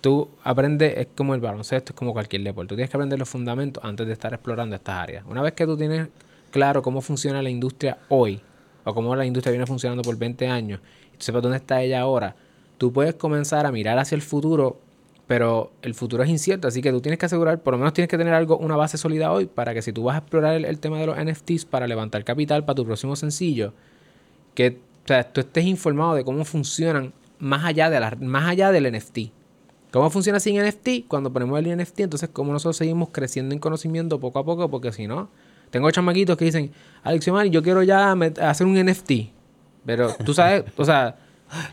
[0.00, 2.70] tú aprendes, es como el baloncesto, es como cualquier deporte.
[2.70, 5.24] Tú tienes que aprender los fundamentos antes de estar explorando estas áreas.
[5.28, 6.08] Una vez que tú tienes
[6.50, 8.40] claro cómo funciona la industria hoy,
[8.86, 10.80] o cómo la industria viene funcionando por 20 años,
[11.12, 12.36] y tú sepas dónde está ella ahora,
[12.78, 14.78] tú puedes comenzar a mirar hacia el futuro,
[15.26, 18.08] pero el futuro es incierto, así que tú tienes que asegurar, por lo menos tienes
[18.08, 20.78] que tener algo, una base sólida hoy, para que si tú vas a explorar el,
[20.78, 23.72] tema de los NFTs para levantar capital para tu próximo sencillo,
[24.54, 28.70] que o sea, tú estés informado de cómo funcionan más allá, de la, más allá
[28.70, 29.18] del NFT.
[29.90, 31.06] ¿Cómo funciona sin NFT?
[31.08, 34.92] Cuando ponemos el NFT, entonces cómo nosotros seguimos creciendo en conocimiento poco a poco, porque
[34.92, 35.28] si no,
[35.70, 36.70] tengo chamaquitos que dicen,
[37.02, 38.12] Alex Omar, yo quiero ya
[38.42, 39.12] hacer un NFT.
[39.84, 41.16] Pero tú sabes, o sea,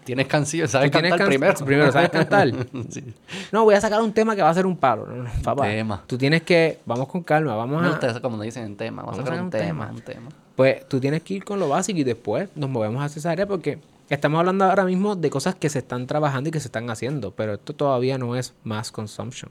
[0.03, 1.65] Tienes canción, sabes tienes cantar can- primero.
[1.65, 2.49] Primero, ¿sabes cantar?
[2.89, 3.03] Sí.
[3.51, 5.07] No, voy a sacar un tema que va a ser un palo.
[5.07, 5.63] No, no, papá.
[5.63, 6.03] Tema.
[6.05, 7.89] Tú tienes que, vamos con calma, vamos a...
[7.89, 9.01] gusta eso como dicen en tema.
[9.01, 10.29] Vamos, a sacar un tema, un tema.
[10.55, 13.47] Pues tú tienes que ir con lo básico y después nos movemos hacia esa área
[13.47, 13.79] porque
[14.09, 17.31] estamos hablando ahora mismo de cosas que se están trabajando y que se están haciendo,
[17.31, 19.49] pero esto todavía no es mass consumption.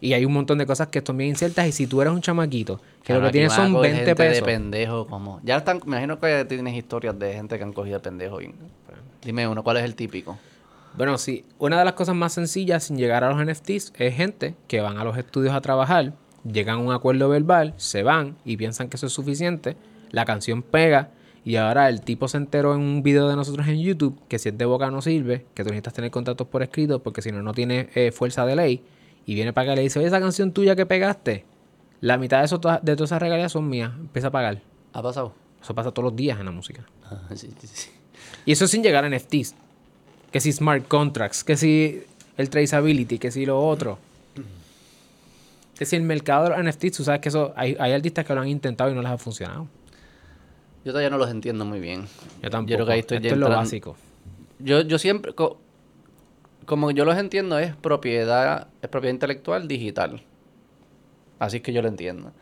[0.00, 2.20] Y hay un montón de cosas que son bien inciertas y si tú eres un
[2.20, 4.46] chamaquito que lo que tienes son coger 20 gente de pesos.
[4.46, 5.40] pendejo como...
[5.42, 5.78] Ya están...
[5.86, 8.40] Me imagino que tienes historias de gente que han cogido de pendejo.
[8.40, 8.54] y-
[9.24, 10.38] Dime uno, ¿cuál es el típico?
[10.96, 14.54] Bueno, sí, una de las cosas más sencillas sin llegar a los NFTs es gente
[14.68, 16.12] que van a los estudios a trabajar,
[16.50, 19.76] llegan a un acuerdo verbal, se van y piensan que eso es suficiente,
[20.10, 21.10] la canción pega
[21.44, 24.48] y ahora el tipo se enteró en un video de nosotros en YouTube que si
[24.50, 27.42] es de boca no sirve, que tú necesitas tener contratos por escrito porque si no,
[27.42, 28.82] no tiene eh, fuerza de ley
[29.28, 31.44] y viene para acá y le dice, oye, esa canción tuya que pegaste,
[32.00, 34.62] la mitad de, eso, de todas esas regalías son mías, empieza a pagar.
[34.94, 35.34] ¿Ha pasado?
[35.62, 36.86] Eso pasa todos los días en la música.
[37.04, 37.90] Ah, sí, sí, sí.
[38.46, 39.54] Y eso sin llegar a NFTs.
[40.32, 42.02] Que si smart contracts, que si
[42.38, 43.98] el traceability, que si lo otro.
[45.78, 48.34] Que si el mercado de los NFTs, tú sabes que eso hay, hay artistas que
[48.34, 49.68] lo han intentado y no les ha funcionado.
[50.86, 52.06] Yo todavía no los entiendo muy bien.
[52.42, 52.76] Yo tampoco.
[52.76, 53.94] creo que ahí estoy Esto es lo básico.
[54.58, 55.34] Yo, yo siempre...
[55.34, 55.60] co-
[56.68, 60.22] como yo los entiendo, es propiedad, es propiedad intelectual digital.
[61.38, 62.32] Así es que yo lo entiendo.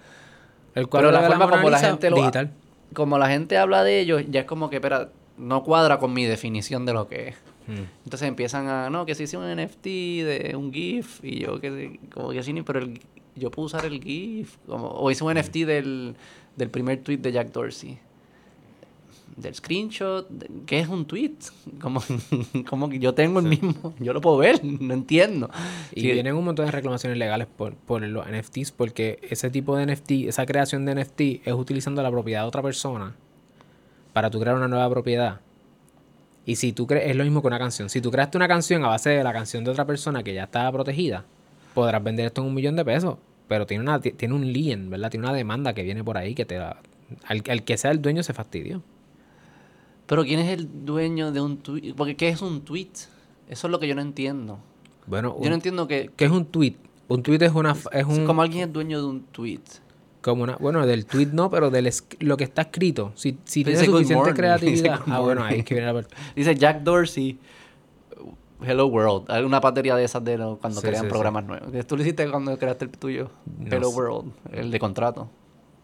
[0.75, 2.51] El cuadro Pero la de forma como la gente lo digital.
[2.93, 6.25] como la gente habla de ellos, ya es como que, espera, no cuadra con mi
[6.25, 7.37] definición de lo que es.
[7.69, 7.83] Mm.
[8.05, 11.99] Entonces empiezan a, no, que se hizo un NFT de un GIF y yo que
[12.13, 13.01] como que sí, pero el-
[13.35, 16.17] yo puedo usar el GIF, como, o hice un NFT del,
[16.57, 17.99] del primer tweet de Jack Dorsey.
[19.37, 21.33] Del screenshot, de- ¿qué es un tweet?
[21.81, 22.03] Como,
[22.69, 25.51] como que yo tengo el mismo, yo lo puedo ver, no entiendo.
[25.95, 29.77] Y Sí, vienen un montón de reclamaciones legales por, por los NFTs porque ese tipo
[29.77, 33.15] de NFT, esa creación de NFT es utilizando la propiedad de otra persona
[34.15, 35.41] para tú crear una nueva propiedad.
[36.47, 37.91] Y si tú crees, es lo mismo que una canción.
[37.91, 40.45] Si tú creaste una canción a base de la canción de otra persona que ya
[40.45, 41.25] estaba protegida,
[41.75, 43.17] podrás vender esto en un millón de pesos.
[43.49, 45.11] Pero tiene una ti- tiene un lien, ¿verdad?
[45.11, 46.81] Tiene una demanda que viene por ahí que te da.
[47.27, 48.83] Al, al que sea el dueño se fastidió.
[50.07, 51.95] Pero ¿quién es el dueño de un tweet?
[51.97, 52.91] Porque ¿qué es un tweet?
[53.49, 54.59] Eso es lo que yo no entiendo.
[55.07, 56.11] Bueno, Yo no entiendo que...
[56.17, 56.75] ¿qué es un tweet?
[57.09, 59.61] Un tweet es una es un Como alguien es dueño de un tweet.
[60.21, 61.89] Como una, bueno, del tweet no, pero del
[62.19, 63.13] lo que está escrito.
[63.15, 65.01] Si, si tienes suficiente creatividad.
[65.07, 66.15] Ah, bueno, ahí es que viene la parte.
[66.35, 67.39] Dice Jack Dorsey,
[68.61, 69.31] Hello World.
[69.31, 71.11] Hay una batería de esas de lo- cuando Sí, crean sí, sí.
[71.13, 71.87] programas nuevos.
[71.87, 73.31] Tú lo hiciste cuando creaste el tuyo.
[73.59, 73.97] No Hello sé.
[73.97, 75.29] World, el de contrato.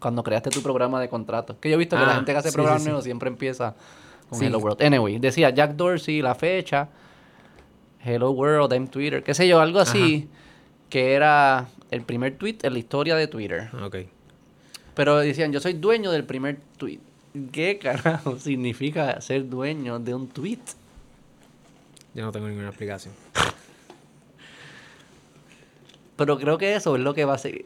[0.01, 1.61] Cuando creaste tu programa de contrato.
[1.61, 3.77] Que yo he visto que la Ah, gente que hace programas nuevos siempre empieza
[4.33, 4.47] con Sí.
[4.47, 4.83] Hello World.
[4.83, 6.89] Anyway, decía Jack Dorsey, la fecha,
[8.05, 10.29] Hello World, I'm Twitter, qué sé yo, algo así.
[10.89, 13.71] Que era el primer tweet en la historia de Twitter.
[13.73, 13.97] Ah, Ok.
[14.95, 16.99] Pero decían, yo soy dueño del primer tweet.
[17.51, 20.59] ¿Qué carajo significa ser dueño de un tweet?
[22.15, 23.15] Yo no tengo ninguna explicación.
[26.17, 27.65] Pero creo que eso es lo que va a ser.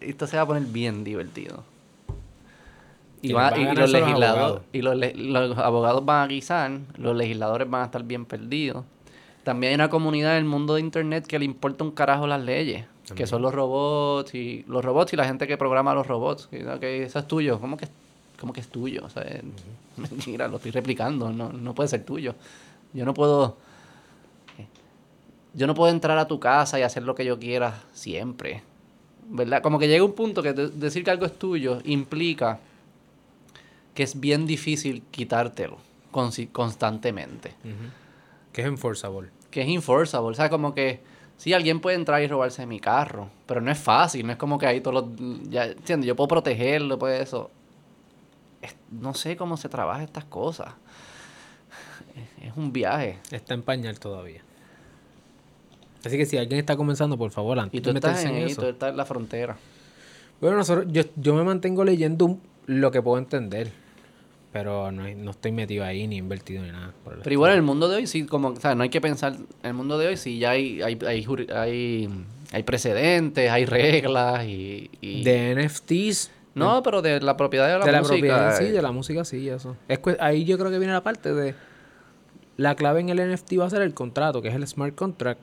[0.00, 1.64] Esto se va a poner bien divertido.
[3.20, 7.68] Y, va- y los legisladores y los, le- los abogados van a guisar, los legisladores
[7.68, 8.84] van a estar bien perdidos.
[9.44, 12.42] También hay una comunidad en el mundo de internet que le importa un carajo las
[12.42, 12.84] leyes,
[13.16, 16.46] que son los robots y los robots y la gente que programa los robots.
[16.48, 17.88] Que, eso es tuyo, ¿cómo que,
[18.38, 19.02] cómo que es tuyo?
[19.04, 19.42] O sea, es-
[19.96, 22.34] mentira, lo estoy replicando, no, no puede ser tuyo.
[22.92, 23.56] Yo no puedo
[25.54, 28.62] yo no puedo entrar a tu casa y hacer lo que yo quiera siempre.
[29.30, 29.60] ¿Verdad?
[29.62, 32.60] Como que llega un punto que de- decir que algo es tuyo implica
[33.98, 35.76] que es bien difícil quitártelo
[36.52, 37.52] constantemente.
[38.52, 39.30] Que es enforceable.
[39.50, 40.30] Que es enforceable.
[40.30, 41.00] O sea, como que
[41.36, 44.24] sí, alguien puede entrar y robarse mi carro, pero no es fácil.
[44.24, 45.50] No es como que ahí todos los...
[45.50, 46.06] Ya, ¿entiendes?
[46.06, 47.50] Yo puedo protegerlo, pues eso.
[48.62, 50.68] Es- no sé cómo se trabaja estas cosas.
[52.14, 53.18] Es- Es un viaje.
[53.32, 54.42] Está en pañal todavía.
[56.04, 58.60] Así que si alguien está comenzando, por favor, antes Y tú de estás en eso.
[58.62, 59.56] tú estás en la frontera.
[60.40, 63.72] Bueno, nosotros, yo, yo me mantengo leyendo lo que puedo entender.
[64.52, 66.92] Pero no, no estoy metido ahí ni invertido ni nada.
[67.04, 68.88] por el Pero igual en el mundo de hoy sí, como, o sea, no hay
[68.88, 72.08] que pensar, en el mundo de hoy sí ya hay, hay, hay, hay,
[72.52, 74.90] hay precedentes, hay reglas y...
[75.02, 76.30] y- De NFTs.
[76.54, 78.14] no, pero de la propiedad de la de la música.
[78.16, 79.76] propiedad, sí, eh, de la música, sí, eso.
[79.86, 81.54] Es que ahí yo creo que viene la parte de.
[82.56, 85.40] La clave en el NFT va a ser el contrato, que es el smart contract.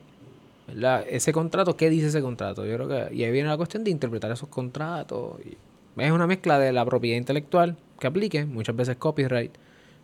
[0.66, 1.04] ¿verdad?
[1.08, 2.66] Ese contrato, ¿qué dice ese contrato?
[2.66, 3.14] Yo creo que.
[3.14, 5.38] Y ahí viene la cuestión de interpretar esos contratos.
[5.44, 5.56] y-
[6.02, 9.52] es una mezcla de la propiedad intelectual que aplique, muchas veces copyright,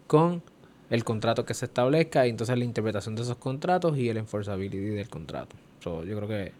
[0.07, 0.43] con
[0.91, 4.77] el contrato que se establezca y entonces la interpretación de esos contratos y el enforceability
[4.79, 5.57] del contrato.
[5.81, 6.53] So, yo creo que,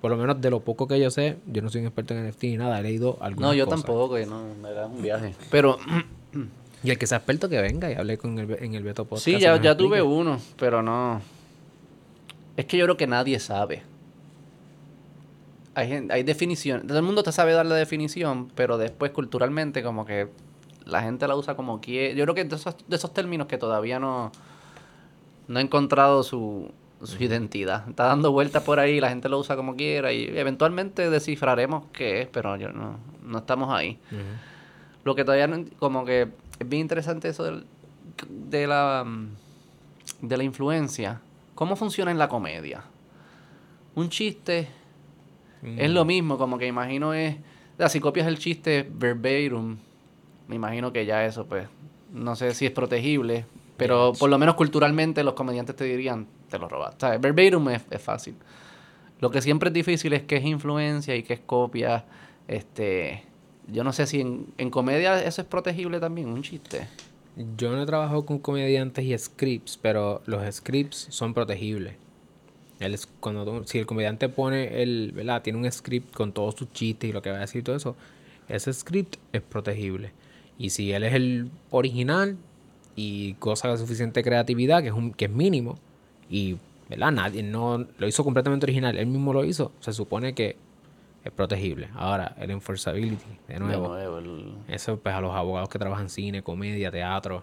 [0.00, 2.28] por lo menos de lo poco que yo sé, yo no soy un experto en
[2.28, 3.80] NFT ni nada, he leído algunas No, yo cosas.
[3.82, 5.34] tampoco, que no, me da un viaje.
[5.50, 5.78] Pero
[6.82, 9.24] Y el que sea experto que venga y hable con el, en el Beto Podcast.
[9.24, 11.22] sí, ya, ya tuve uno, pero no...
[12.56, 13.82] Es que yo creo que nadie sabe.
[15.74, 20.04] Hay, hay definición, todo el mundo te sabe dar la definición, pero después culturalmente como
[20.06, 20.28] que
[20.86, 22.14] la gente la usa como quiere.
[22.14, 24.30] Yo creo que de esos, de esos términos que todavía no,
[25.48, 26.70] no ha encontrado su,
[27.02, 27.88] su identidad.
[27.88, 32.22] Está dando vueltas por ahí, la gente lo usa como quiera y eventualmente descifraremos qué
[32.22, 33.98] es, pero yo no, no estamos ahí.
[35.04, 36.28] Lo que todavía no, como que
[36.58, 37.64] es bien interesante eso del-
[38.28, 39.28] de la mm,
[40.22, 41.20] de la influencia.
[41.54, 42.82] ¿Cómo funciona en la comedia?
[43.94, 44.68] Un chiste
[45.78, 49.76] es lo mismo, como que imagino es, o sea, si copias el chiste verbatim,
[50.48, 51.66] me imagino que ya eso pues
[52.12, 53.44] no sé si es protegible,
[53.76, 57.06] pero por lo menos culturalmente los comediantes te dirían, te lo robaste.
[57.06, 58.34] O sea, verbatim es, es fácil.
[59.20, 62.04] Lo que siempre es difícil es que es influencia y que es copia.
[62.46, 63.22] Este,
[63.72, 66.86] yo no sé si en, en comedia eso es protegible también, un chiste.
[67.56, 71.94] Yo no he trabajado con comediantes y scripts, pero los scripts son protegibles.
[72.78, 75.42] Él es- cuando si el comediante pone el, ¿verdad?
[75.42, 77.74] Tiene un script con todos sus chistes y lo que va a decir y todo
[77.76, 77.96] eso,
[78.48, 80.12] ese script es protegible.
[80.58, 82.36] Y si él es el original
[82.96, 85.76] y goza de suficiente creatividad, que es un, que es mínimo,
[86.30, 86.56] y
[86.88, 87.10] ¿verdad?
[87.12, 90.56] nadie no lo hizo completamente original, él mismo lo hizo, se supone que
[91.24, 91.88] es protegible.
[91.94, 96.08] Ahora, el enforceability, de nuevo, De nuevo, el- eso pues a los abogados que trabajan
[96.08, 97.42] cine, comedia, teatro.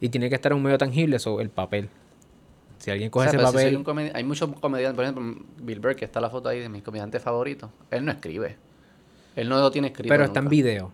[0.00, 1.88] Y tiene que estar en un medio tangible, eso, el papel.
[2.78, 5.80] Si alguien coge O sea, ese si papel, comedi- hay muchos comediantes, por ejemplo, Bill
[5.80, 7.70] Burr, que está la foto ahí de mis comediantes favoritos.
[7.90, 8.56] Él no escribe.
[9.36, 10.08] Él no lo tiene escrito.
[10.12, 10.92] pero está en video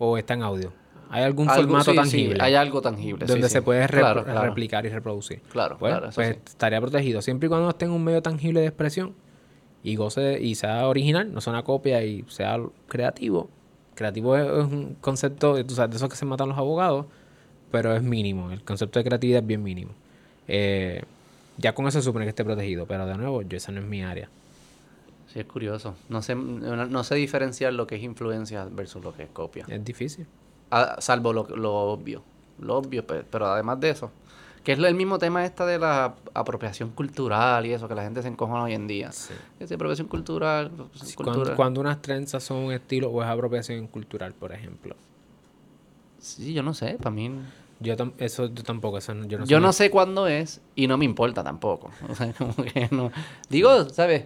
[0.00, 0.72] o está en audio.
[1.10, 3.26] Hay algún Algo- formato sí, sí, tangible hay algo tangible.
[3.26, 3.52] donde sí.
[3.52, 4.42] se puede rep- Claro, claro.
[4.42, 5.40] replicar y reproducir.
[5.52, 8.66] Claro, Pues, claro, pues estaría protegido siempre y cuando esté en un medio tangible de
[8.68, 9.14] expresión
[9.82, 12.58] y goce y sea original, no sea una copia y sea
[12.88, 13.48] creativo.
[13.96, 17.06] Creativo es, es un concepto, tú sabes, de esos que se matan los abogados,
[17.72, 18.50] pero es mínimo.
[18.52, 19.90] El concepto de creatividad es bien mínimo.
[20.48, 21.02] Eh,
[21.58, 23.86] ya con eso se supone que esté protegido, pero de nuevo, yo esa no es
[23.86, 24.28] mi área.
[25.32, 25.94] Sí, es curioso.
[26.08, 29.64] No sé, no, no sé diferenciar lo que es influencia versus lo que es copia.
[29.68, 30.26] Es difícil.
[30.70, 32.22] Ah, salvo lo, lo obvio.
[32.58, 34.10] Lo obvio, pe- pero además de eso.
[34.64, 38.20] Que es el mismo tema esta de la apropiación cultural y eso, que la gente
[38.22, 39.10] se encojona hoy en día.
[39.12, 39.32] Sí.
[39.58, 40.66] Es apropiación cultural.
[40.66, 41.40] apropiación Sí, cultural.
[41.42, 44.96] Cuando, cuando unas trenzas son un estilo o es apropiación cultural, por ejemplo.
[46.18, 47.30] Sí, yo no sé, para mí...
[47.82, 49.60] Yo tam- eso yo tampoco, eso no- yo no Yo sé.
[49.62, 51.90] no sé cuándo es y no me importa tampoco.
[52.10, 53.10] O sea, como que no...
[53.48, 54.24] Digo, ¿sabes?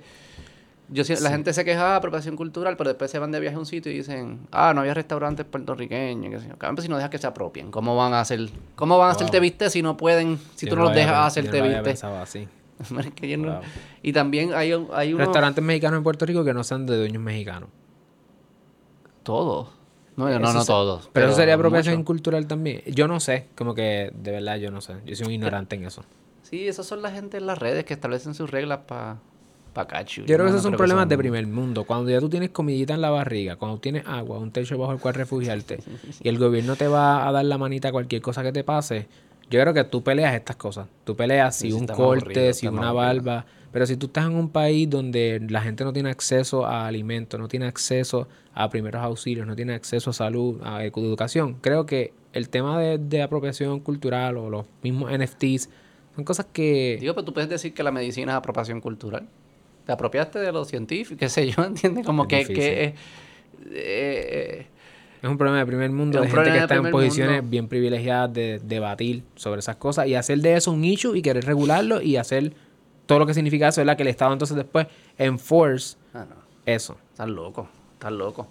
[0.90, 3.58] Yo, La gente se queja de apropiación cultural, pero después se van de viaje a
[3.58, 6.58] un sitio y dicen, ah, no había restaurantes puertorriqueños, yo.
[6.58, 9.38] Caramba, si no dejas que se apropien, ¿cómo van a hacer, cómo van a hacerte
[9.38, 9.42] Wow.
[9.42, 12.06] viste si no pueden, si Yo tú no lo los dejas yo hacerte no viste?
[12.06, 12.48] así.
[13.16, 13.60] Que yo no- Wow.
[14.02, 15.26] Y también hay, hay unos...
[15.26, 17.70] Restaurantes mexicanos en Puerto Rico que no sean de dueños mexicanos.
[19.22, 19.68] Todos.
[20.16, 21.10] No, no, Eso no se- todos.
[21.12, 22.82] Pero, eso sería apropiación cultural también.
[22.86, 24.94] Yo no sé, como que de verdad yo no sé.
[25.06, 26.04] Yo soy un ignorante en eso.
[26.42, 29.16] Sí, esos son la gente en las redes que establecen sus reglas para
[30.26, 31.84] Yo creo que esos son problemas son- de primer mundo.
[31.84, 34.98] Cuando ya tú tienes comidita en la barriga, cuando tienes agua, un techo bajo el
[34.98, 35.80] cual refugiarte,
[36.22, 39.06] y el gobierno te va a dar la manita a cualquier cosa que te pase,
[39.50, 40.86] yo creo que tú peleas estas cosas.
[41.04, 43.46] Tú peleas si un corte, aburrido, si una barba.
[43.72, 47.38] Pero si tú estás en un país donde la gente no tiene acceso a alimentos,
[47.40, 51.84] no tiene acceso a primeros auxilios, no tiene acceso a salud, a edu- educación, creo
[51.84, 55.68] que el tema de, de apropiación cultural o los mismos NFTs
[56.14, 56.98] son cosas que...
[57.00, 59.28] Digo, pero tú puedes decir que la medicina es apropiación cultural.
[59.84, 62.06] Te apropiaste de lo científico, qué sé yo, ¿entiendes?
[62.06, 62.94] Como Es que, que eh,
[63.70, 64.66] eh,
[65.22, 67.50] Es un problema de primer mundo, de gente que está en posiciones mundo.
[67.50, 71.44] bien privilegiadas de debatir sobre esas cosas y hacer de eso un issue y querer
[71.44, 72.52] regularlo y hacer
[73.06, 73.96] todo lo que significa eso, ¿verdad?
[73.96, 74.86] Que el Estado entonces después
[75.18, 76.96] enforce ah, no, eso.
[77.10, 78.48] estás loco, estás loco.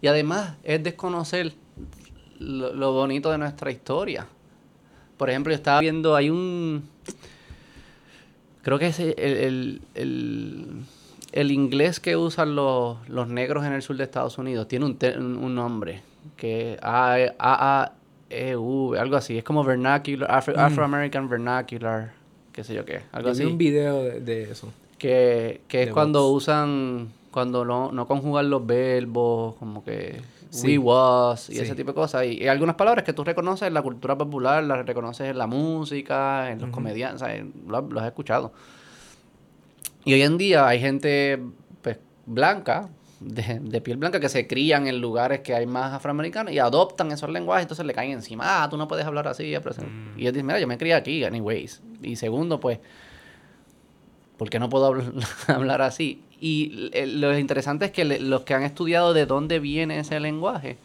[0.00, 1.52] Y además es desconocer
[2.40, 4.26] lo, lo bonito de nuestra historia.
[5.16, 6.82] Por ejemplo, yo estaba viendo, hay un...
[8.62, 10.66] Creo que es el, el, el,
[11.32, 14.68] el inglés que usan los, los negros en el sur de Estados Unidos.
[14.68, 16.00] Tiene un, te- un, un nombre
[16.36, 17.92] que A, A,
[18.30, 19.36] E, U, algo así.
[19.36, 22.12] Es como vernacular, Afro, Afro-American vernacular,
[22.52, 23.44] qué sé yo qué, algo Yo así.
[23.44, 24.72] un video de, de eso.
[24.98, 30.20] Que, que es cuando usan, cuando no, no conjugan los verbos, como que
[30.52, 30.76] Sí.
[30.76, 31.60] we was y Sí.
[31.60, 32.24] ese tipo de cosas.
[32.26, 35.46] Y, y algunas palabras que tú reconoces en la cultura popular, las reconoces en la
[35.46, 38.52] música, en los comediantes, o sea, en- lo, has escuchado.
[40.04, 41.40] Y hoy en día hay gente
[41.80, 42.88] pues, blanca,
[43.20, 47.12] de, de piel blanca, que se crían en lugares que hay más afroamericanos y adoptan
[47.12, 49.44] esos lenguajes, entonces le caen encima, ah, tú no puedes hablar así.
[49.44, 50.18] Mm.
[50.18, 51.80] Y ellos dicen, mira, yo me crié aquí, anyways.
[52.02, 52.78] Y segundo, pues,
[54.42, 54.92] ¿por qué no puedo
[55.46, 56.20] hablar, así?
[56.40, 60.78] Y eh, lo interesante es que los que han estudiado de dónde viene ese lenguaje,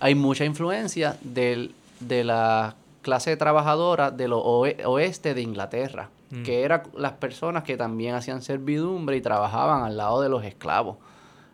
[0.00, 6.08] hay mucha influencia del, de la clase trabajadora del oe- oeste de Inglaterra,
[6.42, 10.96] que eran las personas que también hacían servidumbre y trabajaban al lado de los esclavos.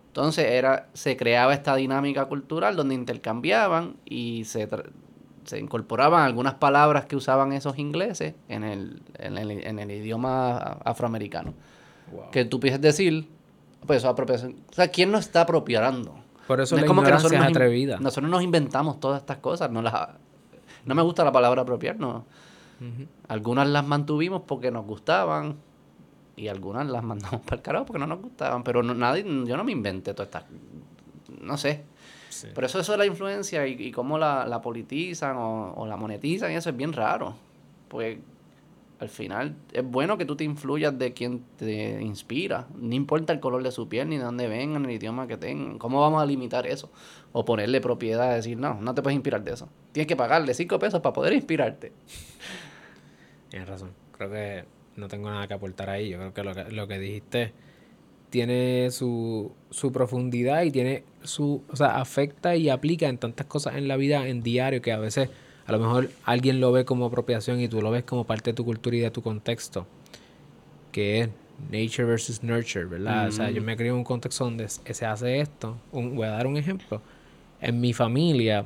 [0.07, 4.69] Entonces era, se creaba esta dinámica cultural donde intercambiaban y se,
[5.45, 10.57] se incorporaban algunas palabras que usaban esos ingleses en el, en el, en el idioma
[10.85, 11.55] afroamericano.
[12.33, 13.29] Que tú puedes decir,
[13.87, 14.57] pues apropiación.
[14.71, 16.15] O sea, ¿quién nos está apropiando?
[16.47, 17.99] Por eso No la es como que nosotros es nos, atrevida.
[17.99, 19.71] nosotros nos inventamos todas estas cosas.
[19.71, 20.09] No, las,
[20.85, 22.25] no me gusta la palabra apropiar, no.
[23.29, 25.57] Algunas las mantuvimos porque nos gustaban
[26.35, 28.65] y algunas las mandamos para el carajo porque no nos gustaban.
[28.65, 30.45] Pero no, nadie, yo no me inventé todas estas.
[31.41, 31.85] No sé.
[32.31, 32.49] Sí.
[32.55, 35.97] Por eso eso de la influencia y, y cómo la, la politizan o, o la
[35.97, 37.35] monetizan y eso es bien raro.
[37.89, 38.19] Pues
[39.01, 42.67] al final es bueno que tú te influyas de quien te inspira.
[42.79, 45.37] No importa el color de su piel, ni de dónde vengan, ni el idioma que
[45.39, 45.79] tengan.
[45.79, 46.91] ¿Cómo vamos a limitar eso?
[47.33, 49.69] O ponerle propiedad, decir, no, no te puedes inspirar de eso.
[49.93, 51.93] Tienes que pagarle cinco pesos para poder inspirarte.
[53.49, 53.91] Tienes razón.
[54.13, 54.65] Creo que
[54.97, 56.11] no tengo nada que aportar ahí.
[56.11, 57.55] Yo creo que lo que, lo que dijiste
[58.31, 63.77] tiene su, su profundidad y tiene su, o sea, afecta y aplica en tantas cosas
[63.77, 65.29] en la vida en diario que a veces
[65.67, 68.55] a lo mejor alguien lo ve como apropiación y tú lo ves como parte de
[68.55, 69.87] tu cultura y de tu contexto.
[70.93, 71.29] Que es
[71.71, 73.29] nature versus nurture, ¿verdad?
[73.29, 73.65] O sea, yo Mm.
[73.65, 75.77] me crié en un contexto donde se se hace esto.
[75.93, 77.01] Un- voy a dar un ejemplo.
[77.61, 78.65] En mi familia,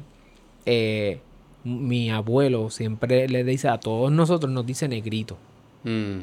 [0.65, 1.19] eh,
[1.65, 5.37] mi abuelo siempre le dice a todos nosotros, nos dice negrito.
[5.83, 6.21] Mm.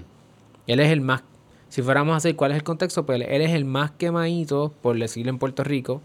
[0.68, 1.24] Él es el más,
[1.72, 5.00] si fuéramos a decir cuál es el contexto, pues él es el más quemadito, por
[5.00, 6.02] decirlo en Puerto Rico,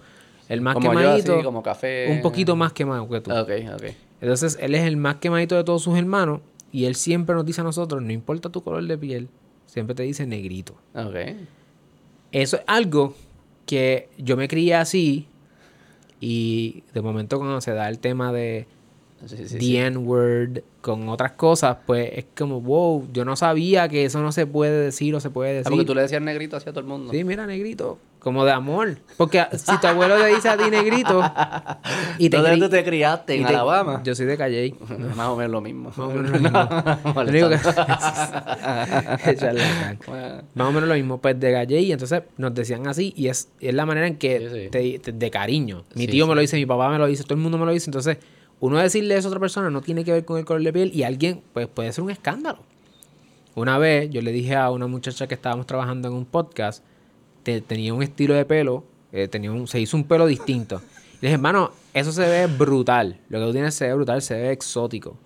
[0.49, 2.07] el más como yo, quemadito, así, como café.
[2.09, 3.33] un poquito más quemado que tú.
[3.33, 3.83] Ok, ok.
[4.21, 6.41] Entonces, él es el más quemadito de todos sus hermanos
[6.71, 9.29] y él siempre nos dice a nosotros, no importa tu color de piel,
[9.67, 10.77] siempre te dice negrito.
[10.95, 11.17] Ok.
[12.31, 13.17] Eso es algo
[13.67, 15.27] que yo me crié así
[16.21, 18.69] y de momento cuando se da el tema de
[19.25, 19.87] Sí, sí, the.
[19.87, 24.47] N-word con otras cosas, pues es como, wow, yo no sabía que eso no se
[24.47, 25.71] puede decir o se puede Ah, decir.
[25.71, 27.11] porque tú le decías negrito hacia todo el mundo.
[27.13, 27.99] Sí, mira, negrito.
[28.21, 28.99] Como de amor.
[29.17, 31.23] Porque si tu abuelo te dice a ti negrito
[32.19, 33.37] y te, ¿Dónde tú te criaste?
[33.37, 34.03] y ¿En te- Alabama?
[34.05, 34.75] Yo soy de Calle.
[35.17, 35.89] Más o menos lo mismo.
[35.91, 36.59] Más o menos lo mismo.
[37.15, 37.59] Lo que-.
[40.07, 43.29] Bueno, Más o menos lo mismo, pues de Galle y entonces nos decían así y
[43.29, 44.69] es, es la manera en que Sí, sí.
[44.71, 45.85] te- te- de cariño.
[45.95, 47.67] Mi Sí, tío me lo dice, mi papá me lo dice, todo el mundo me
[47.67, 48.19] lo dice, entonces
[48.61, 50.91] uno decirle eso a otra persona no tiene que ver con el color de piel
[50.95, 52.59] y alguien pues puede ser un escándalo.
[53.55, 56.83] Una vez yo le dije a una muchacha que estábamos trabajando en un podcast,
[57.43, 60.81] te- tenía un estilo de pelo, eh, tenía un, se hizo un pelo distinto.
[61.15, 63.19] Y le dije, hermano, eso se ve brutal.
[63.31, 65.16] Lo que tú tienes se ve brutal, se ve exótico.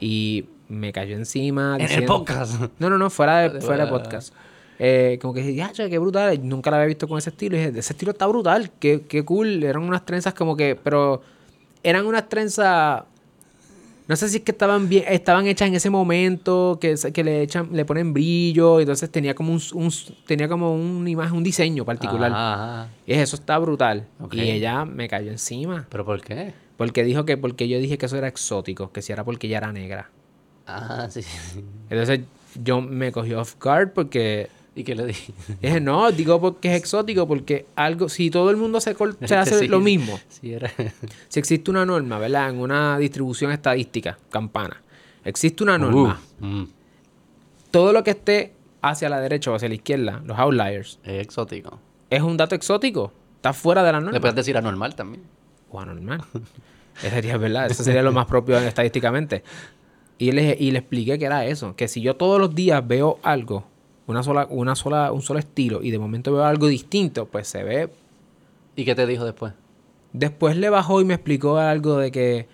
[0.00, 1.76] Y me cayó encima.
[1.78, 2.60] En el podcast.
[2.78, 4.34] no, no, no, fuera de, fuera de podcast.
[4.78, 6.46] Eh, como que dije, ya, che, qué brutal.
[6.46, 7.56] Nunca la había visto con ese estilo.
[7.56, 8.70] Y dije, ese estilo está brutal.
[8.78, 9.62] Qué, qué cool.
[9.62, 11.22] Eran unas trenzas como que, pero
[11.82, 13.04] eran unas trenzas.
[14.08, 17.40] No sé si es que estaban bien, estaban hechas en ese momento, que, que le
[17.42, 19.92] echan, le ponen brillo, y entonces tenía como un, un-
[20.26, 22.30] tenía como una imagen, un diseño particular.
[22.32, 22.88] Ajá, ajá.
[23.06, 24.06] Y eso está brutal.
[24.32, 25.86] Y ella me cayó encima.
[25.88, 26.52] ¿Pero por qué?
[26.76, 29.58] Porque dijo que porque yo dije que eso era exótico, que si era porque ella
[29.58, 30.10] era negra.
[30.66, 31.20] Ah, sí.
[31.88, 32.20] Entonces
[32.62, 35.32] yo me cogió off guard porque ¿Y qué le dije?
[35.60, 39.36] Dije, no, digo porque es exótico, porque algo, si todo el mundo se, col- se
[39.36, 40.70] hace Sí, lo mismo, Sí, era.
[41.28, 42.48] si existe una norma, ¿verdad?
[42.50, 44.82] En una distribución estadística, campana,
[45.24, 46.68] existe una norma, Uh, mm,
[47.70, 51.78] todo lo que esté hacia la derecha o hacia la izquierda, los outliers, es exótico.
[52.10, 54.12] es un dato exótico, está fuera de la norma.
[54.12, 55.22] Le puedes decir anormal también.
[55.70, 56.22] O anormal.
[57.02, 59.42] Eso sería verdad, eso sería lo más propio estadísticamente.
[60.18, 63.18] Y le, y le expliqué que era eso, que si yo todos los días veo
[63.22, 63.64] algo,
[64.06, 67.62] una sola, una sola, un solo estilo, y de momento veo algo distinto, pues se
[67.62, 67.90] ve
[68.76, 69.52] ¿Y qué te dijo después?
[70.12, 72.48] Después le bajó y me explicó algo de que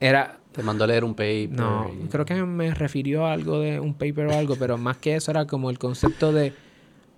[0.00, 0.38] era...
[0.52, 1.50] Te mandó a leer un paper.
[1.50, 4.98] No, y- creo que me refirió a algo de un paper o algo, pero más
[4.98, 6.54] que eso era como el concepto de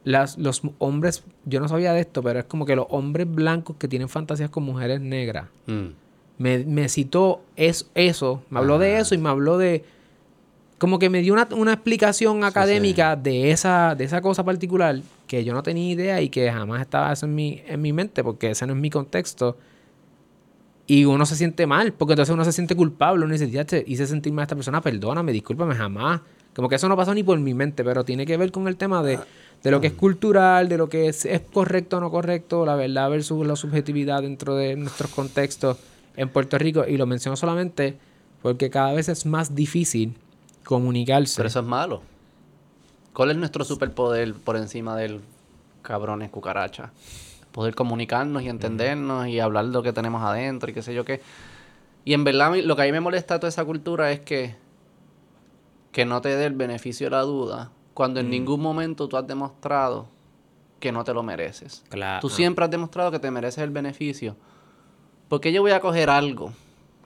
[0.04, 3.76] las, los hombres, yo no sabía de esto, pero es como que los hombres blancos
[3.76, 5.46] que tienen fantasías con mujeres negras.
[5.66, 5.88] Mm.
[6.38, 9.84] Me, me citó es, eso, me habló de eso y me habló de...
[10.78, 15.44] Como que me dio una, una explicación académica De, esa, de esa cosa particular que
[15.44, 18.50] yo no tenía idea y que jamás estaba eso en mi, en mi mente porque
[18.50, 19.56] ese no es mi contexto.
[20.86, 23.24] Y uno se siente mal, porque entonces uno se siente culpable.
[23.24, 26.20] Uno dice, ya te hice sentir mal a esta persona, perdóname, discúlpame, jamás.
[26.54, 28.76] Como que eso no pasó ni por mi mente, pero tiene que ver con el
[28.76, 29.18] tema de,
[29.62, 32.76] de lo que es cultural, de lo que es, es correcto o no correcto, la
[32.76, 35.78] verdad versus la subjetividad dentro de nuestros contextos
[36.16, 36.84] en Puerto Rico.
[36.86, 37.96] Y lo menciono solamente
[38.42, 40.14] porque cada vez es más difícil
[40.64, 41.36] comunicarse.
[41.36, 42.02] Pero eso es malo.
[43.12, 45.20] ¿Cuál es nuestro superpoder por encima del
[45.82, 46.92] cabrones cucaracha?
[47.52, 51.04] Poder comunicarnos y entendernos y hablar de lo que tenemos adentro y qué sé yo
[51.04, 51.20] qué.
[52.04, 54.56] Y en verdad, lo que a mí me molesta toda esa cultura es que,
[55.92, 59.26] que no te dé el beneficio de la duda cuando en ningún momento tú has
[59.26, 60.08] demostrado
[60.80, 61.84] que no te lo mereces.
[61.88, 62.20] Claro.
[62.20, 64.36] Tú siempre has demostrado que te mereces el beneficio.
[65.28, 66.52] Porque yo voy a coger algo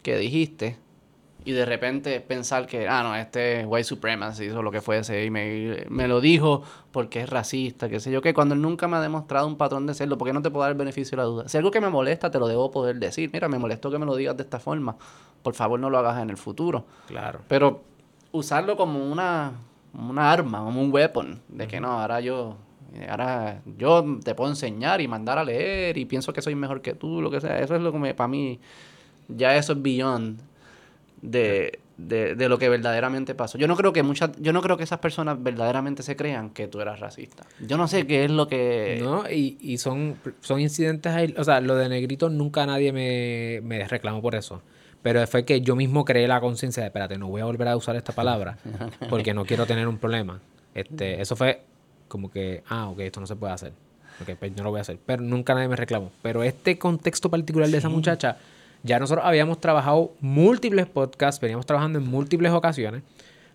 [0.02, 0.78] que dijiste
[1.44, 5.24] y de repente pensar que, ah, no, este es white supremacy o lo que fuese
[5.24, 8.88] y me, me lo dijo porque es racista, qué sé yo, que cuando él nunca
[8.88, 11.16] me ha demostrado un patrón de serlo, ¿por qué no te puedo dar el beneficio
[11.16, 11.48] de la duda?
[11.48, 13.30] Si algo que me molesta, te lo debo poder decir.
[13.32, 14.96] Mira, me molestó que me lo digas de esta forma.
[15.42, 16.84] Por favor, no lo hagas en el futuro.
[17.06, 17.40] Claro.
[17.48, 17.82] Pero
[18.32, 19.52] usarlo como una,
[19.94, 22.56] una arma, como un weapon, de que no, ahora yo,
[23.08, 26.94] ahora yo te puedo enseñar y mandar a leer y pienso que soy mejor que
[26.94, 28.60] tú, lo que sea, eso es lo que me, para mí,
[29.28, 30.40] ya eso es beyond
[31.22, 33.58] de, de, de lo que verdaderamente pasó.
[33.58, 36.68] Yo no creo que muchas, yo no creo que esas personas verdaderamente se crean que
[36.68, 37.44] tú eras racista.
[37.60, 38.98] Yo no sé qué es lo que...
[39.02, 41.34] No, y, y son, son incidentes ahí.
[41.36, 44.62] O sea, lo de negrito nunca nadie me, me reclamó por eso.
[45.02, 47.76] Pero fue que yo mismo creé la conciencia de, espérate, no voy a volver a
[47.76, 48.58] usar esta palabra
[49.08, 50.40] porque no quiero tener un problema.
[50.74, 51.62] Este, eso fue
[52.08, 53.72] como que, ah, ok, esto no se puede hacer.
[54.20, 54.98] Ok, pues no lo voy a hacer.
[55.04, 56.10] Pero nunca nadie me reclamó.
[56.22, 58.36] Pero este contexto particular de esa muchacha,
[58.82, 63.02] ya nosotros habíamos trabajado múltiples podcasts, veníamos trabajando en múltiples ocasiones.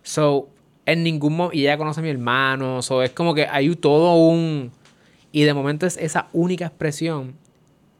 [0.01, 0.49] So,
[0.85, 4.15] en ningún momento, y ella conoce a mi hermano, o es como que hay todo
[4.15, 4.71] un,
[5.31, 7.35] y de momento es esa única expresión,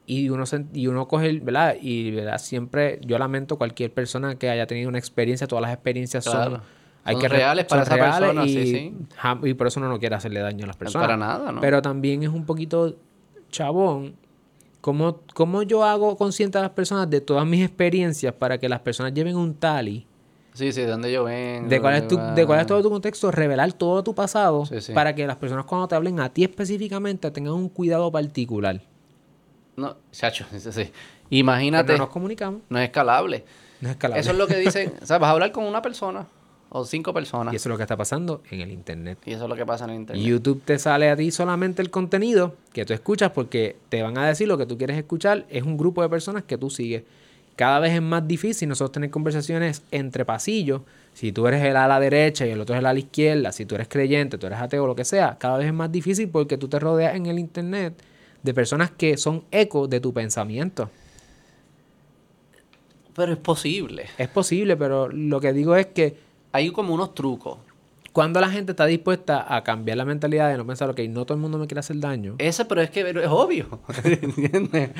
[0.06, 0.44] y uno,
[0.74, 1.76] y uno coge, ¿verdad?
[1.82, 2.38] Y ¿verdad?
[2.38, 6.62] siempre, yo lamento cualquier persona que haya tenido una experiencia, todas las experiencias son...
[7.06, 8.94] Hay que reales para esa persona, y, sí, sí.
[9.44, 11.06] y por eso uno no quiere hacerle daño a las personas.
[11.06, 11.60] Para nada, ¿no?
[11.60, 12.96] Pero también es un poquito
[13.52, 14.16] chabón
[14.84, 18.82] ¿Cómo, ¿Cómo, yo hago consciente a las personas de todas mis experiencias para que las
[18.82, 20.06] personas lleven un tali?
[20.54, 21.70] Sí, sí, de dónde yo vengo.
[21.70, 25.16] De cuál, es tu, de cuál es todo tu contexto, revelar todo tu pasado para
[25.16, 28.82] que las personas cuando te hablen a ti específicamente tengan un cuidado particular.
[29.78, 30.92] No, chacho, sí, sí.
[31.30, 31.94] Imagínate.
[31.94, 32.64] no nos comunicamos.
[32.68, 33.46] No es escalable.
[33.80, 34.20] No es escalable.
[34.20, 34.96] Eso es lo que dicen.
[35.02, 36.28] o sea, vas a hablar con una persona
[36.74, 37.54] o cinco personas.
[37.54, 39.20] Y eso es lo que está pasando en el Internet.
[39.26, 40.26] Y eso es lo que pasa en el Internet.
[40.26, 44.28] YouTube te sale a ti solamente el contenido que tú escuchas porque te van a
[44.28, 45.46] decir lo que tú quieres escuchar.
[45.50, 47.04] Es un grupo de personas que tú sigues.
[47.56, 50.82] Cada vez es más difícil nosotros tener conversaciones entre pasillos.
[51.14, 53.52] Si tú eres el a la derecha y el otro es el a la izquierda,
[53.52, 56.28] si tú eres creyente, tú eres ateo, lo que sea, cada vez es más difícil
[56.30, 57.94] porque tú te rodeas en el Internet
[58.42, 60.90] de personas que son eco de tu pensamiento.
[63.16, 64.06] Pero es posible.
[64.18, 67.58] Es posible, pero lo que digo es que hay como unos trucos.
[68.14, 71.36] Cuando la gente está dispuesta a cambiar la mentalidad de no pensar, ok, no todo
[71.36, 72.36] el mundo me quiere hacer daño.
[72.38, 73.80] Ese, pero es que es obvio.
[74.04, 74.92] ¿Entiendes?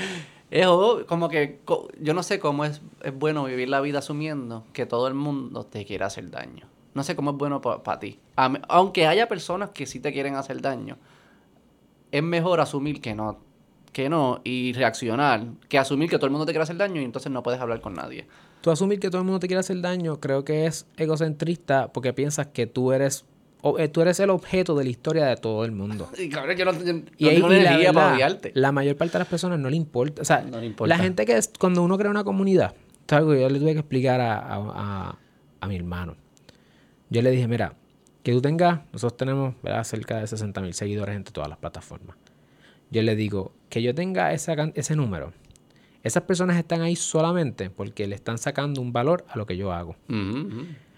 [0.50, 1.60] Es obvio, como que
[2.00, 5.64] yo no sé cómo es, es bueno vivir la vida asumiendo que todo el mundo
[5.68, 6.68] te quiere hacer daño.
[6.96, 8.20] No sé cómo es bueno para ti.
[8.36, 10.98] Aunque haya personas que sí te quieren hacer daño,
[12.12, 13.40] es mejor asumir que no,
[13.92, 17.06] que no y reaccionar que asumir que todo el mundo te quiere hacer daño y
[17.06, 18.28] entonces no puedes hablar con nadie
[18.64, 22.14] tú asumir que todo el mundo te quiere hacer daño, creo que es egocentrista porque
[22.14, 23.26] piensas que tú eres
[23.78, 26.10] eh, tú eres el objeto de la historia de todo el mundo.
[26.18, 26.72] Y claro, yo no,
[27.18, 30.22] y ahí, la, para la mayor parte de las personas no le importa.
[30.22, 30.46] O sea,
[30.86, 32.74] la gente que es, cuando uno crea una comunidad,
[33.10, 35.18] algo yo le tuve que explicar a,
[35.68, 36.16] mi hermano.
[37.10, 37.76] Yo le dije, mira,
[38.24, 42.16] que tú tengas, nosotros tenemos cerca de 60 mil seguidores entre todas las plataformas.
[42.92, 45.34] Yo le digo, que yo tenga esa, ese número
[46.04, 49.72] esas personas están ahí solamente porque le están sacando un valor a lo que yo
[49.72, 49.96] hago.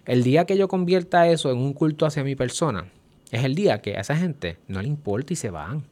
[0.05, 2.85] El día que yo convierta eso en un culto hacia mi persona,
[3.31, 5.83] es el día que a esa gente no le importa y se van.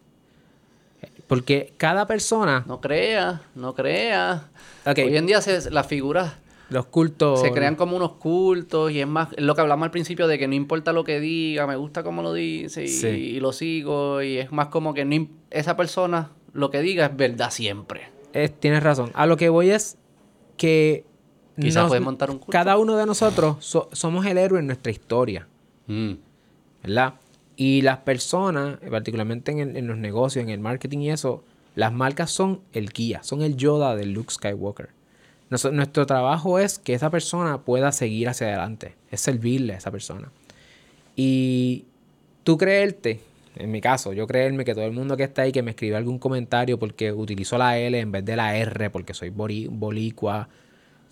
[1.28, 2.64] Porque cada persona...
[2.68, 4.50] No crea, no crea.
[4.86, 6.34] Hoy en día se, las figuras...
[6.70, 7.42] Los cultos...
[7.42, 10.48] Se crean como unos cultos y es más lo que hablamos al principio de que
[10.48, 14.52] no importa lo que diga, me gusta cómo lo dice y, lo sigo y es
[14.52, 18.13] más como que esa persona lo que diga es verdad siempre
[18.60, 19.12] tienes razón.
[19.14, 19.98] A lo que voy es
[20.58, 21.06] que
[22.02, 23.58] montar un cada uno de nosotros
[23.92, 25.48] somos el héroe en nuestra historia.
[25.88, 26.14] Mm.
[26.84, 27.14] ¿Verdad?
[27.56, 31.44] Y las personas, particularmente en, los negocios, en el marketing y eso,
[31.76, 34.90] las marcas son el guía, son el Yoda de Luke Skywalker.
[35.50, 40.32] nuestro trabajo es que esa persona pueda seguir hacia adelante, es servirle a esa persona.
[41.16, 41.86] Y
[42.44, 43.22] tú creerte
[43.56, 45.96] en mi caso, yo creerme que todo el mundo que está ahí que me escribe
[45.96, 50.50] algún comentario porque utilizo la L en vez de la R porque soy bolicua,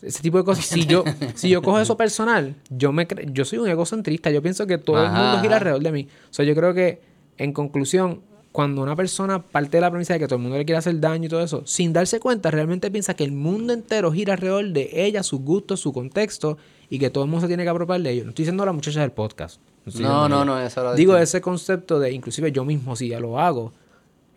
[0.01, 0.65] ese tipo de cosas.
[0.65, 1.03] Si yo,
[1.35, 5.03] si yo cojo eso personal, yo me yo soy un egocentrista, yo pienso que todo
[5.03, 6.07] el mundo gira alrededor de mí.
[6.30, 7.01] O sea, yo creo que
[7.38, 10.65] en conclusión, cuando una persona parte de la premisa de que todo el mundo le
[10.65, 14.11] quiere hacer daño y todo eso, sin darse cuenta, realmente piensa que el mundo entero
[14.11, 16.57] gira alrededor de ella, sus gustos, su contexto,
[16.89, 18.26] y que todo el mundo se tiene que apropiar de ellos.
[18.26, 19.61] No estoy diciendo a la muchacha del podcast.
[19.86, 23.74] No, no, no, eso Digo, ese concepto de, inclusive yo mismo, si ya lo hago,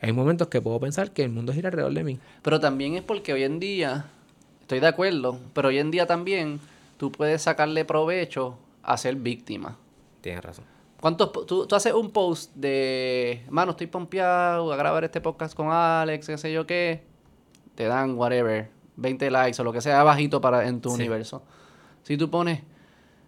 [0.01, 2.19] hay momentos que puedo pensar que el mundo gira alrededor de mí.
[2.43, 4.07] Pero también es porque hoy en día,
[4.61, 6.61] estoy de acuerdo, pero hoy en día también
[6.97, 9.77] tú puedes sacarle provecho a ser víctima.
[10.21, 10.65] Tienes razón.
[11.01, 15.69] ¿Cuántos, tú, tú, haces un post de, mano, estoy pompeado a grabar este podcast con
[15.71, 17.03] Alex, qué sé yo qué,
[17.75, 21.43] te dan whatever, 20 likes o lo que sea bajito para en tu universo.
[22.05, 22.63] Si tú pones,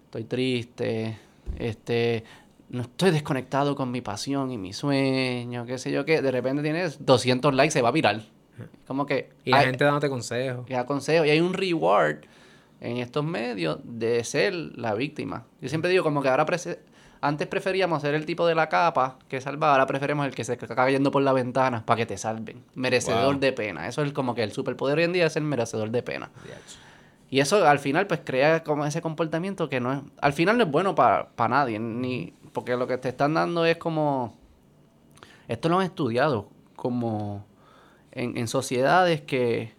[0.07, 1.19] estoy triste,
[1.59, 2.25] este,
[2.69, 6.63] no estoy desconectado con mi pasión y mi sueño, qué sé yo qué, de repente
[6.63, 8.29] tienes 200 likes, se va a viral.
[8.87, 9.31] Como que...
[9.45, 10.67] Y la gente dándote consejos.
[10.69, 11.27] Y consejos.
[11.27, 12.25] Y hay un reward
[12.81, 15.45] en estos medios de ser la víctima.
[15.61, 16.47] Yo siempre digo como que ahora...
[17.21, 20.53] Antes preferíamos ser el tipo de la capa que salva, ahora preferimos el que se
[20.53, 22.63] está cayendo por la ventana para que te salven.
[22.75, 23.89] Merecedor de pena.
[23.89, 26.31] Eso es como que el superpoder hoy en día es el merecedor de pena.
[27.29, 30.65] Y eso al final pues crea como ese comportamiento que no es, al final no
[30.65, 34.35] es bueno para nadie, ni porque lo que te están dando es como,
[35.49, 37.45] esto lo han estudiado, como
[38.13, 39.75] en, sociedades que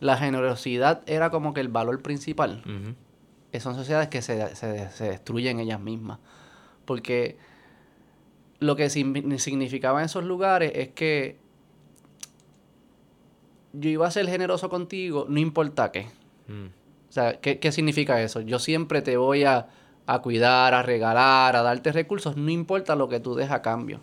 [0.00, 2.64] la generosidad era como que el valor principal.
[3.60, 6.18] Son sociedades que se, se, destruyen ellas mismas.
[6.84, 7.38] Porque
[8.58, 11.38] lo que significaba en esos lugares es que
[13.72, 16.06] yo iba a ser generoso contigo, no importa qué.
[16.48, 16.77] Mm.
[17.08, 18.40] O sea, ¿qué, significa eso?
[18.40, 19.68] Yo siempre te voy a...
[20.06, 24.00] a cuidar, a regalar, a darte recursos, no importa lo que tú des a cambio.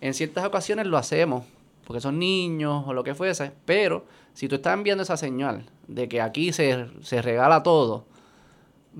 [0.00, 1.44] En ciertas ocasiones lo hacemos,
[1.86, 4.04] porque son niños o lo que fuese, pero
[4.34, 8.06] si tú estás enviando esa señal de que aquí se, se regala todo,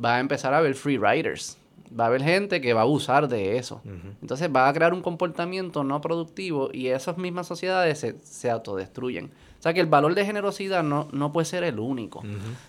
[0.02, 1.58] va a empezar a haber free riders.
[1.98, 3.80] Va a haber gente que va a abusar de eso.
[4.20, 9.26] Entonces va a crear un comportamiento no productivo y esas mismas sociedades se, se autodestruyen.
[9.58, 12.22] O sea que el valor de generosidad no, no puede ser el único.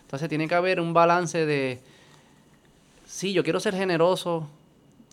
[0.03, 1.81] Entonces tiene que haber un balance de
[3.05, 4.47] sí, yo quiero ser generoso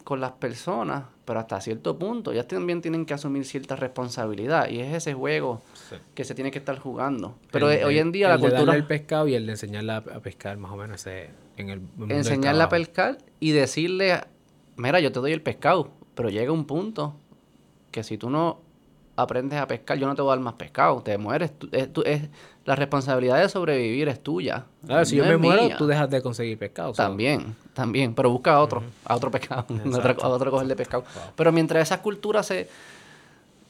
[0.04, 4.80] con las personas, pero hasta cierto punto ellas también tienen que asumir cierta responsabilidad y
[4.80, 5.62] es ese juego
[6.14, 7.36] que se tiene que estar jugando.
[7.50, 9.52] Pero El- hoy en día el la de cultura darle el pescado y el de
[9.52, 14.20] enseñarla a pescar, más o menos, ese, en el mundo enseñarle a pescar y decirle,
[14.76, 17.14] mira, yo te doy el pescado, pero llega un punto
[17.90, 18.60] que si tú no
[19.16, 21.56] aprendes a pescar, yo no te voy a dar más pescado, te mueres.
[21.58, 22.28] Tú- es, tú- es-
[22.64, 24.64] la responsabilidad de sobrevivir es tuya.
[24.86, 25.76] Claro, si no yo me muero, mía.
[25.76, 26.92] tú dejas de conseguir pescado.
[26.92, 30.76] También, también, pero busca a otro, a otro pescado, a otro, a otro coger de
[30.76, 31.04] pescado.
[31.34, 32.68] Pero mientras esas culturas se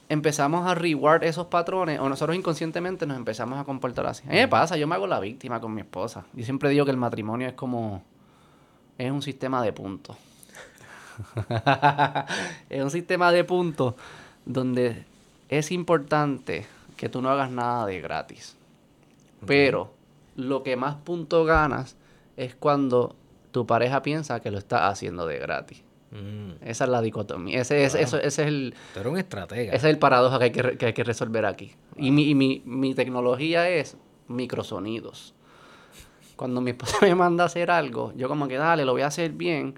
[0.08, 4.24] empezamos a reward esos patrones, o nosotros inconscientemente nos empezamos a comportar así.
[4.26, 6.24] A mí me pasa, yo me hago la víctima con mi esposa.
[6.34, 8.02] Yo siempre digo que el matrimonio es como,
[8.98, 10.16] es un sistema de puntos.
[12.68, 13.94] es un sistema de puntos
[14.44, 15.04] donde
[15.48, 16.66] es importante
[16.96, 18.56] que tú no hagas nada de gratis.
[19.46, 19.92] Pero
[20.36, 21.96] lo que más puntos ganas
[22.36, 23.16] es cuando
[23.50, 25.82] tu pareja piensa que lo está haciendo de gratis.
[26.10, 27.60] Mm, Esa es la dicotomía.
[27.60, 28.74] Ese es, eso, ese es el,
[29.04, 29.72] un estratega.
[29.72, 31.72] ese es el paradoja que hay que, que hay que resolver aquí.
[31.96, 33.96] Y, mi, y mi, mi tecnología es
[34.28, 35.34] microsonidos.
[36.36, 39.06] Cuando mi esposa me manda a hacer algo, yo como que dale, lo voy a
[39.06, 39.74] hacer bien.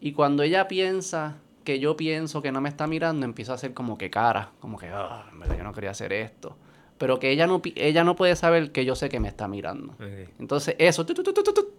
[0.00, 3.72] Y cuando ella piensa que yo pienso que no me está mirando, empiezo a hacer
[3.72, 6.56] como que cara, como que, ah, en verdad yo no quería hacer esto.
[7.02, 9.96] Pero que ella no, ella no puede saber que yo sé que me está mirando.
[10.38, 11.14] Entonces, eso tu,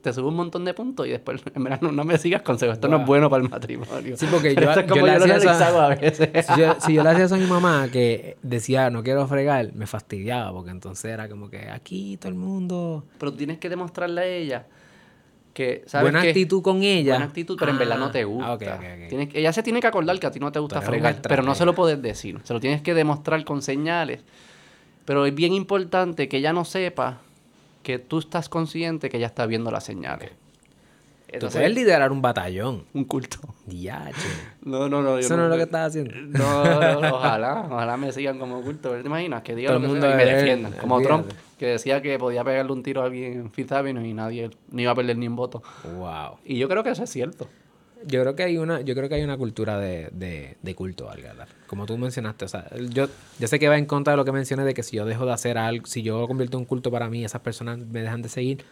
[0.01, 2.73] te sube un montón de puntos y después, en verdad, no, no me sigas consejos.
[2.73, 4.17] Esto no es bueno para el matrimonio.
[4.17, 6.45] Sí, porque Pero yo- es como yo, hacía a veces.
[6.45, 9.71] si, yo, si yo le hacía eso a mi mamá que decía no quiero fregar,
[9.73, 13.05] me fastidiaba porque entonces era como que aquí todo el mundo.
[13.17, 14.65] Pero tienes que demostrarle a ella
[15.53, 17.13] que, ¿sabes Buena actitud con ella.
[17.13, 18.79] Buena actitud, pero en verdad no te Ah, gusta.
[19.07, 21.55] Tienes ella se tiene que acordar que a ti no te gusta fregar, pero no
[21.55, 22.41] se lo puedes decir.
[22.43, 24.19] Se lo tienes que demostrar con señales.
[25.05, 27.19] Pero es bien importante que ella no sepa
[27.83, 30.31] que tú estás consciente que ella está viendo las señales.
[31.33, 32.85] Tú Entonces, puedes liderar un batallón.
[32.93, 33.39] un culto.
[33.65, 34.13] Diache.
[34.63, 35.15] No, no, no.
[35.15, 36.13] yo Eso no es lo que estás haciendo.
[36.27, 38.91] No, no, no, ojalá, ojalá me sigan como culto.
[38.91, 39.41] ¿Te imaginas?
[39.41, 40.73] Que diga Todo lo el que mundo sea y me defiendan.
[40.73, 41.01] Como.
[41.01, 44.83] Trump, que decía que podía pegarle un tiro a alguien en Avenue y nadie ni
[44.83, 45.63] iba a perder ni un voto.
[45.97, 46.37] Wow.
[46.45, 47.47] Y yo creo que eso es cierto.
[48.07, 50.09] Yo creo que hay una, yo creo que hay una cultura de,
[50.61, 51.47] de, culto, Algar.
[51.67, 53.07] Como tú mencionaste, o sea, yo,
[53.39, 55.25] yo sé que va en contra de lo que mencioné de que si yo dejo
[55.25, 58.21] de hacer algo, si yo convierto en un culto para mí, esas personas me dejan
[58.21, 58.63] de seguir.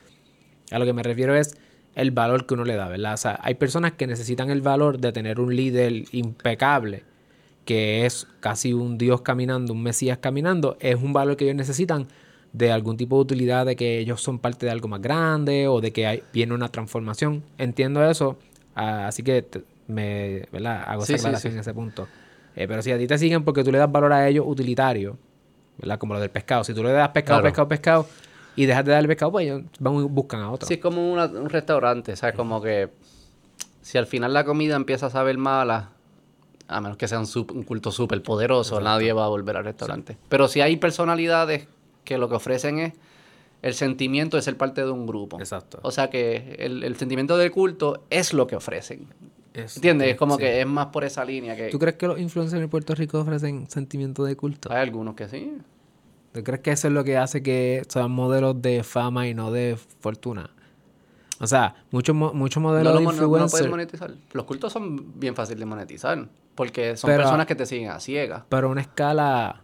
[0.72, 1.58] A lo que me refiero es
[1.96, 3.14] el valor que uno le da, ¿verdad?
[3.14, 7.04] O sea, hay personas que necesitan el valor de tener un líder impecable,
[7.66, 12.08] que es casi un Dios caminando, un Mesías caminando, es un valor que ellos necesitan
[12.54, 15.82] de algún tipo de utilidad, de que ellos son parte de algo más grande o
[15.82, 17.44] de que hay, viene una transformación.
[17.58, 18.38] Entiendo eso,
[18.76, 20.84] ah, así que te- me, ¿verdad?
[20.88, 21.56] hago Sí, esa aclaración sí.
[21.58, 22.08] en ese punto.
[22.56, 25.18] Eh, pero si a ti te siguen porque tú le das valor a ellos utilitario,
[25.78, 25.98] ¿verdad?
[26.00, 26.64] Como lo del pescado.
[26.64, 27.52] Si tú le das pescado, Claro.
[27.52, 28.08] pescado, pescado
[28.56, 30.68] y dejas de darle pescado, pues ellos van y buscan a otro.
[30.68, 32.36] Sí, es como una- un restaurante, ¿sabes?
[32.36, 32.90] Como que
[33.82, 35.90] si al final la comida empieza a saber mala,
[36.68, 40.18] a menos que sea un culto súper poderoso, nadie va a volver al restaurante.
[40.30, 41.68] Pero si hay personalidades
[42.06, 42.94] que lo que ofrecen es
[43.62, 45.40] el sentimiento de ser parte de un grupo.
[45.40, 45.80] Exacto.
[45.84, 49.08] O sea que el, el sentimiento del culto es lo que ofrecen.
[49.54, 50.10] Es- ¿Entiendes?
[50.10, 50.42] Es como sí.
[50.42, 51.70] que es más por esa línea que...
[51.70, 54.72] ¿Tú crees que los influencers en Puerto Rico ofrecen sentimiento de culto?
[54.72, 55.58] Hay algunos que sí.
[56.34, 59.52] ¿Tú crees que eso es lo que hace que sean modelos de fama y no
[59.52, 60.50] de fortuna?
[61.40, 64.14] O sea, muchos muchos modelos de no- no pueden influencers, monetizar.
[64.32, 66.28] Los cultos son bien fáciles de monetizar.
[66.56, 68.44] Porque son Pero- personas que te siguen a ciegas.
[68.50, 69.62] pero una escala...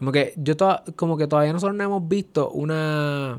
[0.00, 3.38] Como que yo to- como que todavía nosotros no hemos visto una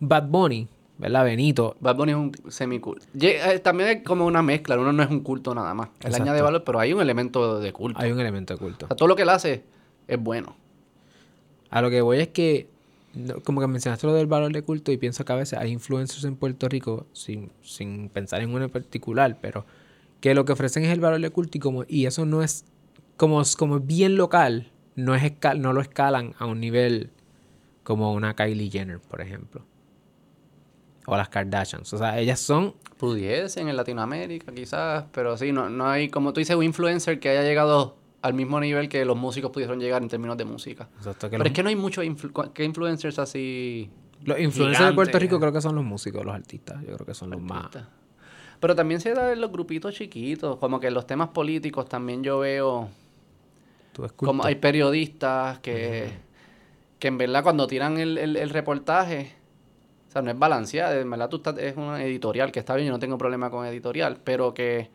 [0.00, 0.68] Bad Bunny,
[0.98, 1.24] ¿verdad?
[1.24, 1.76] Benito.
[1.80, 3.06] Bad Bunny es un semiculto.
[3.18, 5.88] Eh, También es como una mezcla, uno no es un culto nada más.
[6.00, 8.00] Él añade valor, pero hay un elemento de culto.
[8.00, 8.84] Hay un elemento de culto.
[8.86, 9.62] O sea, todo lo que él hace
[10.06, 10.56] es bueno.
[11.70, 12.68] A lo que voy es que,
[13.44, 16.24] como que mencionaste lo del valor de culto y pienso que a veces hay influencers
[16.24, 19.64] en Puerto Rico, sin, sin pensar en uno en particular, pero
[20.20, 22.64] que lo que ofrecen es el valor de culto y, como, y eso no es,
[23.16, 27.10] como, es- como es bien local, no, es no lo escalan a un nivel
[27.84, 29.64] como una Kylie Jenner, por ejemplo.
[31.06, 31.90] O las Kardashians.
[31.92, 36.40] O sea, ellas son Pudiesen en Latinoamérica quizás, pero sí, no, no hay, como tú
[36.40, 40.08] dices, un influencer que haya llegado al mismo nivel que los músicos pudieron llegar en
[40.08, 40.88] términos de música.
[40.98, 43.88] Exacto, Pero los, es que no hay muchos influ- ¿qué influencers así...
[44.24, 45.18] los influencers de Puerto.
[45.18, 46.82] Rico creo que son los músicos, los artistas.
[46.82, 47.66] Yo creo que son los más.
[47.66, 47.88] artistas?
[48.60, 52.24] Pero también se da en los grupitos chiquitos, como que en los temas políticos también
[52.24, 52.88] yo veo
[54.20, 56.10] Tú como hay periodistas que,
[56.98, 59.34] que en verdad cuando tiran el, el- el reportaje,
[60.08, 62.88] o sea, no es balanceado, en verdad tú estás, es una editorial que está bien,
[62.88, 64.90] yo no tengo problema con editorial, pero que,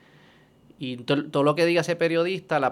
[0.80, 2.72] y to- todo lo que diga ese periodista, la-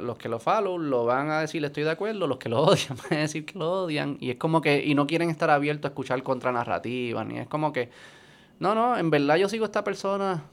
[0.00, 2.96] los que lo follow lo van a decir estoy de acuerdo, los que lo odian
[3.10, 5.88] van a decir que lo odian, y es como que, y no quieren estar abiertos
[5.90, 7.90] a escuchar contranarrativas, ni es como que,
[8.60, 10.44] no, no, en verdad yo sigo a esta persona,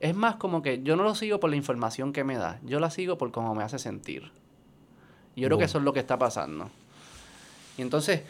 [0.00, 2.80] es más como que yo no lo sigo por la información que me da, yo
[2.80, 4.32] la sigo por cómo me hace sentir.
[5.36, 6.70] Yo creo que eso es lo que está pasando.
[7.78, 8.22] Y entonces,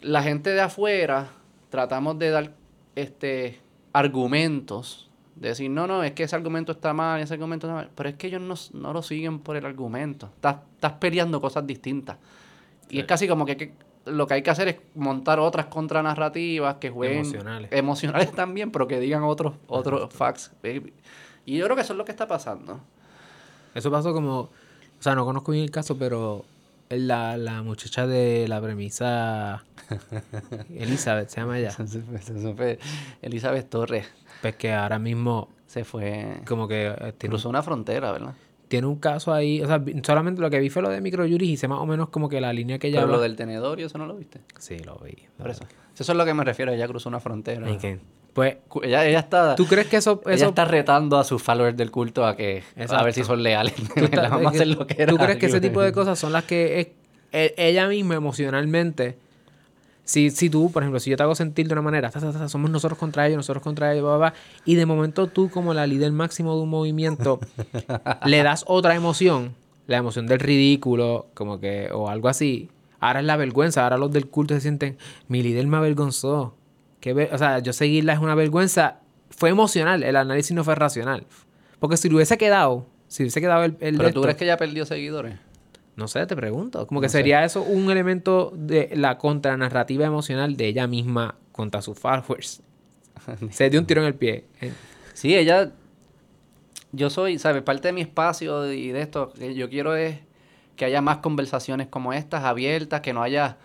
[0.00, 1.28] la gente de afuera
[1.70, 2.52] tratamos de dar
[2.96, 3.60] este
[3.92, 7.90] argumentos, de decir, no, no, es que ese argumento está mal, ese argumento está mal,
[7.94, 10.30] pero es que ellos no, no lo siguen por el argumento.
[10.34, 12.16] Estás, estás peleando cosas distintas.
[12.90, 13.72] Y es casi como que, que
[14.06, 17.72] lo que hay que hacer es montar otras contranarrativas que jueguen Emocionales.
[17.72, 20.52] emocionales también, pero que digan otros otros facts.
[21.44, 22.80] Y yo creo que eso es lo que está pasando.
[23.74, 24.50] Eso pasó como,
[24.98, 26.44] o sea, no conozco bien el caso, pero
[26.90, 29.64] la, la muchacha de la premisa,
[30.74, 32.78] Elizabeth se llama ella, fue- fue
[33.22, 34.06] Elizabeth Torres
[34.40, 38.34] pues que ahora mismo se fue, como que eh, tiene, cruzó una frontera, ¿verdad?
[38.68, 41.56] tiene un caso ahí, o sea, solamente lo que vi fue lo de microjuris y
[41.56, 43.84] sé más o menos como que la línea que ella Pero lo del tenedor y
[43.84, 44.40] eso no lo viste.
[44.58, 45.16] Sí, lo vi.
[45.38, 45.64] Por eso.
[45.98, 47.68] Eso es lo que me refiero, ella cruzó una frontera.
[47.70, 47.98] Y que-
[48.38, 50.20] Pues, Ella, ella está, ¿tú crees que eso...
[50.26, 53.74] ella está retando a sus followers del culto a que a ver si son leales.
[53.74, 55.10] tú estás- Vamos a hacer lo que era.
[55.10, 56.88] ¿Tú crees que ese tipo de cosas son las que es-
[57.32, 59.18] e- ella misma emocionalmente...
[60.04, 62.32] Si, si tú, por ejemplo, si yo te hago sentir de una manera, ta, ta,
[62.32, 64.34] ta, somos nosotros contra ellos, nosotros contra ellos, bla, bla, bla,
[64.64, 67.40] y de momento tú, como la líder máximo de un movimiento,
[68.24, 69.54] le das otra emoción,
[69.86, 72.70] la emoción del ridículo, como que, o algo así.
[73.00, 74.96] Ahora es la vergüenza, ahora los del culto se sienten,
[75.28, 76.54] mi líder me avergonzó.
[77.00, 78.98] Qué ver- o sea, yo seguirla es una vergüenza.
[79.30, 81.26] Fue emocional, el análisis no fue racional.
[81.78, 84.56] Porque si le hubiese quedado, si hubiese quedado el, Pero tú esto- crees que ella
[84.56, 85.36] perdió seguidores.
[85.96, 86.86] no sé, te pregunto.
[86.86, 87.18] Como que sé.
[87.18, 92.62] sería eso un elemento de la contranarrativa emocional de ella misma contra sus followers.
[93.50, 94.44] Se dio un tiro en el pie.
[94.60, 94.72] Eh,
[95.14, 95.72] Sí, ella.
[96.92, 97.62] Yo soy, ¿sabes?
[97.62, 100.16] Parte de mi espacio y de esto, que yo quiero es
[100.76, 103.58] que haya más conversaciones como estas, abiertas, que no haya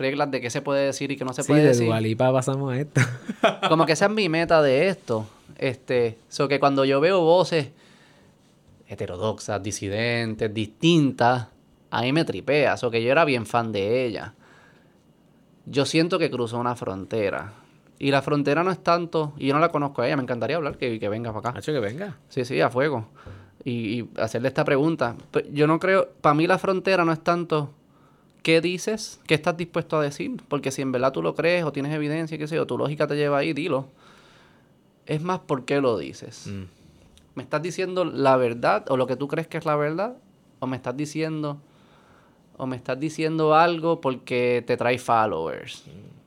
[0.00, 1.92] reglas de qué se puede decir y qué no se Sí, puede de decir.
[2.00, 3.00] Lipa pasamos a esto.
[3.68, 5.26] Como que esa es mi meta de esto.
[5.58, 7.68] Este, so que cuando yo veo voces
[8.88, 11.46] heterodoxas, disidentes, distintas,
[11.90, 12.76] a mí me tripea.
[12.76, 14.34] So que yo era bien fan de ella.
[15.66, 17.52] Yo siento que cruzó una frontera.
[17.98, 20.56] Y la frontera no es tanto, y yo no la conozco a ella, me encantaría
[20.56, 21.58] hablar que, que venga para acá.
[21.58, 22.16] Hacho, que venga.
[22.30, 23.08] Sí, sí, a fuego.
[23.62, 25.16] Y, y hacerle esta pregunta.
[25.52, 27.74] Yo no creo, para mí la frontera no es tanto
[28.42, 31.72] qué dices, qué estás dispuesto a decir, porque si en verdad tú lo crees o
[31.72, 33.88] tienes evidencia, qué sé yo, tu lógica te lleva ahí, dilo.
[35.06, 36.46] Es más por qué lo dices.
[36.46, 36.64] Mm.
[37.34, 40.16] ¿Me estás diciendo la verdad o lo que tú crees que es la verdad?
[40.58, 41.60] ¿O me estás diciendo
[42.56, 45.84] o me estás diciendo algo porque te trae followers?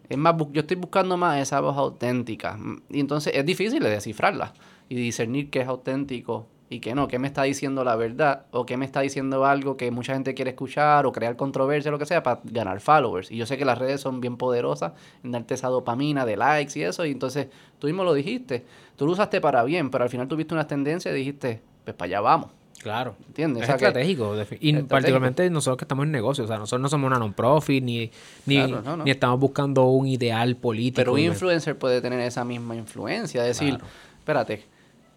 [0.09, 2.57] Es más, yo estoy buscando más esa voz auténtica.
[2.57, 4.53] Mm, Y entonces es difícil de descifrarla
[4.89, 8.65] y discernir qué es auténtico y qué no, qué me está diciendo la verdad o
[8.65, 12.05] qué me está diciendo algo que mucha gente quiere escuchar o crear controversia, lo que
[12.05, 13.31] sea, para ganar followers.
[13.31, 14.93] Y yo sé que las redes son bien poderosas
[15.23, 17.05] en darte esa dopamina de likes y eso.
[17.05, 17.47] Y entonces
[17.79, 21.13] tú mismo lo dijiste, tú lo usaste para bien, pero al final tuviste unas tendencias
[21.13, 22.49] y dijiste, pues para allá vamos.
[22.81, 23.15] Claro.
[23.27, 23.63] ¿Entiendes?
[23.63, 24.35] Es O sea que- estratégico.
[24.35, 24.87] Y Estratégico.
[24.89, 26.43] particularmente nosotros que estamos en negocio.
[26.43, 28.11] O sea, nosotros no somos una non-profit ni,
[28.45, 29.03] ni, Claro, no, no.
[29.05, 30.95] ni estamos buscando un ideal político.
[30.97, 33.41] Pero un influencer puede tener esa misma influencia.
[33.43, 33.85] Decir, Claro.
[34.19, 34.65] espérate,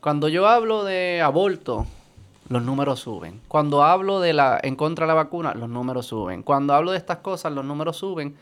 [0.07, 1.85] cuando yo hablo de aborto,
[2.49, 3.41] los números suben.
[3.49, 6.45] Cuando hablo de la en contra de la vacuna, los números suben.
[6.45, 8.37] Cuando hablo de estas cosas, los números suben,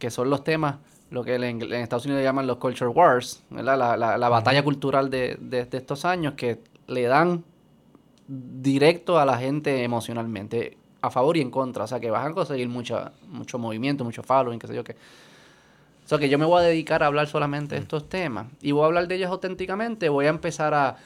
[0.00, 0.78] que son los temas,
[1.12, 3.78] lo que en, en Estados Unidos llaman los culture wars, ¿verdad?
[3.78, 6.58] La, la- la batalla cultural de, de- de estos años que
[6.88, 7.44] le dan
[8.26, 11.84] directo a la gente emocionalmente, a favor y en contra.
[11.84, 14.96] O sea, que vas a conseguir mucha, mucho movimiento, mucho following, qué sé yo qué.
[16.06, 18.46] O sea, que yo me voy a dedicar a hablar solamente de estos temas.
[18.62, 20.08] Y voy a hablar de ellos auténticamente.
[20.08, 20.96] Voy a empezar a,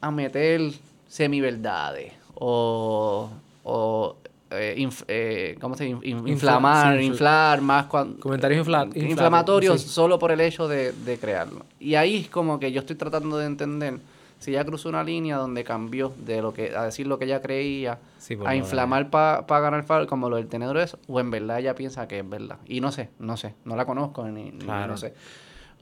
[0.00, 0.60] a meter
[1.06, 2.12] semiverdades.
[2.34, 3.30] O,
[3.62, 4.16] o
[4.50, 5.98] eh, inf- eh, ¿cómo se dice?
[6.02, 7.86] In- Infla- inflamar, sí, inflar más.
[7.86, 9.88] Comentarios infla- infla- inflamatorios sí.
[9.88, 11.64] solo por el hecho de, de crearlo.
[11.78, 13.98] Y ahí es como que yo estoy tratando de entender
[14.40, 17.40] si ella cruzó una línea donde cambió de lo que a decir lo que ella
[17.40, 21.60] creía Sí, a inflamar para ganar favor como lo del tenedor eso o en verdad
[21.60, 24.58] ella piensa que es verdad y no sé no sé no la conozco ni, ni-
[24.64, 24.88] Claro.
[24.92, 25.14] no sé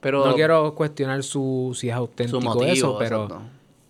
[0.01, 3.41] pero No quiero cuestionar su, si es auténtico motivo eso, pero, exacto.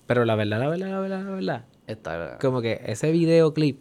[0.07, 1.65] pero la verdad, la verdad, la verdad, la verdad.
[1.85, 3.79] Está- Como que ese videoclip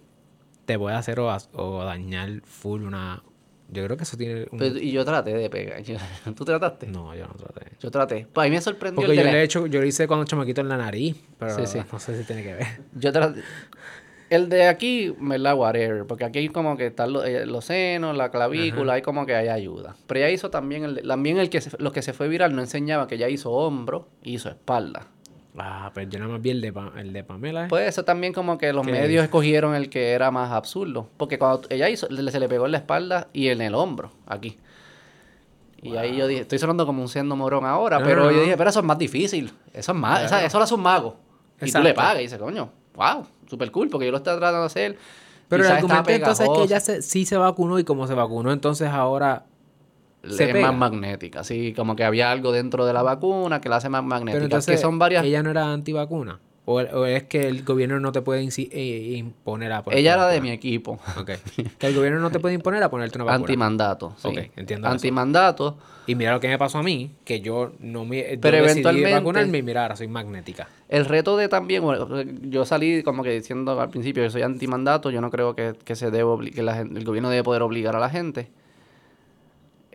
[0.66, 3.22] te puede hacer o dañar full una,
[3.70, 4.58] Yo creo que eso tiene un...
[4.58, 5.82] Pero- y yo traté de pegar.
[6.36, 6.86] ¿Tú trataste?
[6.86, 7.72] No, yo no traté.
[7.80, 8.26] Yo traté.
[8.32, 10.06] Pues a mí me sorprendió Porque el yo la- le he hecho, yo lo hice
[10.08, 11.78] cuando chamaquito en la nariz, pero Sí, sí.
[11.92, 12.66] no sé si tiene que ver.
[12.94, 13.42] Yo traté...
[14.30, 15.54] El de aquí, ¿verdad?
[15.56, 16.04] Whatever.
[16.06, 19.48] Porque aquí como que están los, eh, los senos, la clavícula, hay como que hay
[19.48, 19.96] ayuda.
[20.06, 22.60] Pero ella hizo también, el, también el que se, los que se fue viral no
[22.60, 25.06] enseñaba que ella hizo hombro y hizo espalda.
[25.56, 27.64] Ah, pero yo nada más vi el de, Pa- el de Pamela.
[27.64, 27.68] ¿eh?
[27.68, 28.92] Pues eso también como que los ¿Qué?
[28.92, 31.08] medios escogieron el que era más absurdo.
[31.16, 34.12] Porque cuando ella hizo, le- se le pegó en la espalda y en el hombro,
[34.26, 34.58] aquí.
[35.80, 38.40] Y ahí yo dije, estoy sonando como un siendo morón ahora, No, pero no, yo
[38.42, 39.52] dije, pero eso es más difícil.
[39.72, 41.16] Eso es más, esa- eso lo hace un mago.
[41.60, 44.60] Y tú le pagas y dices, coño, wow, super cool, porque yo lo estaba tratando
[44.60, 44.98] de hacer.
[45.48, 48.52] pero el argumento entonces es que ella se- sí se vacunó y como se vacunó,
[48.52, 49.44] entonces ahora...
[50.26, 50.70] se es pega.
[50.72, 54.02] más magnética, sí, como que había algo dentro de la vacuna que la hace más
[54.04, 54.34] magnética.
[54.36, 55.24] Pero entonces que son varias...
[55.24, 56.40] ella no era antivacuna.
[56.70, 60.24] O, o es que el gobierno no te puede eh, imponer a ponerte Ella una
[60.24, 60.98] era de mi equipo.
[61.78, 63.42] Que el gobierno no te puede imponer a ponerte una vacuna.
[63.46, 64.14] Antimandato.
[64.18, 64.28] Sí.
[64.28, 64.92] Ok, entiendo eso.
[64.92, 65.78] Antimandato.
[66.06, 69.14] Y mira lo que me pasó a mí, que yo no me yo Pero eventualmente-
[69.14, 70.68] vacunarme y mira, ahora soy magnética.
[70.90, 71.82] El reto de también,
[72.50, 75.96] yo salí como que diciendo al principio que soy antimandato, yo no creo que, que
[75.96, 78.50] se debe que la el gobierno debe poder obligar a la gente.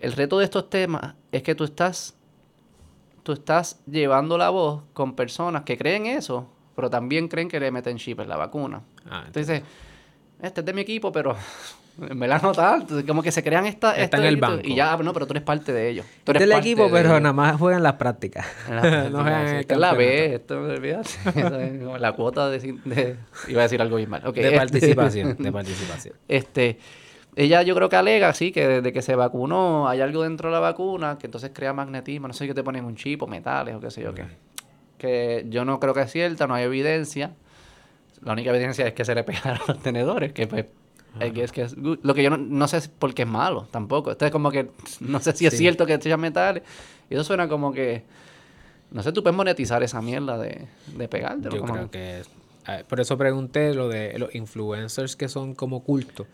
[0.04, 2.14] El reto de estos temas es que tú estás,
[3.24, 7.72] tú estás llevando la voz con personas que creen eso, pero también creen que le
[7.72, 8.82] meten chip en la vacuna.
[9.10, 9.62] Ah, Entonces,
[10.42, 11.36] este es de mi equipo, pero
[12.02, 13.06] en verdad no tanto.
[13.08, 14.62] Como que se crean esta, Está esta- en el y- banco.
[14.68, 16.06] Y ya, no, pero tú eres parte de ellos.
[16.26, 17.22] Tú eres del parte equipo, de pero ellos.
[17.22, 18.46] nada más juegan las prácticas.
[18.68, 19.94] En la- no juegan en el Esta es la.
[19.94, 21.18] B, esto es
[21.84, 23.16] como la cuota de, de-
[23.48, 24.22] Iba a decir algo bien mal.
[24.22, 26.16] De este- participación, de participación.
[26.28, 26.78] Este,
[27.36, 30.54] ella yo creo que alega, sí, que desde que se vacunó hay algo dentro de
[30.54, 32.28] la vacuna que entonces crea magnetismo.
[32.28, 34.26] No sé qué te ponen un chip o metales o qué sé yo qué.
[34.98, 37.32] Que yo no creo que es cierta, no hay evidencia.
[38.22, 40.66] La única evidencia es que se le pegaron los tenedores, que pues...
[41.32, 41.76] Guess que es.
[41.78, 44.10] Lo que yo no, no sé es por qué es malo tampoco.
[44.10, 44.70] Esto es como que
[45.02, 45.60] no sé si es Sí.
[45.60, 46.64] cierto que echan metales.
[47.10, 48.04] Y eso suena como que...
[48.90, 51.56] No sé, tú puedes monetizar esa mierda de, de pegártelo.
[51.56, 52.22] Yo como- creo que...
[52.88, 56.26] Por eso pregunté lo de los influencers que son como cultos.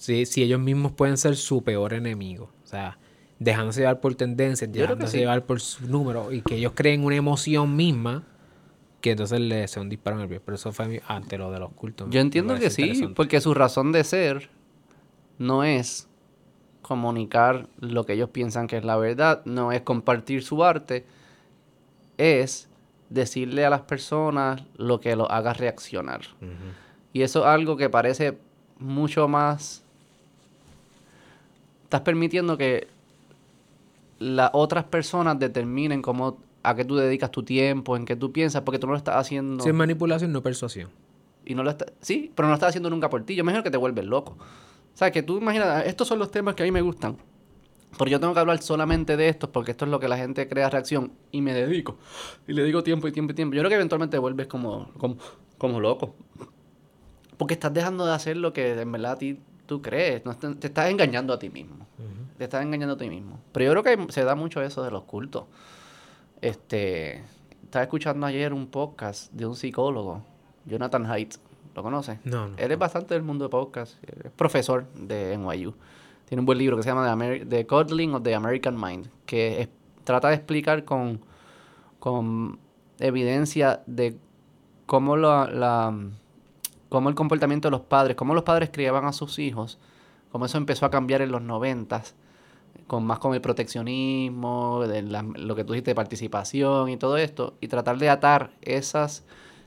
[0.00, 2.50] Si, si ellos mismos pueden ser su peor enemigo.
[2.64, 2.96] O sea,
[3.38, 5.18] dejándose llevar por tendencias, dejándose sí.
[5.18, 8.24] llevar por su número y que ellos creen una emoción misma
[9.02, 10.40] que entonces le sea un disparo en el pie.
[10.40, 12.08] Pero eso fue ante lo de los cultos.
[12.10, 14.48] Yo entiendo que sí, porque su razón de ser
[15.36, 16.08] no es
[16.80, 21.04] comunicar lo que ellos piensan que es la verdad, no es compartir su arte,
[22.16, 22.70] es
[23.10, 26.22] decirle a las personas lo que los haga reaccionar.
[27.12, 28.38] Y eso es algo que parece
[28.78, 29.84] mucho más...
[31.90, 32.86] Estás permitiendo que
[34.20, 38.62] las otras personas determinen cómo a qué tú dedicas tu tiempo, en qué tú piensas,
[38.62, 39.64] porque tú no lo estás haciendo...
[39.64, 40.88] Si es manipulación, no persuasión.
[41.44, 43.34] Y no lo está, sí, pero no lo estás haciendo nunca por ti.
[43.34, 44.36] Yo imagino que te vuelves loco.
[44.38, 47.16] O sea, que tú imaginas, estos son los temas que a mí me gustan.
[47.98, 50.48] Pero yo tengo que hablar solamente de estos porque esto es lo que la gente
[50.48, 51.98] crea reacción y me dedico.
[52.46, 53.56] Y le digo tiempo y tiempo y tiempo.
[53.56, 55.16] Yo creo que eventualmente te vuelves como, como,
[55.58, 56.14] como loco.
[57.36, 59.40] Porque estás dejando de hacer lo que en verdad a ti
[59.70, 60.24] tú crees.
[60.24, 61.86] No te, te estás engañando a ti mismo.
[62.36, 63.38] Te estás engañando a ti mismo.
[63.52, 65.44] Pero yo creo que se da mucho eso de los cultos.
[66.40, 67.22] Este,
[67.62, 70.22] estaba escuchando ayer un podcast de un psicólogo,
[70.66, 71.34] Jonathan Haidt.
[71.74, 72.18] ¿Lo conoces?
[72.24, 72.56] No, no.
[72.58, 74.02] Él es bastante del mundo de podcast.
[74.02, 75.72] Es profesor de NYU.
[76.26, 79.08] Tiene un buen libro que se llama The, Ameri- The Coddling of the American Mind,
[79.26, 79.68] que es-
[80.04, 81.20] trata de explicar con,
[82.00, 82.58] con
[82.98, 84.16] evidencia de
[84.86, 85.96] cómo, la, la-
[86.90, 89.78] cómo el comportamiento de los padres, cómo los padres criaban a sus hijos,
[90.30, 92.14] cómo eso empezó a cambiar en los noventas,
[92.86, 97.16] con más con el proteccionismo, de la- lo que tú dijiste de participación y todo
[97.16, 99.24] esto, y tratar de atar esas,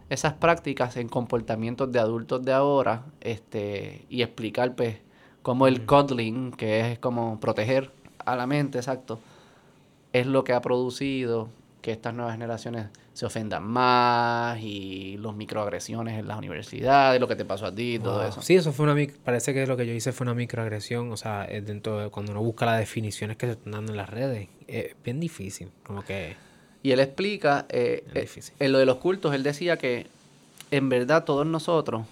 [0.09, 4.97] esas prácticas en comportamientos de adultos de ahora, este, y explicar pues
[5.41, 9.19] cómo el coddling, que es como proteger a la mente, exacto,
[10.11, 11.49] es lo que ha producido
[11.81, 17.35] que estas nuevas generaciones se ofendan más y los microagresiones en las universidades, lo que
[17.35, 18.27] te pasó a ti, todo Wow.
[18.29, 18.41] eso.
[18.41, 21.17] Sí, eso fue una mic- parece que lo que yo hice fue una microagresión, o
[21.17, 24.09] sea, es dentro de cuando uno busca las definiciones que se están dando en las
[24.09, 26.35] redes, es bien difícil, como que
[26.81, 28.55] Y él explica, eh, Es eh, difícil.
[28.59, 30.07] en lo de los cultos, él decía que
[30.71, 32.05] en verdad todos nosotros,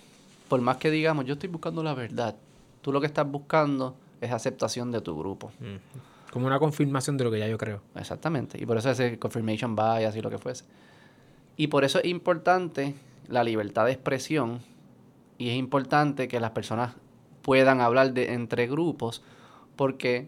[0.47, 2.35] por más que digamos, yo estoy buscando la verdad,
[2.83, 5.51] tú lo que estás buscando es aceptación de tu grupo.
[5.59, 7.81] mm, como una confirmación de lo que ya yo creo.
[7.95, 8.57] Exactamente.
[8.61, 10.63] Y por eso ese confirmation bias y lo que fuese.
[11.61, 12.95] Y por eso es importante
[13.27, 14.61] la libertad de expresión
[15.37, 16.95] y es importante que las personas
[17.43, 19.21] puedan hablar de, entre grupos
[19.75, 20.27] porque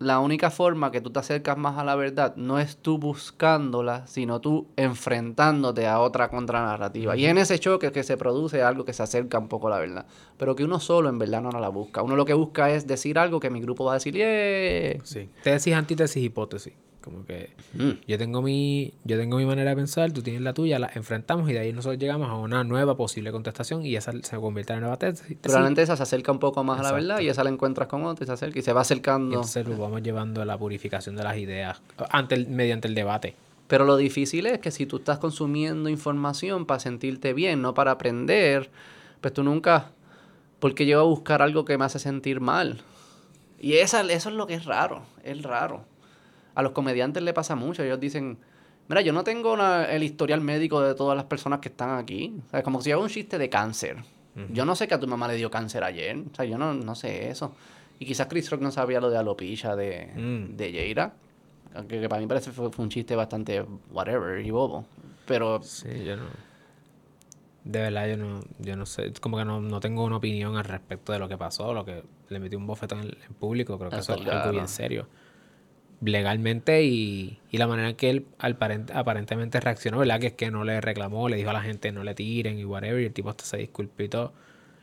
[0.00, 4.08] la única forma que tú te acercas más a la verdad no es tú buscándola,
[4.08, 7.16] sino tú enfrentándote a otra contranarrativa.
[7.16, 9.78] Y en ese choque que se produce algo que se acerca un poco a la
[9.78, 10.06] verdad.
[10.36, 12.02] Pero que uno solo en verdad no la busca.
[12.02, 15.00] Uno lo que busca es decir algo que mi grupo va a decir, ¡yeah!
[15.04, 15.30] Sí.
[15.44, 16.74] Tesis, antítesis, hipótesis.
[17.02, 17.90] Como que Mm.
[18.06, 21.50] yo tengo mi yo tengo mi manera de pensar, tú tienes la tuya, la enfrentamos
[21.50, 24.78] y de ahí nosotros llegamos a una nueva posible contestación y esa se convierte en
[24.78, 25.36] una nueva tesis.
[25.40, 28.04] Probablemente esa se acerca un poco más a la verdad y esa la encuentras con
[28.04, 29.34] otra y se acerca y se va Y acercando.
[29.36, 33.34] entonces lo vamos llevando a la purificación de las ideas ante el- mediante el debate.
[33.66, 37.92] Pero lo difícil es que si tú estás consumiendo información para sentirte bien, no para
[37.92, 38.70] aprender,
[39.20, 39.90] pues tú nunca,
[40.60, 42.82] porque yo voy a buscar algo que me hace sentir mal.
[43.58, 45.84] Y esa, eso es lo que es raro, es raro.
[46.54, 48.38] A los comediantes le pasa mucho, ellos dicen,
[48.88, 52.34] mira, yo no tengo una- el historial médico de todas las personas que están aquí.
[52.46, 53.96] O sea, como si hago un chiste de cáncer.
[54.50, 56.72] Yo no sé que a tu mamá le dio cáncer ayer, o sea, yo no,
[56.72, 57.54] no sé eso.
[57.98, 60.56] Y quizás Chris Rock no sabía lo de alopecia de, Mm.
[60.56, 61.12] de Jaira.
[61.88, 64.84] Que, que para mí parece fue, fue un chiste bastante whatever y bobo.
[65.26, 66.24] Pero Sí, yo no.
[67.64, 69.12] De verdad, yo no, yo no sé.
[69.20, 72.02] Como que no, no tengo una opinión al respecto de lo que pasó, lo que
[72.28, 73.78] le metió un bofetón en, en público.
[73.78, 75.06] Creo que eso es algo bien serio.
[76.04, 80.18] Legalmente y, y la manera en que él aparent- aparentemente reaccionó, ¿verdad?
[80.20, 82.64] Que es que no le reclamó, le dijo a la gente no le tiren y
[82.64, 83.00] whatever.
[83.00, 84.32] Y el tipo hasta se disculpó y todo.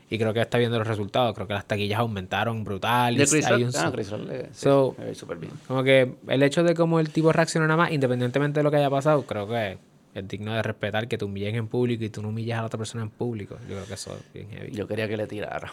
[0.10, 1.36] Y creo que está viendo los resultados.
[1.36, 3.16] Creo que las taquillas aumentaron brutal.
[3.16, 5.52] de Chris Rock, un- ah, Chris Rock le, So- súper bien.
[5.68, 8.78] como que el hecho de cómo el tipo reacciona nada más, independientemente de lo que
[8.78, 9.78] haya pasado, creo que
[10.16, 12.68] es digno de respetar que te humillen en público y tú no humillas a la
[12.68, 13.58] otra persona en público.
[13.70, 14.72] Yo creo que eso es bien heavy.
[14.72, 15.72] Yo quería que le tirara.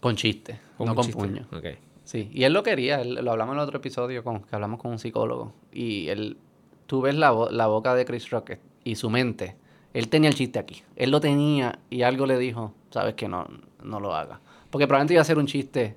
[0.00, 1.18] Con chiste, no un con chiste.
[1.20, 1.46] puño.
[1.50, 1.64] Ok.
[2.08, 4.80] Sí, y él lo quería, él- lo hablamos en el otro episodio con, que hablamos
[4.80, 5.52] con un psicólogo.
[5.72, 6.38] Y él,
[6.86, 8.52] tú ves la, la boca de Chris Rock
[8.82, 9.56] y su mente.
[9.92, 10.82] Él tenía el chiste aquí.
[10.96, 13.46] Él lo tenía y algo le dijo, sabes que no,
[13.84, 14.40] no lo haga.
[14.70, 15.96] Porque probablemente iba a ser un chiste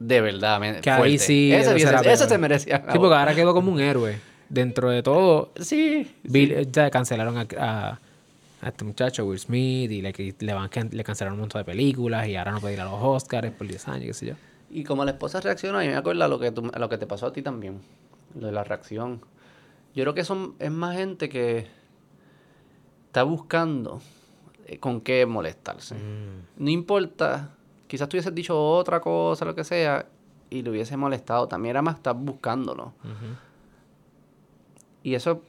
[0.00, 0.60] de verdad.
[0.80, 1.18] Que ahí fuerte.
[1.18, 2.16] sí, Ese, ese peor.
[2.16, 2.78] se merecía.
[2.90, 4.18] Sí, porque ahora quedó como un héroe.
[4.48, 6.16] Dentro de todo, Sí.
[6.24, 8.00] Bill- ya cancelaron a, a-
[8.60, 12.26] a este muchacho, Will Smith, y le, le, van, le cancelaron un montón de películas,
[12.26, 14.34] y ahora no puede ir a los Oscars por 10 años, qué sé yo.
[14.70, 17.06] Y como la esposa reaccionó, a mí me acuerda lo que, tú- lo que te
[17.06, 17.80] pasó a ti también.
[18.38, 19.20] Lo de la reacción.
[19.94, 21.66] Yo creo que son, es más gente que
[23.06, 24.00] está buscando
[24.66, 25.96] eh, con qué molestarse.
[26.58, 27.54] No importa,
[27.86, 30.06] quizás tú hubieses dicho otra cosa, lo que sea,
[30.50, 31.48] y le hubiese molestado.
[31.48, 32.92] También era más estar buscándolo.
[35.02, 35.42] Y eso,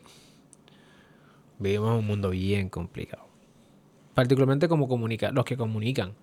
[1.61, 3.23] Vivimos en un mundo bien complicado.
[4.13, 6.13] Particularmente como comunica, los que comunican.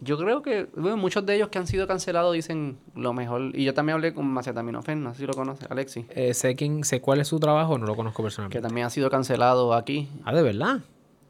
[0.00, 3.50] Yo creo que bueno, muchos de ellos que han sido cancelados dicen lo mejor.
[3.54, 6.84] Y yo también hablé con Macetaminofen, no sé si lo conoces, Alexi, Eh, sé quién,
[6.84, 8.60] sé cuál es su trabajo, no lo conozco que personalmente.
[8.60, 10.08] también ha sido cancelado aquí.
[10.24, 10.80] Ah, de verdad.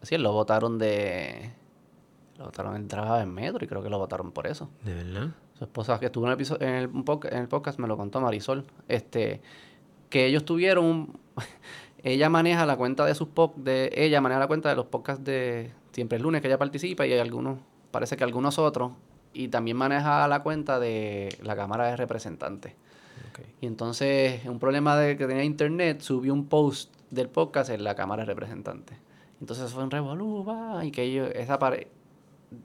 [0.02, 1.52] Sí, lo votaron de.
[2.38, 4.68] Lo votaron, él trabajaba en Metro y creo que lo votaron por eso.
[4.84, 5.28] De verdad.
[5.58, 6.90] Su esposa, que estuvo en el, episo- en el,
[7.32, 8.64] en el podcast, me lo contó Marisol.
[8.88, 9.40] Este,
[10.10, 10.84] que ellos tuvieron.
[10.84, 11.18] un-
[12.02, 13.64] ella maneja la cuenta de sus podcasts.
[13.64, 17.06] De, ella maneja la cuenta de los podcasts de Siempre el lunes que ella participa
[17.06, 17.58] y hay algunos.
[17.96, 18.92] Parece que algunos otros.
[19.32, 22.74] Y también maneja la cuenta de la Cámara de Representantes.
[23.62, 27.94] Y entonces, un problema de que tenía internet, subió un post del podcast en la
[27.94, 28.98] Cámara de Representantes.
[29.40, 30.44] Entonces fue un revolú,
[30.82, 31.58] y que ellos, esa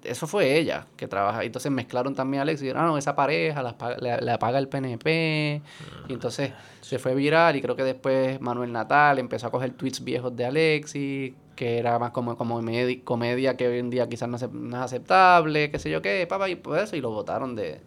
[0.03, 1.43] eso fue ella que trabaja.
[1.43, 4.17] Y entonces mezclaron también a Alex y dijeron, ah, no, esa pareja la, paga- la,
[4.21, 5.61] la paga el PNP.
[6.07, 6.51] y entonces
[6.81, 10.45] se fue viral y creo que después Manuel Natal empezó a coger tweets viejos de
[10.45, 14.47] Alexi, que era más como, como medi- comedia que hoy en día quizás no, se-
[14.47, 17.81] no es aceptable, qué sé yo qué, papá, y pues eso, y lo votaron de...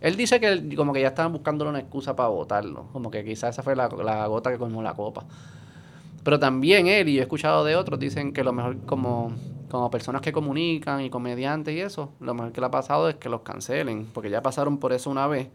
[0.00, 3.24] Él dice que él- como que ya estaban buscándole una excusa para votarlo, como que
[3.24, 5.24] quizás esa fue la, la gota que colmó la copa.
[6.22, 9.32] Pero también él, y yo he escuchado de otros, dicen que lo mejor como,
[9.68, 13.16] como personas que comunican y comediantes y eso, lo mejor que le ha pasado es
[13.16, 15.48] que los cancelen, porque ya pasaron por eso una vez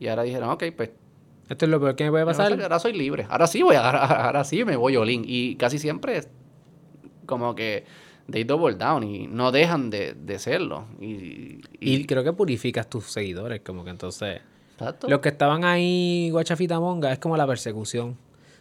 [0.00, 0.90] y ahora dijeron, ok, pues
[1.48, 2.52] Esto es lo peor que me puede pasar.
[2.60, 5.22] ahora soy libre, ahora sí voy, a- ahora, ahora sí me voy olín.
[5.26, 6.28] Y casi siempre es
[7.26, 7.84] como que
[8.30, 10.84] they double down y no dejan de, de serlo.
[11.00, 14.40] Y, Y creo que purificas tus seguidores, como que entonces...
[14.74, 15.08] exacto.
[15.08, 18.16] Los que estaban ahí, guachafita monga, es como la persecución.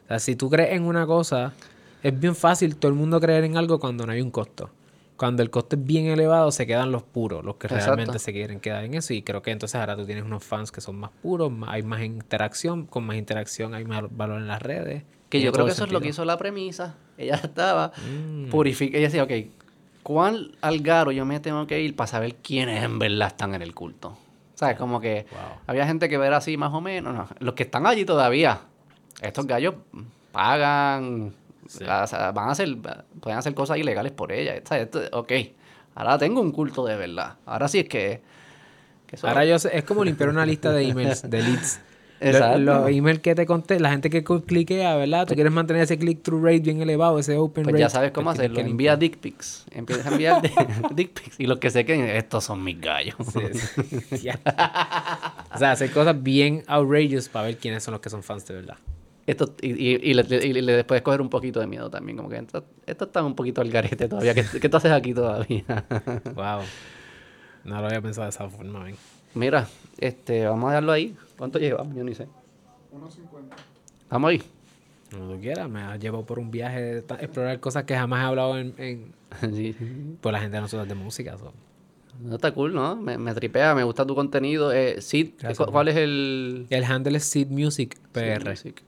[0.06, 1.54] O sea, si tú crees en una cosa,
[2.02, 4.70] es bien fácil todo el mundo creer en algo cuando no hay un costo.
[5.18, 7.86] Cuando el costo es bien elevado, se quedan los puros, los que Exacto.
[7.96, 9.14] realmente se quieren quedar en eso.
[9.14, 11.82] Y creo que entonces ahora tú tienes unos fans que son más puros, más- hay
[11.84, 15.04] más interacción, con más interacción hay más valor en las redes.
[15.30, 16.96] Que yo creo que eso es lo que hizo la premisa.
[17.18, 18.50] Ella estaba Mm.
[18.50, 18.96] purifica.
[18.98, 19.32] Ella decía, ok,
[20.04, 23.74] ¿cuál algaro yo me tengo que ir para saber quiénes en verdad están en el
[23.74, 24.16] culto?
[24.54, 24.78] ¿Sabes?
[24.78, 25.40] Como que Wow.
[25.68, 27.14] había gente que ver así más o menos.
[27.16, 27.28] no.
[27.40, 28.62] Los que están allí todavía,
[29.22, 29.74] estos gallos
[30.32, 31.34] pagan,
[31.76, 32.76] o sea, van a hacer,
[33.20, 34.56] pueden hacer cosas ilegales por ella.
[34.66, 34.86] ¿sabes?
[34.86, 35.32] Esto- ok,
[35.96, 37.36] ahora tengo un culto de verdad.
[37.46, 38.22] Ahora sí es que...
[39.06, 41.82] que Ahora yo sé, es como limpiar una lista de emails, de leads.
[42.20, 42.58] Exacto.
[42.58, 45.28] Los emails que te conté, la gente que cliquea, ¿verdad?
[45.28, 47.80] Tú quieres mantener ese click-through rate bien elevado, ese open Pues rate.
[47.82, 48.60] ya sabes cómo pues hacerlo.
[48.60, 49.66] Envía dick pics.
[49.70, 50.50] Empieza a enviar di-
[50.96, 51.40] dick pics.
[51.40, 53.16] Y los que se queden, estos son mis gallos.
[53.22, 54.30] Sí, sí.
[55.54, 58.54] O sea, hacer cosas bien outrageous para ver quiénes son los que son fans de
[58.56, 58.78] verdad.
[59.28, 62.18] Esto, y, y, y le, y le- puedes coger un poquito de miedo también.
[62.18, 64.34] Como que esto, esto está un poquito al garete todavía.
[64.34, 65.64] ¿Qué, qué tú haces aquí todavía?
[66.34, 66.62] Wow.
[67.66, 68.96] No lo había pensado de esa forma, ven.
[69.36, 69.68] Mira,
[69.98, 71.16] este, vamos a dejarlo ahí.
[71.38, 71.94] ¿Cuánto llevamos?
[71.96, 72.24] Yo ni sé.
[72.24, 72.30] 1.50.
[74.10, 74.42] Vamos ahí.
[75.12, 78.26] Como tú quieras, me has llevado por un viaje de explorar cosas que jamás he
[78.28, 79.14] hablado en, en-
[79.54, 79.76] Sí.
[80.22, 81.38] por la gente de nosotros de música.
[81.38, 81.54] so.
[82.22, 82.96] No está cool, ¿no?
[82.96, 84.72] Me, me tripea, me gusta tu contenido.
[84.72, 86.66] Eh, Sid, Gracias, ¿cu- ¿cuál es el...?
[86.70, 88.50] El handle es Seed Music PR.
[88.50, 88.82] Music.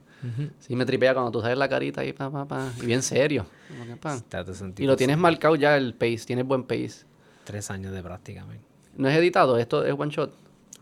[0.58, 2.72] Sí, me tripea cuando tú sabes la carita ahí, pa, pa, pa.
[2.82, 3.46] Y bien serio.
[3.68, 4.14] Como que, pa.
[4.14, 7.04] Está tu Y lo tienes marcado ya el pace, tienes buen pace.
[7.44, 8.60] Tres años de práctica, ven.
[8.96, 10.32] No es editado, esto es one shot.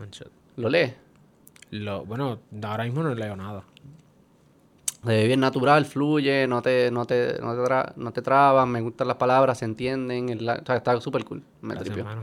[0.01, 0.31] One shot.
[0.56, 0.94] Lo lees.
[1.70, 3.62] Lo, bueno, ahora mismo no leo nada.
[5.05, 8.66] Se ve bien natural, fluye, no te, no te, no te, tra- no te trabas,
[8.66, 10.28] me gustan las palabras, se entienden.
[10.28, 11.43] el la- o sea, está súper cool.
[11.62, 12.23] Me Gracias, hermano.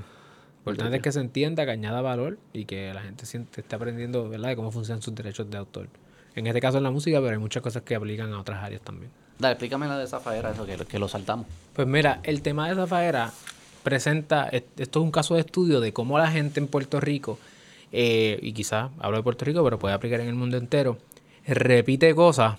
[0.60, 4.28] Importante es que se entienda, que añada valor y que la gente siente, esté aprendiendo
[4.28, 4.50] ¿verdad?
[4.50, 5.88] de cómo funcionan sus derechos de autor.
[6.36, 8.82] En este caso en la música, pero hay muchas cosas que aplican a otras áreas
[8.82, 9.10] también.
[9.40, 11.46] Dale, explícame la de Zafaera, eso que, que lo saltamos.
[11.74, 13.32] Pues mira, el tema de Zafaera
[13.84, 17.38] presenta, es- esto es un caso de estudio de cómo la gente en Puerto Rico,
[17.92, 20.98] eh, y quizás hablo de Puerto Rico, pero puede aplicar en el mundo entero,
[21.46, 22.58] repite cosas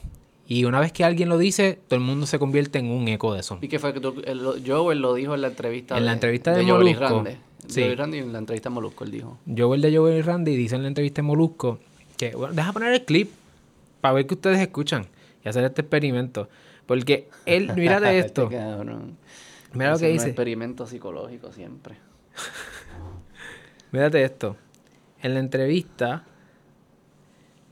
[0.49, 3.35] y una vez que alguien lo dice, todo el mundo se convierte en un eco
[3.35, 3.59] de eso.
[3.61, 6.13] ¿Y qué fue que tú, el, lo- Joel lo dijo en la entrevista En la
[6.13, 7.37] entrevista de Joel y Molusco, Rande.
[7.67, 7.81] sí.
[7.81, 9.39] Joel y Randy en la entrevista de Molusco, él dijo.
[9.57, 11.81] Joel de Joel y Randy dice en la entrevista en Molusco
[12.17, 13.31] que, bueno, deja poner el clip
[14.01, 15.07] para ver que ustedes escuchan
[15.45, 16.49] y hacer este experimento.
[16.87, 19.17] Porque él, mírate esto, Este cabrón.
[19.73, 20.29] mira lo que Haciendo un dice.
[20.29, 21.97] experimento psicológico siempre.
[23.93, 24.57] Mírate esto.
[25.23, 26.25] En la entrevista,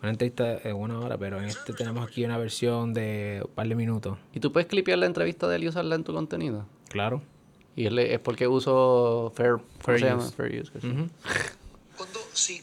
[0.01, 3.69] una entrevista de una hora, pero en este tenemos aquí una versión de un par
[3.69, 4.19] de minutos.
[4.33, 6.67] ¿Y tú puedes clipear la entrevista de él y usarla en tu contenido?
[6.89, 7.23] Claro.
[7.77, 10.33] Y él es porque uso Fair, use.
[10.33, 10.71] Fair use.
[10.81, 12.63] Cuando, sí,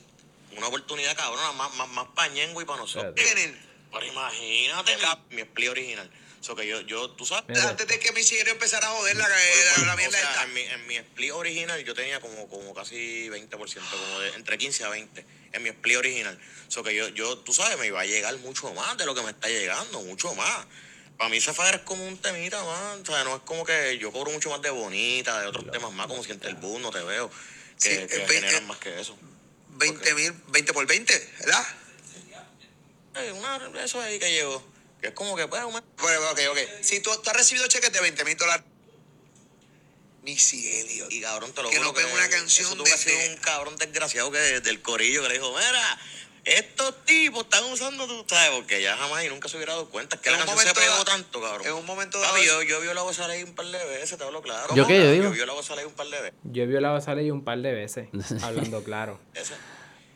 [0.62, 3.16] una oportunidad cabrona, más, más, más pañengo y para nosotros.
[3.16, 3.60] Tienen,
[3.92, 4.96] pero imagínate,
[5.32, 6.12] mi split original.
[6.40, 7.70] So que yo, yo, tú sabes, Mira.
[7.70, 10.44] antes de que mi cigarro empezara a joder la, la, la mierda esta.
[10.44, 14.58] En mi, en mi split original yo tenía como, como casi 20%, como de entre
[14.58, 16.40] 15 a 20 en mi split original.
[16.68, 19.22] So que yo, yo, tú sabes, me iba a llegar mucho más de lo que
[19.22, 20.66] me está llegando, mucho más.
[21.18, 24.12] Para mí Zafara es como un temita más, o sea, no es como que yo
[24.12, 27.04] cobro mucho más de bonita, de otros temas más, como siente el boom, no te
[27.04, 27.36] veo, que,
[27.78, 29.16] Sí, que generan más que eso.
[29.72, 31.68] 20 mil, 20 por 20, ¿verdad?
[33.36, 34.64] Una, eso ahí que llegó.
[35.02, 36.58] Que es como que, pues, una- Bueno, ok, ok.
[36.82, 38.66] Si tú, tú has recibido cheques de 20 mil dólares.
[40.24, 41.12] Missy Elliott.
[41.12, 43.18] Y cabrón, te lo Que juro no pega una canción eso tuvo de- que ser
[43.18, 46.00] de- un cabrón desgraciado que del corillo que le dijo, mira,
[46.46, 48.52] estos tipos están usando tu, ¿sabes?
[48.56, 50.18] Porque ya jamás y nunca se hubiera dado cuenta.
[50.20, 51.68] Que En la un canción se momento pegó da- tanto, cabrón.
[51.68, 54.18] en un momento Papi, dado- yo, yo he violado esa ley un par de veces,
[54.18, 54.76] te hablo claro.
[54.76, 54.98] ¿Yo qué?
[54.98, 55.24] Yo digo.
[55.26, 56.40] Yo he violado esa ley un par de veces.
[56.44, 58.08] Yo he violado esa ley un par de veces,
[58.44, 59.20] hablando claro.
[59.34, 59.54] Ese.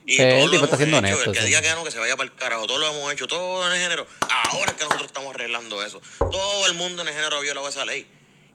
[0.08, 1.46] Y el todos tipo lo está siendo hecho, honesto, El que sí.
[1.48, 2.68] diga que no, que se vaya para el carajo.
[2.68, 4.06] Todos lo hemos hecho, todo en el género.
[4.30, 6.00] Ahora es que nosotros estamos arreglando eso.
[6.20, 8.06] Todo el mundo en el género ha violado esa ley.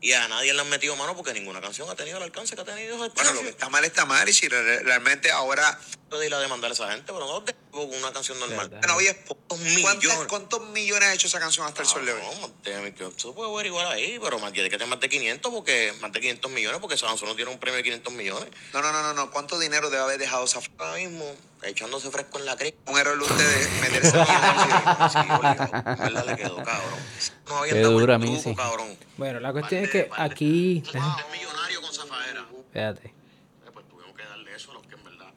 [0.02, 2.62] Y a nadie le han metido mano porque ninguna canción ha tenido el alcance que
[2.62, 5.78] ha tenido Bueno, lo que está mal está mal y si re- realmente ahora...
[6.10, 8.68] de ir a demandar a esa gente, pero no de con una canción normal.
[8.70, 9.14] Bueno, oye,
[9.58, 9.82] millones.
[9.82, 12.20] ¿cuántas- ¿cuántos millones ha hecho esa canción hasta el sol de hoy?
[12.22, 15.52] No, más de- Eso puede averiguar ahí, pero más tiene que tener más de 500
[15.52, 18.48] porque más de 500 millones porque Samsung no tiene un premio de 500 millones.
[18.72, 19.30] No, no, no, no, no.
[19.30, 20.60] ¿Cuánto dinero debe haber dejado esa...
[20.78, 22.78] Ahora mismo, echándose fresco en la crica.
[22.86, 25.64] Un error de ustedes meterse Sí, obligado.
[25.74, 27.00] En verdad le quedó, cabrón.
[27.48, 28.54] No había Qué dura, truco, Missy.
[28.54, 28.96] cabrón.
[29.16, 30.82] Bueno, la cuestión es que aquí...
[30.84, 32.46] Tú eres millonario con Zafaera.
[32.66, 33.08] Espérate.
[33.08, 35.32] Eh, pues tuvimos que darle eso a los que en verdad.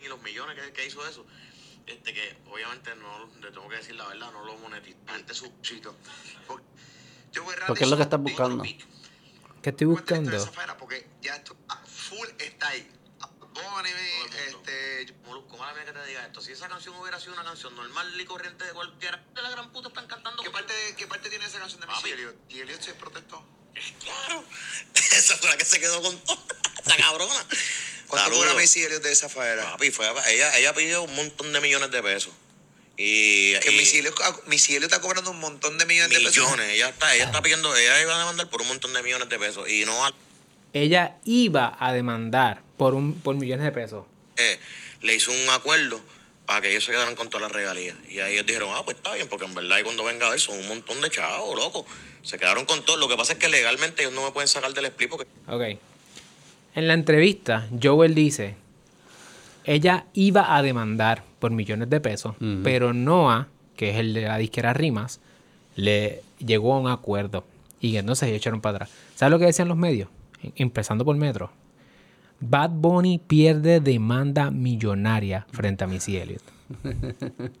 [0.00, 1.24] Y los millones que, que hizo eso,
[1.86, 4.96] este que obviamente no, le tengo que decir la verdad, no lo monetizó.
[5.06, 5.94] Gente su sitio.
[6.46, 6.64] Porque
[7.32, 8.64] yo voy ¿Por qué es lo que estás buscando?
[9.62, 10.36] ¿Qué estoy buscando?
[10.78, 11.56] Porque ya esto
[11.86, 12.88] full está ahí.
[13.70, 13.92] Bonnie,
[14.46, 15.14] este...
[15.26, 16.40] Molusco, mala mía que te diga esto.
[16.40, 19.70] Si esa canción hubiera sido una canción normal y corriente de cualquiera, de la gran
[19.72, 20.42] puta están cantando.
[20.42, 22.12] ¿Qué parte, ¿Qué parte tiene esa canción de Missy Papi.
[22.12, 22.36] Elliott?
[22.48, 23.44] ¿Y Elliott se protestó?
[24.02, 24.42] Claro.
[24.94, 26.38] Esa fue la que se quedó con toda
[26.86, 27.34] esa cabrona.
[28.06, 29.72] ¿Cuánto cobra Missy Elliott de esa faera?
[29.72, 32.32] Papi, fue, ella, ella pidió un montón de millones de pesos.
[32.96, 36.36] Y, Que y- Missy ah, está cobrando un montón de millones, de pesos.
[36.44, 36.70] millones.
[36.70, 39.38] Ella está, ella está pidiendo, ella iba a demandar por un montón de millones de
[39.38, 39.68] pesos.
[39.68, 40.14] Y no al-
[40.72, 44.04] Ella iba a demandar por, un, por millones de pesos.
[44.36, 44.58] eh,
[45.02, 46.00] le hizo un acuerdo
[46.46, 47.96] para que ellos se quedaran con todas las regalías.
[48.08, 50.30] Y ahí ellos dijeron, ah, pues está bien, porque en verdad y cuando venga a
[50.30, 51.84] ver son un montón de chavos, loco.
[52.22, 52.96] Se quedaron con todo.
[52.96, 55.78] Lo que pasa es que legalmente ellos no me pueden sacar del split porque Ok.
[56.74, 58.54] En la entrevista, Joel dice,
[59.64, 64.38] ella iba a demandar por millones de pesos, pero Noah, que es el de la
[64.38, 65.20] disquera Rimas,
[65.74, 67.44] le llegó a un acuerdo
[67.80, 68.90] y entonces ellos echaron para atrás.
[69.14, 70.08] ¿Sabes lo que decían los medios?
[70.42, 71.50] Em, empezando por Metro.
[72.40, 76.42] Bad Bunny pierde demanda millonaria frente a Missy Elliott.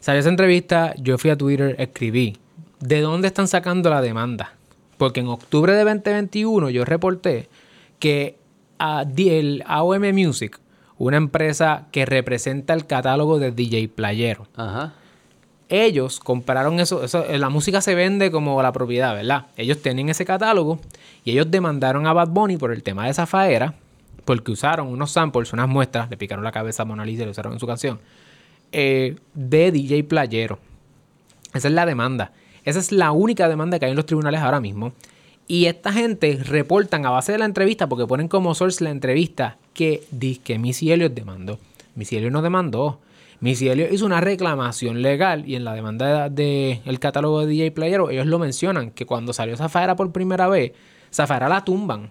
[0.00, 2.36] Salió esa entrevista, yo fui a Twitter, escribí,
[2.80, 4.54] ¿de dónde están sacando la demanda?
[4.98, 7.48] Porque en octubre de 2021 yo reporté
[7.98, 8.36] que
[8.78, 10.58] a el AOM Music,
[10.98, 14.48] una empresa que representa el catálogo de DJ Playero,
[15.68, 19.46] ellos compraron eso, eso, la música se vende como la propiedad, ¿verdad?
[19.56, 20.80] Ellos tienen ese catálogo
[21.24, 23.74] y ellos demandaron a Bad Bunny por el tema de Zafaera,
[24.24, 27.32] porque usaron unos samples, unas muestras, le picaron la cabeza a Mona Lisa y lo
[27.32, 28.00] usaron en su canción,
[28.72, 30.58] eh, de DJ Playero.
[31.54, 32.32] Esa es la demanda.
[32.64, 34.92] Esa es la única demanda que hay en los tribunales ahora mismo.
[35.48, 39.58] Y esta gente reportan a base de la entrevista, porque ponen como source la entrevista,
[39.74, 41.58] que dice que Missy Elliott demandó.
[41.94, 43.00] Missy Elliott no demandó.
[43.40, 47.72] Missy Elliott hizo una reclamación legal y en la demanda del el catálogo de DJ
[47.72, 50.72] Playero ellos lo mencionan, que cuando salió Zafaera por primera vez,
[51.12, 52.10] Zafaera la tumban.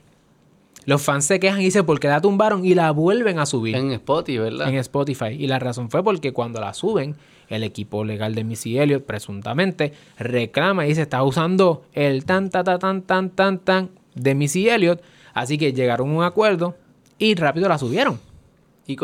[0.86, 3.76] Los fans se quejan y dicen por qué la tumbaron y la vuelven a subir.
[3.76, 4.70] En Spotify, ¿verdad?
[4.70, 5.30] En Spotify.
[5.38, 7.16] Y la razón fue porque cuando la suben,
[7.50, 12.66] el equipo legal de Missy Elliott presuntamente reclama y dice está usando el tan, tan,
[12.66, 15.02] tan, tan, tan, tan, de Missy Elliott.
[15.34, 16.76] Así que llegaron a un acuerdo
[17.18, 18.20] y rápido la subieron.
[18.88, 18.98] Y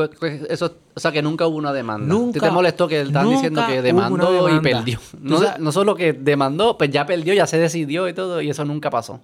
[0.49, 2.07] eso, o sea, que nunca hubo una demanda.
[2.07, 2.39] Nunca.
[2.39, 4.99] ¿Te, molestó que estaban diciendo que demandó y perdió?
[5.21, 8.65] No, no solo que demandó, pues ya perdió, ya se decidió y todo, y eso
[8.65, 9.21] nunca pasó.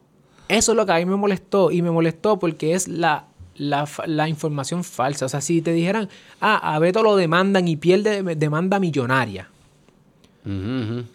[0.48, 3.26] Eso es lo que a mí me molestó y me molestó porque es la,
[3.56, 5.26] la, información falsa.
[5.26, 6.10] O sea, si te dijeran,
[6.42, 9.50] ah, a Beto lo demandan y pierde demanda millonaria.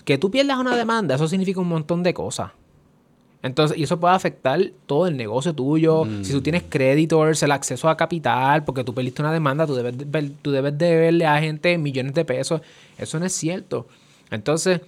[0.05, 2.53] Que tú pierdas una demanda, eso significa un montón de cosas.
[3.43, 6.07] Entonces, y eso puede afectar todo el negocio tuyo.
[6.23, 9.95] Si tú tienes creditors, el acceso a capital, porque tú perdiste una demanda, tú debes,
[10.43, 12.63] tú debes deberle a gente millones de pesos.
[12.97, 13.87] Eso no es cierto.
[14.31, 14.81] Entonces,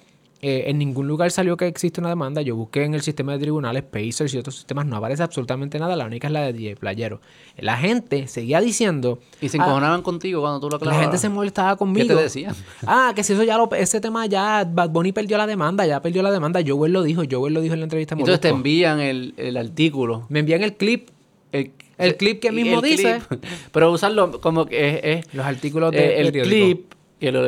[0.42, 2.40] eh, en ningún lugar salió que existe una demanda.
[2.40, 5.96] Yo busqué en el sistema de tribunales, Pacers y otros sistemas, no aparece absolutamente nada.
[5.96, 7.20] La única es la de DJ Playero.
[7.58, 9.18] La gente seguía diciendo.
[9.42, 10.98] Y se encojonaban contigo cuando tú lo aclarabas.
[10.98, 12.08] La gente se molestaba conmigo.
[12.08, 12.54] ¿Qué te decían?
[12.86, 16.00] Ah, que si eso ya lo, ese tema ya, Bad Bunny perdió la demanda, ya
[16.00, 16.60] perdió la demanda.
[16.66, 18.14] Joel lo dijo, Joel lo dijo en la entrevista.
[18.14, 20.26] Entonces te envían el, el, artículo.
[20.28, 21.10] Me envían el clip.
[21.52, 21.72] El,
[22.16, 23.20] clip que mismo dice.
[23.72, 27.46] Pero usarlo como que es, los artículos de eh, el clip que lo,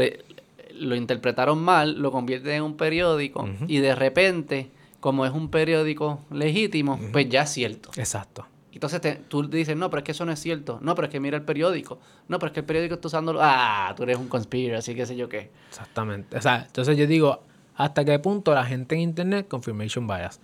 [0.82, 6.20] lo interpretaron mal, lo convierten en un periódico y de repente, como es un periódico
[6.30, 7.90] legítimo, pues ya es cierto.
[7.96, 8.46] Exacto.
[8.72, 10.78] Entonces tú dices, no, pero es que eso no es cierto.
[10.82, 11.98] No, pero es que mira el periódico.
[12.28, 13.38] No, pero es que el periódico está usando...
[13.40, 15.50] Ah, tú eres un conspiracy, qué sé yo qué.
[15.68, 16.36] Exactamente.
[16.36, 17.42] O sea, entonces yo digo,
[17.76, 20.40] ¿hasta qué punto la gente en Internet, confirmation bias,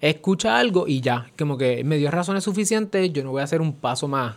[0.00, 3.60] escucha algo y ya, como que me dio razones suficientes, yo no voy a hacer
[3.60, 4.36] un paso más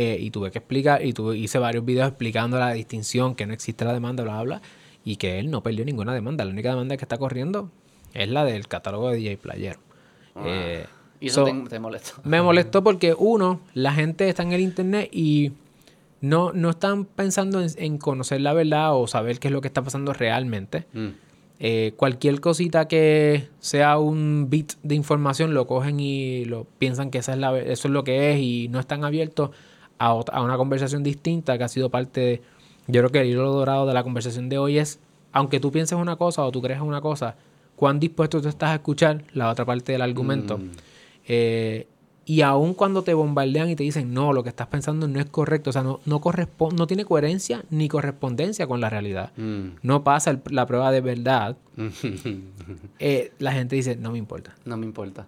[0.00, 3.52] eh, y tuve que explicar, y tuve, hice varios videos explicando la distinción, que no
[3.52, 4.62] existe la demanda, bla, bla, bla,
[5.04, 6.44] y que él no perdió ninguna demanda.
[6.44, 7.68] La única demanda que está corriendo
[8.14, 9.80] es la del catálogo de DJ Playero.
[10.36, 10.86] Ah, eh,
[11.18, 12.20] ¿Y eso te, molestó?
[12.22, 15.50] Me molestó porque, uno, la gente está en el internet y
[16.20, 19.82] no, no están pensando en, conocer la verdad o saber qué es lo que está
[19.82, 20.86] pasando realmente.
[20.92, 21.08] Mm.
[21.58, 27.18] Eh, cualquier cosita que sea un bit de información lo cogen y lo piensan que
[27.18, 29.50] esa es la, eso es lo que es y no están abiertos
[29.98, 32.42] a, una conversación distinta que ha sido parte de...
[32.86, 35.00] Yo creo que el hilo dorado de la conversación de hoy es,
[35.32, 37.36] aunque tú pienses una cosa o tú creas una cosa,
[37.76, 40.58] cuán dispuesto tú estás a escuchar la otra parte del argumento.
[40.58, 40.70] Mm.
[41.28, 41.86] Eh,
[42.24, 45.24] y aun cuando te bombardean y te dicen, no, lo que estás pensando no es
[45.26, 46.20] correcto, o sea, no, no,
[46.74, 49.32] no tiene coherencia ni correspondencia con la realidad.
[49.38, 49.78] Mm.
[49.82, 51.56] No pasa la prueba de verdad.
[52.98, 54.54] Eh, la gente dice, no me importa.
[54.64, 55.26] No me importa.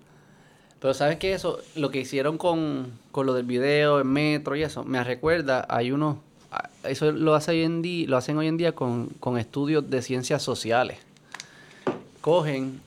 [0.81, 4.83] Pero sabes que eso, lo que hicieron con, lo del video, en metro y eso,
[4.83, 6.17] me recuerda, hay unos,
[6.85, 10.43] eso lo, hace hoy en día, lo hacen hoy en día con, estudios de ciencias
[10.43, 10.99] sociales.
[12.23, 12.81] Cogen,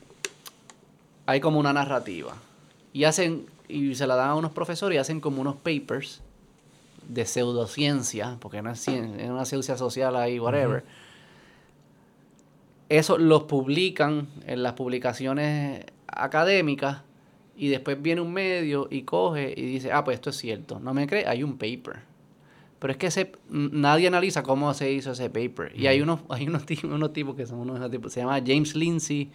[1.26, 2.34] hay como una narrativa
[2.92, 6.20] y hacen, y se la dan a unos profesores y hacen como unos papers
[7.08, 10.84] de pseudociencia, porque no es ciencia, es una ciencia social ahí, whatever.
[12.88, 16.98] Eso los publican en las publicaciones académicas
[17.56, 20.80] y después viene un medio y coge y dice, ah, pues esto es cierto.
[20.80, 22.00] No me cree, hay un paper.
[22.78, 25.72] Pero es que ese, nadie analiza cómo se hizo ese paper.
[25.74, 28.74] Y hay unos, hay unos, tipos, unos tipos que son unos tipos, se llama James
[28.74, 29.30] Lindsay,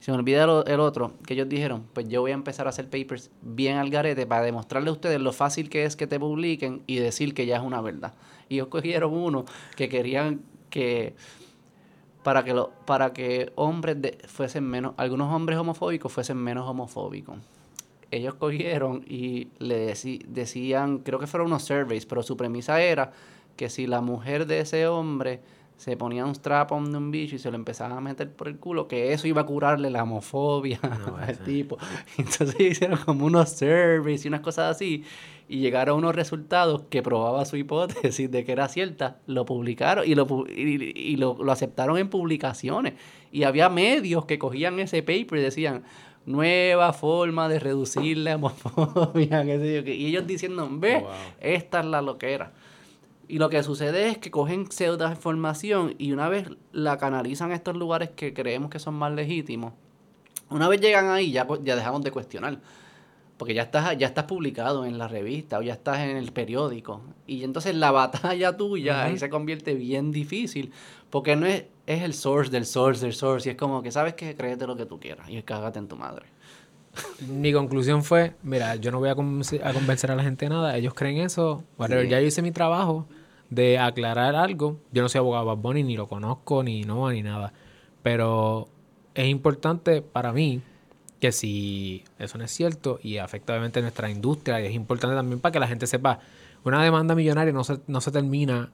[0.00, 2.88] se me olvida el, otro, que ellos dijeron, pues yo voy a empezar a hacer
[2.88, 6.82] papers bien al garete para demostrarle a ustedes lo fácil que es que te publiquen
[6.86, 8.14] y decir que ya es una verdad.
[8.48, 9.44] Y ellos cogieron uno
[9.76, 10.40] que querían
[10.70, 11.14] que
[12.22, 13.96] para que lo, para que hombres
[14.26, 17.38] fuesen menos, algunos hombres homofóbicos fuesen menos homofóbicos
[18.10, 19.94] ellos cogieron y le
[20.28, 23.12] decían, creo que fueron unos surveys, pero su premisa era
[23.56, 25.40] que si la mujer de ese hombre
[25.76, 28.48] se ponía un strap on de un bicho y se lo empezaba a meter por
[28.48, 30.80] el culo, que eso iba a curarle la homofobia
[31.20, 31.78] al tipo.
[32.18, 35.04] Entonces hicieron como unos surveys y unas cosas así
[35.48, 39.18] y llegaron a unos resultados que probaba su hipótesis de que era cierta.
[39.26, 42.94] Lo publicaron y lo, y, lo, lo aceptaron en publicaciones.
[43.32, 45.84] Y había medios que cogían ese paper y decían,
[46.28, 51.04] nueva forma de reducir la homofobia, qué sé yo, y ellos diciendo, ve,
[51.40, 52.52] esta es la loquera.
[53.26, 57.54] Y lo que sucede es que cogen pseudo información y una vez la canalizan a
[57.54, 59.72] estos lugares que creemos que son más legítimos,
[60.50, 62.60] una vez llegan ahí ya, ya dejamos de cuestionar.
[63.38, 67.00] Porque ya estás, ya estás publicado en la revista o ya estás en el periódico.
[67.26, 70.72] Y entonces la batalla tuya ahí se convierte bien difícil.
[71.08, 73.48] Porque no es, es el source del source del source.
[73.48, 75.30] Y es como que sabes que créete lo que tú quieras.
[75.30, 76.26] Y cágate en tu madre.
[77.28, 80.76] Mi conclusión fue, mira, yo no voy a, convencer a la gente de nada.
[80.76, 81.64] Ellos creen eso.
[81.78, 83.06] Ya yo hice mi trabajo
[83.50, 84.78] de aclarar algo.
[84.92, 87.52] Yo no soy abogado Bad Bunny, ni lo conozco, ni no, ni nada.
[88.02, 88.68] Pero
[89.14, 90.62] es importante para mí
[91.20, 95.40] que si eso no es cierto y afecta obviamente nuestra industria, y es importante también
[95.40, 96.20] para que la gente sepa,
[96.64, 98.70] una demanda millonaria no se, no se termina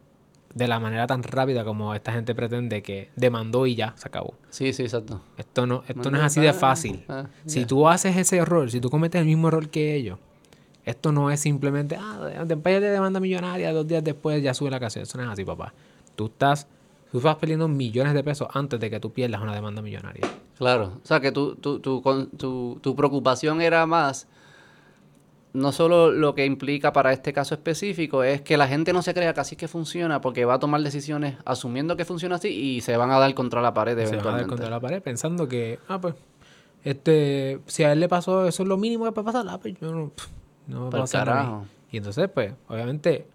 [0.54, 4.34] de la manera tan rápida como esta gente pretende que demandó y ya se acabó.
[4.50, 5.20] Sí, sí, exacto.
[5.36, 7.04] Esto no, esto no es así de fácil.
[7.08, 10.18] Ah, si tú haces ese error, si tú cometes el mismo error que ellos,
[10.84, 15.00] esto no es simplemente, ah, de demanda millonaria, dos días después ya sube la casa.
[15.00, 15.74] Eso no es así, papá.
[16.14, 16.68] Tú estás,
[17.14, 20.28] tú vas perdiendo millones de pesos antes de que tú pierdas una demanda millonaria.
[20.58, 20.98] Claro.
[21.00, 22.02] O sea, que tu, tu, tu,
[22.36, 24.26] tu, tu preocupación era más
[25.52, 29.14] no solo lo que implica para este caso específico es que la gente no se
[29.14, 32.80] crea que así que funciona porque va a tomar decisiones asumiendo que funciona así y
[32.80, 34.20] se van a dar contra la pared eventualmente.
[34.20, 36.16] Se van a dar contra la pared pensando que, ah, pues,
[36.82, 39.74] este, si a él le pasó eso es lo mínimo que puede pasar, ah, pues
[39.80, 40.10] yo no,
[40.66, 41.62] no va a pasar
[41.92, 43.28] Y entonces, pues, obviamente,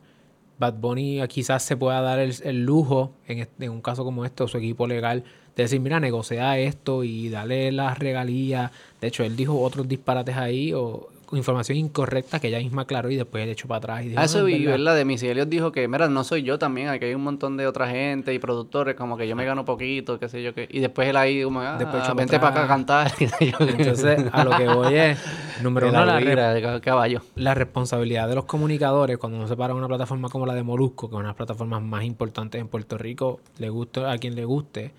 [0.59, 4.57] Bad Bunny quizás se pueda dar el, lujo, en, en, un caso como este, su
[4.57, 5.23] equipo legal,
[5.55, 8.71] de decir, mira, negocia esto y dale las regalías.
[9.01, 13.15] De hecho, él dijo otros disparates ahí, o información incorrecta que ella misma aclaró y
[13.15, 14.05] después le echó para atrás.
[14.05, 14.95] Y dijo, eso vi, ¿verdad?
[14.95, 17.67] De Missy Elliot dijo que, mira, no soy yo también, aquí hay un montón de
[17.67, 20.67] otra gente y productores, como que yo me gano poquito, qué sé yo qué.
[20.71, 23.11] Y después él ahí, como, ah, después vente para acá a cantar.
[23.39, 25.19] Entonces, a lo que voy es,
[25.61, 27.21] número uno, la, caballo.
[27.35, 31.09] la responsabilidad de los comunicadores cuando uno se para una plataforma como la de Molusco,
[31.09, 34.35] que es una de las plataformas más importantes en Puerto Rico, le gusta a quien
[34.35, 34.91] le guste,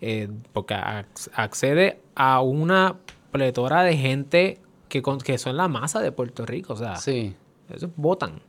[0.00, 2.96] eh, porque accede a una
[3.30, 4.58] pletora de gente
[5.02, 6.74] que, que son la masa de Puerto Rico.
[6.74, 7.34] O sea, sí.
[7.72, 8.40] eso votan.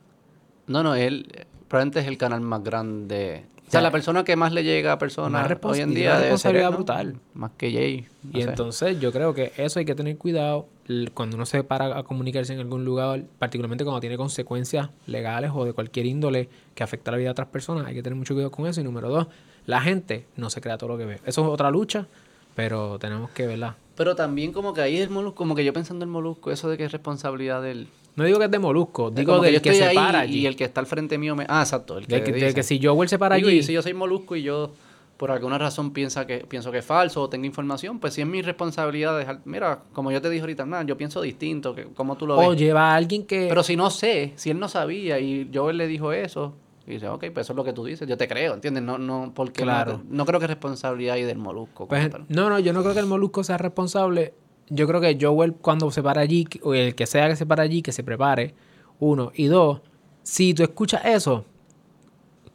[0.66, 3.44] No, no, él probablemente es el canal más grande.
[3.66, 6.70] O sea, la persona que más le llega a personas hoy en día debe responsabilidad
[6.70, 7.16] brutal.
[7.34, 8.06] Más que Jay.
[8.32, 10.68] y entonces yo creo que eso hay que tener cuidado
[11.14, 15.64] cuando uno se para a comunicarse en algún lugar, particularmente cuando tiene consecuencias legales o
[15.64, 17.88] de cualquier índole que afecta la vida de otras personas.
[17.88, 18.80] Hay que tener mucho cuidado con eso.
[18.80, 19.26] Y número dos,
[19.66, 21.14] la gente no se crea todo lo que ve.
[21.26, 22.06] Eso es otra lucha,
[22.54, 25.72] pero tenemos que verla pero también como que ahí es el molusco, como que yo
[25.72, 27.88] pensando en el molusco, eso de que es responsabilidad del...
[28.14, 30.40] No digo que es de molusco, digo del que, se para allí.
[30.40, 31.44] Y el que está al frente mío me...
[31.48, 31.98] Ah, exacto.
[31.98, 33.58] El que, de, que, si Joel se para allí...
[33.58, 34.72] Y si yo soy molusco y yo
[35.16, 38.26] por alguna razón piensa que, pienso que es falso o tengo información, pues sí es
[38.26, 39.40] mi responsabilidad dejar...
[39.46, 42.48] Mira, como yo te dije ahorita, nada, yo pienso distinto, que como tú lo ves.
[42.48, 43.46] O lleva a alguien que...
[43.48, 46.54] Pero si no sé, si él no sabía y Joel le dijo eso,
[46.86, 48.82] y dice, ok, pues eso es lo que tú dices, yo te creo, ¿entiendes?
[48.82, 50.02] No, no, porque claro.
[50.08, 51.88] no, creo que es responsabilidad ahí del molusco.
[51.88, 54.34] Pues, no, no, yo no creo que el molusco sea responsable
[54.68, 57.62] yo creo que Joel cuando se para allí, o el que sea que se para
[57.62, 58.54] allí, que se prepare,
[58.98, 59.30] uno.
[59.34, 59.80] Y dos,
[60.22, 61.44] si tú escuchas eso,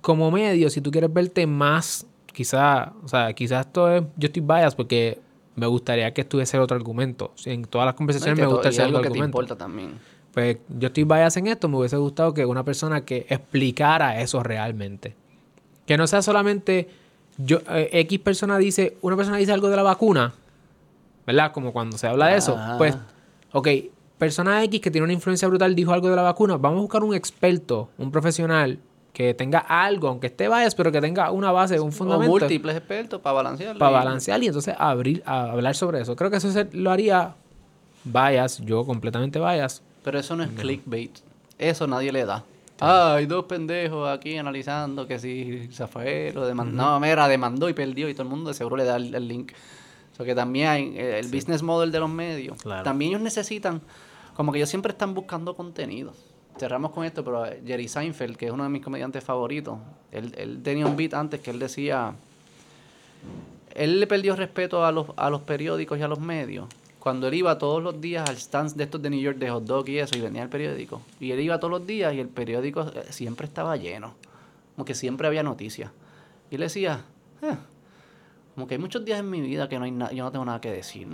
[0.01, 4.41] como medio, si tú quieres verte más, quizá, o sea, quizás esto es, yo estoy
[4.41, 5.19] bias porque
[5.55, 7.33] me gustaría que estuviese otro argumento.
[7.45, 9.13] En todas las conversaciones me gusta ese argumento.
[9.13, 9.99] que te importa también.
[10.33, 14.41] Pues yo estoy bias en esto, me hubiese gustado que una persona que explicara eso
[14.43, 15.15] realmente.
[15.85, 16.89] Que no sea solamente
[17.37, 20.33] yo, eh, X persona dice, una persona dice algo de la vacuna
[21.25, 21.51] ¿verdad?
[21.51, 22.97] Como cuando se habla de eso, pues,
[23.51, 23.67] ok,
[24.17, 27.03] persona X que tiene una influencia brutal dijo algo de la vacuna, vamos a buscar
[27.03, 28.79] un experto, un profesional
[29.13, 32.33] que tenga algo, aunque esté bias, pero que tenga una base, un fundamento.
[32.33, 33.77] O múltiples expertos para balancear.
[33.77, 36.15] Para balancear y entonces abrir, a hablar sobre eso.
[36.15, 37.35] Creo que eso lo haría
[38.05, 39.83] bias, yo completamente bias.
[40.03, 41.19] Pero eso no es clickbait.
[41.57, 42.43] Eso nadie le da.
[42.79, 46.75] Ah, hay dos pendejos aquí analizando que si Zafael o demandó.
[46.75, 49.51] No, mira, demandó y perdió y todo el mundo de seguro le da el link
[50.25, 53.81] que también eh, el business model de los medios, también ellos necesitan,
[54.35, 56.13] como que ellos siempre están buscando contenido.
[56.57, 59.79] Cerramos con esto, pero eh, Jerry Seinfeld, que es uno de mis comediantes favoritos,
[60.11, 62.13] él, tenía un beat antes que él decía,
[63.73, 66.67] él le perdió respeto a los, a los periódicos y a los medios.
[67.01, 69.65] Cuando él iba todos los días al stand de estos de New York de hot
[69.65, 71.01] dog y eso, y venía el periódico.
[71.19, 74.15] Y él iba todos los días y el periódico eh, siempre estaba lleno
[74.75, 75.91] como que siempre había noticias.
[76.49, 77.05] Y le decía,
[77.41, 77.55] eh,
[78.55, 80.61] como que hay muchos días en mi vida que no hay yo no tengo nada
[80.61, 81.07] que decir.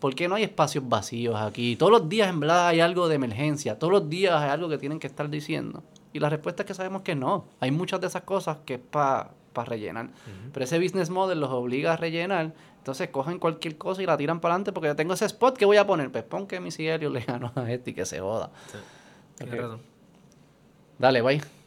[0.00, 1.76] ¿Por qué no hay espacios vacíos aquí?
[1.76, 4.78] Todos los días en verdad hay algo de emergencia, todos los días hay algo que
[4.78, 5.84] tienen que estar diciendo.
[6.12, 7.44] Y la respuesta es que sabemos que no.
[7.60, 10.08] Hay muchas de esas cosas que es para rellenar.
[10.52, 12.52] Pero ese business model los obliga a rellenar.
[12.80, 15.66] Entonces cogen cualquier cosa y la tiran para adelante porque ya tengo ese spot que
[15.66, 16.10] voy a poner.
[16.10, 16.56] Pues pon que
[16.88, 18.50] Elliott le ganó a este y que se joda.
[19.36, 19.60] Tienes Ok.
[19.60, 19.80] razón.
[20.98, 21.59] Dale, bye.